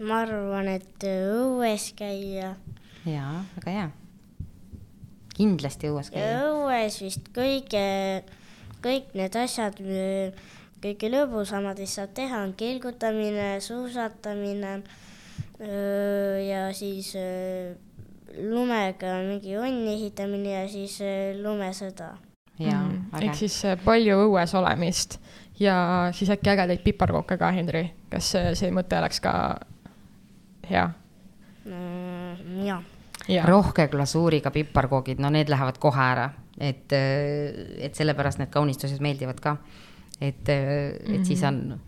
ma 0.05 0.21
arvan, 0.25 0.69
et 0.69 1.07
õues 1.09 1.89
käia. 1.97 2.53
jaa, 3.07 3.39
väga 3.55 3.73
hea. 3.73 3.87
kindlasti 5.37 5.89
õues 5.89 6.11
käia. 6.13 6.43
õues 6.51 6.99
vist 7.01 7.31
kõige, 7.33 7.87
kõik 8.85 9.17
need 9.17 9.39
asjad, 9.41 9.81
kõige 10.83 11.09
lõbusamad, 11.09 11.81
mis 11.81 11.97
saab 11.97 12.13
teha, 12.17 12.43
on 12.45 12.53
kelgutamine, 12.57 13.57
suusatamine 13.65 14.77
ja 15.57 16.67
siis 16.77 17.15
lumega 18.37 19.17
mingi 19.25 19.57
onni 19.57 19.95
ehitamine 19.95 20.53
ja 20.53 20.63
siis 20.69 20.99
lumesõda 21.41 22.13
jaa 22.59 22.83
mm, 22.83 23.05
-hmm. 23.11 23.23
ehk 23.23 23.35
siis 23.35 23.65
äh, 23.65 23.79
palju 23.85 24.19
õues 24.27 24.55
olemist 24.57 25.19
ja 25.59 26.09
siis 26.11 26.29
äkki 26.29 26.49
ägedaid 26.49 26.83
piparkooke 26.83 27.37
ka, 27.37 27.51
Hendri, 27.51 27.91
kas 28.09 28.35
see 28.53 28.71
mõte 28.71 28.97
oleks 28.97 29.19
ka 29.19 29.33
hea 30.69 30.89
mm,? 31.65 32.63
jaa 32.65 32.83
ja. 33.27 33.45
rohke 33.45 33.87
glasuuriga 33.87 34.51
piparkoogid, 34.51 35.21
no 35.21 35.31
need 35.33 35.49
lähevad 35.51 35.79
kohe 35.81 36.03
ära, 36.03 36.29
et, 36.59 36.93
äh, 36.95 37.83
et 37.87 37.97
sellepärast 37.97 38.41
need 38.41 38.51
kaunistused 38.53 39.03
meeldivad 39.03 39.41
ka. 39.43 39.57
et, 40.21 40.49
äh, 40.49 40.55
et 40.55 41.07
mm 41.07 41.15
-hmm. 41.15 41.23
siis 41.25 41.43
on 41.43 41.79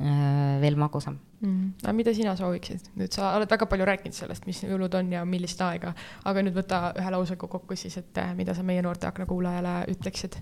äh, 0.00 0.60
veel 0.60 0.76
magusam 0.76 1.18
mm.. 1.44 1.70
aga 1.84 1.94
mida 1.96 2.14
sina 2.16 2.34
sooviksid, 2.38 2.90
nüüd 2.98 3.14
sa 3.14 3.32
oled 3.38 3.50
väga 3.50 3.68
palju 3.70 3.86
rääkinud 3.88 4.16
sellest, 4.16 4.46
mis 4.48 4.62
jõulud 4.64 4.94
on 4.98 5.12
ja 5.14 5.24
millist 5.28 5.60
aega, 5.64 5.94
aga 6.28 6.44
nüüd 6.44 6.56
võta 6.56 6.80
ühe 7.00 7.14
lausega 7.14 7.48
kokku 7.50 7.76
siis, 7.78 7.96
et 8.00 8.20
eh, 8.22 8.32
mida 8.38 8.56
sa 8.56 8.64
meie 8.66 8.82
Noorte 8.84 9.08
Akna 9.08 9.26
kuulajale 9.28 9.76
ütleksid 9.92 10.38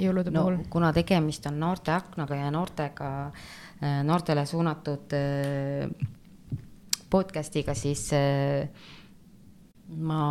jõulude 0.00 0.34
no, 0.34 0.44
puhul? 0.44 0.60
kuna 0.72 0.92
tegemist 0.96 1.46
on 1.50 1.58
Noorte 1.62 1.94
Aknaga 1.94 2.38
ja 2.38 2.52
noortega, 2.54 3.10
eh, 3.80 4.02
noortele 4.06 4.46
suunatud 4.48 5.16
eh, 5.18 5.88
podcast'iga, 7.14 7.76
siis 7.78 8.08
ma, 10.02 10.22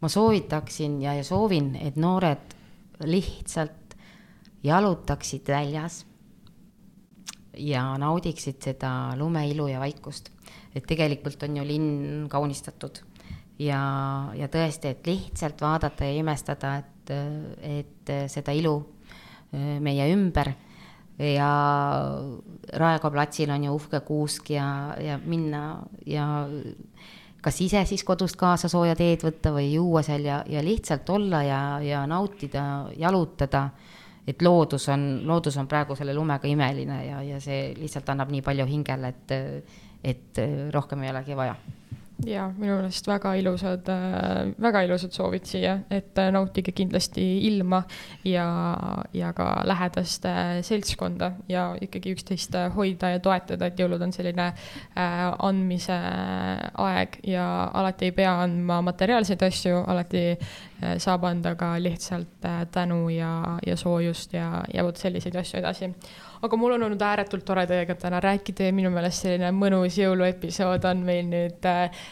ma 0.00 0.08
soovitaksin 0.08 1.02
ja, 1.02 1.12
ja 1.18 1.24
soovin, 1.26 1.74
et 1.84 1.98
noored 2.00 2.54
lihtsalt 3.04 3.96
jalutaksid 4.64 5.52
väljas 5.52 5.98
ja 7.56 7.82
naudiksid 7.98 8.60
seda 8.62 8.90
lumeilu 9.18 9.68
ja 9.70 9.80
vaikust. 9.80 10.30
et 10.76 10.84
tegelikult 10.84 11.42
on 11.42 11.56
ju 11.56 11.62
linn 11.64 12.26
kaunistatud. 12.28 12.98
Ja, 13.58 13.80
ja 14.36 14.48
tõesti, 14.52 14.90
et 14.92 15.06
lihtsalt 15.08 15.60
vaadata 15.64 16.04
ja 16.04 16.18
imestada, 16.20 16.74
et, 16.76 17.12
et 17.64 18.12
seda 18.28 18.52
ilu 18.52 18.74
äh, 19.54 19.78
meie 19.80 20.10
ümber. 20.12 20.52
Ja 21.16 21.48
Raekoja 22.76 23.14
platsil 23.14 23.50
on 23.50 23.64
ju 23.64 23.72
uhke 23.78 24.02
kuusk 24.04 24.50
ja, 24.52 24.66
ja 25.00 25.16
minna 25.24 25.78
ja 26.04 26.26
kas 27.46 27.60
ise 27.64 27.84
siis 27.88 28.02
kodust 28.04 28.36
kaasa 28.36 28.68
sooja 28.68 28.96
teed 28.98 29.22
võtta 29.24 29.54
või 29.54 29.70
juua 29.70 30.02
seal 30.04 30.26
ja, 30.26 30.42
ja 30.50 30.60
lihtsalt 30.64 31.08
olla 31.14 31.40
ja, 31.46 31.60
ja 31.80 32.02
nautida, 32.10 32.90
jalutada 32.98 33.68
et 34.26 34.42
loodus 34.42 34.88
on, 34.92 35.08
loodus 35.26 35.56
on 35.56 35.68
praegu 35.70 35.96
selle 35.96 36.14
lumega 36.14 36.48
imeline 36.50 37.00
ja, 37.06 37.22
ja 37.22 37.40
see 37.40 37.74
lihtsalt 37.78 38.08
annab 38.14 38.32
nii 38.34 38.42
palju 38.46 38.66
hingele, 38.66 39.14
et, 39.14 39.36
et 40.14 40.44
rohkem 40.74 41.04
ei 41.06 41.12
olegi 41.14 41.38
vaja. 41.38 41.56
Ja 42.24 42.46
minu 42.48 42.78
meelest 42.78 43.04
väga 43.10 43.34
ilusad, 43.36 43.88
väga 44.62 44.80
ilusad 44.86 45.12
soovid 45.12 45.44
siia, 45.44 45.74
et 45.92 46.16
nautige 46.32 46.72
kindlasti 46.72 47.24
ilma 47.44 47.82
ja, 48.24 48.46
ja 49.12 49.34
ka 49.36 49.50
lähedast 49.68 50.24
seltskonda 50.64 51.34
ja 51.52 51.66
ikkagi 51.84 52.14
üksteist 52.16 52.56
hoida 52.72 53.10
ja 53.12 53.20
toetada, 53.20 53.68
et 53.68 53.82
jõulud 53.82 54.00
on 54.00 54.16
selline 54.16 54.46
äh, 54.48 55.20
andmise 55.44 55.98
aeg 56.86 57.20
ja 57.28 57.46
alati 57.76 58.08
ei 58.08 58.16
pea 58.16 58.32
andma 58.46 58.80
materiaalseid 58.88 59.44
asju, 59.50 59.84
alati 59.84 60.24
saab 60.98 61.24
anda 61.24 61.54
ka 61.56 61.74
lihtsalt 61.80 62.46
tänu 62.72 63.08
ja, 63.08 63.58
ja 63.66 63.76
soojust 63.76 64.32
ja, 64.36 64.62
ja 64.74 64.84
vot 64.84 64.96
selliseid 65.00 65.36
asju 65.40 65.60
edasi 65.60 65.92
aga 66.42 66.56
mul 66.56 66.74
on 66.76 66.84
olnud 66.86 67.02
ääretult 67.02 67.44
tore 67.46 67.64
teiega 67.68 67.94
täna 67.98 68.20
rääkida 68.22 68.68
ja 68.68 68.74
minu 68.74 68.90
meelest 68.94 69.24
selline 69.24 69.50
mõnus 69.56 69.96
jõuluepisood 70.00 70.84
on 70.88 71.02
meil 71.06 71.24
nüüd 71.30 71.68
äh, 71.68 72.04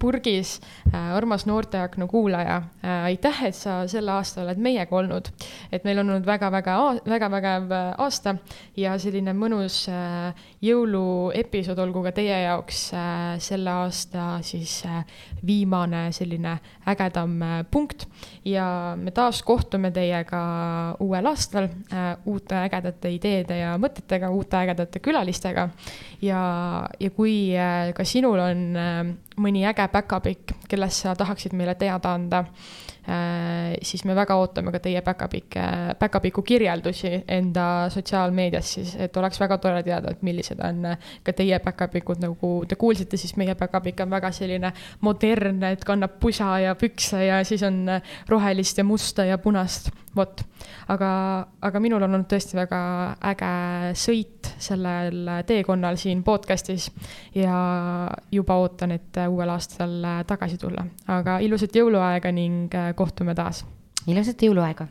purgis 0.00 0.58
äh,. 0.92 1.14
armas 1.16 1.46
Noorteakna 1.48 2.08
kuulaja 2.10 2.58
äh,, 2.58 3.08
aitäh, 3.12 3.42
et 3.48 3.56
sa 3.56 3.80
sel 3.90 4.08
aastal 4.12 4.46
oled 4.46 4.62
meiega 4.62 4.96
olnud. 4.96 5.30
et 5.72 5.84
meil 5.84 6.02
on 6.02 6.10
olnud 6.10 6.26
väga-väga, 6.26 6.76
väga-vägev 7.08 7.72
äh, 7.72 7.86
aasta 8.04 8.36
ja 8.76 8.96
selline 8.98 9.34
mõnus 9.36 9.84
äh, 9.92 10.34
jõuluepisood 10.64 11.78
olgu 11.82 12.02
ka 12.08 12.14
teie 12.18 12.42
jaoks 12.44 12.88
äh, 12.96 13.38
selle 13.42 13.76
aasta 13.84 14.30
siis 14.42 14.80
äh, 14.86 15.04
viimane 15.46 16.08
selline 16.12 16.58
ägedam 16.88 17.40
äh, 17.42 17.62
punkt 17.70 18.08
ja 18.44 18.96
me 18.96 19.10
taas 19.10 19.42
kohtume 19.42 19.90
teiega 19.94 20.40
uuel 21.04 21.26
aastal 21.30 21.68
äh, 21.68 22.10
uute 22.26 22.56
ägedate 22.64 23.12
ideede 23.14 23.58
ja 23.60 23.76
mõtetega, 23.80 24.30
uute 24.30 24.56
ägedate 24.60 25.02
külalistega. 25.04 25.68
ja, 26.22 26.42
ja 27.00 27.10
kui 27.10 27.56
äh, 27.56 27.92
ka 27.94 28.04
sinul 28.04 28.38
on 28.42 28.66
äh, 28.76 29.00
mõni 29.38 29.64
äge 29.68 29.88
päkapikk, 29.92 30.56
kellest 30.68 31.04
sa 31.04 31.14
tahaksid 31.18 31.56
meile 31.56 31.74
teada 31.78 32.14
anda 32.14 32.44
siis 33.82 34.04
me 34.04 34.14
väga 34.16 34.36
ootame 34.36 34.72
ka 34.74 34.80
teie 34.84 35.00
päkapikke, 35.04 35.62
päkapiku 35.98 36.42
kirjeldusi 36.42 37.22
enda 37.28 37.88
sotsiaalmeedias 37.92 38.72
siis, 38.74 38.94
et 39.00 39.16
oleks 39.16 39.40
väga 39.40 39.58
tore 39.62 39.82
teada, 39.86 40.12
et 40.12 40.22
millised 40.26 40.60
on 40.64 40.90
ka 41.24 41.32
teie 41.36 41.58
päkapikud, 41.64 42.20
nagu 42.22 42.52
te 42.68 42.76
kuulsite, 42.76 43.16
siis 43.20 43.36
meie 43.40 43.54
päkapikk 43.58 44.04
on 44.04 44.12
väga 44.12 44.32
selline 44.36 44.72
modernne, 45.00 45.72
et 45.72 45.84
kannab 45.88 46.18
pusa 46.20 46.58
ja 46.64 46.74
pükse 46.78 47.24
ja 47.24 47.40
siis 47.48 47.64
on 47.66 47.86
rohelist 48.28 48.78
ja 48.78 48.84
musta 48.84 49.24
ja 49.24 49.38
punast, 49.38 49.90
vot. 50.18 50.42
aga, 50.88 51.10
aga 51.62 51.80
minul 51.80 52.02
on 52.02 52.14
olnud 52.14 52.28
tõesti 52.30 52.58
väga 52.58 52.80
äge 53.30 53.52
sõit 53.98 54.52
sellel 54.58 55.32
teekonnal 55.46 55.98
siin 56.00 56.22
podcast'is 56.26 56.90
ja 57.38 57.56
juba 58.32 58.58
ootan, 58.60 58.96
et 58.98 59.22
uuel 59.28 59.54
aastal 59.54 59.98
tagasi 60.26 60.60
tulla, 60.60 60.86
aga 61.08 61.38
ilusat 61.44 61.80
jõuluaega 61.80 62.32
ning 62.32 62.78
kohtume 62.98 63.34
taas. 63.38 63.64
ilusat 64.06 64.48
jõuluaega 64.48 64.88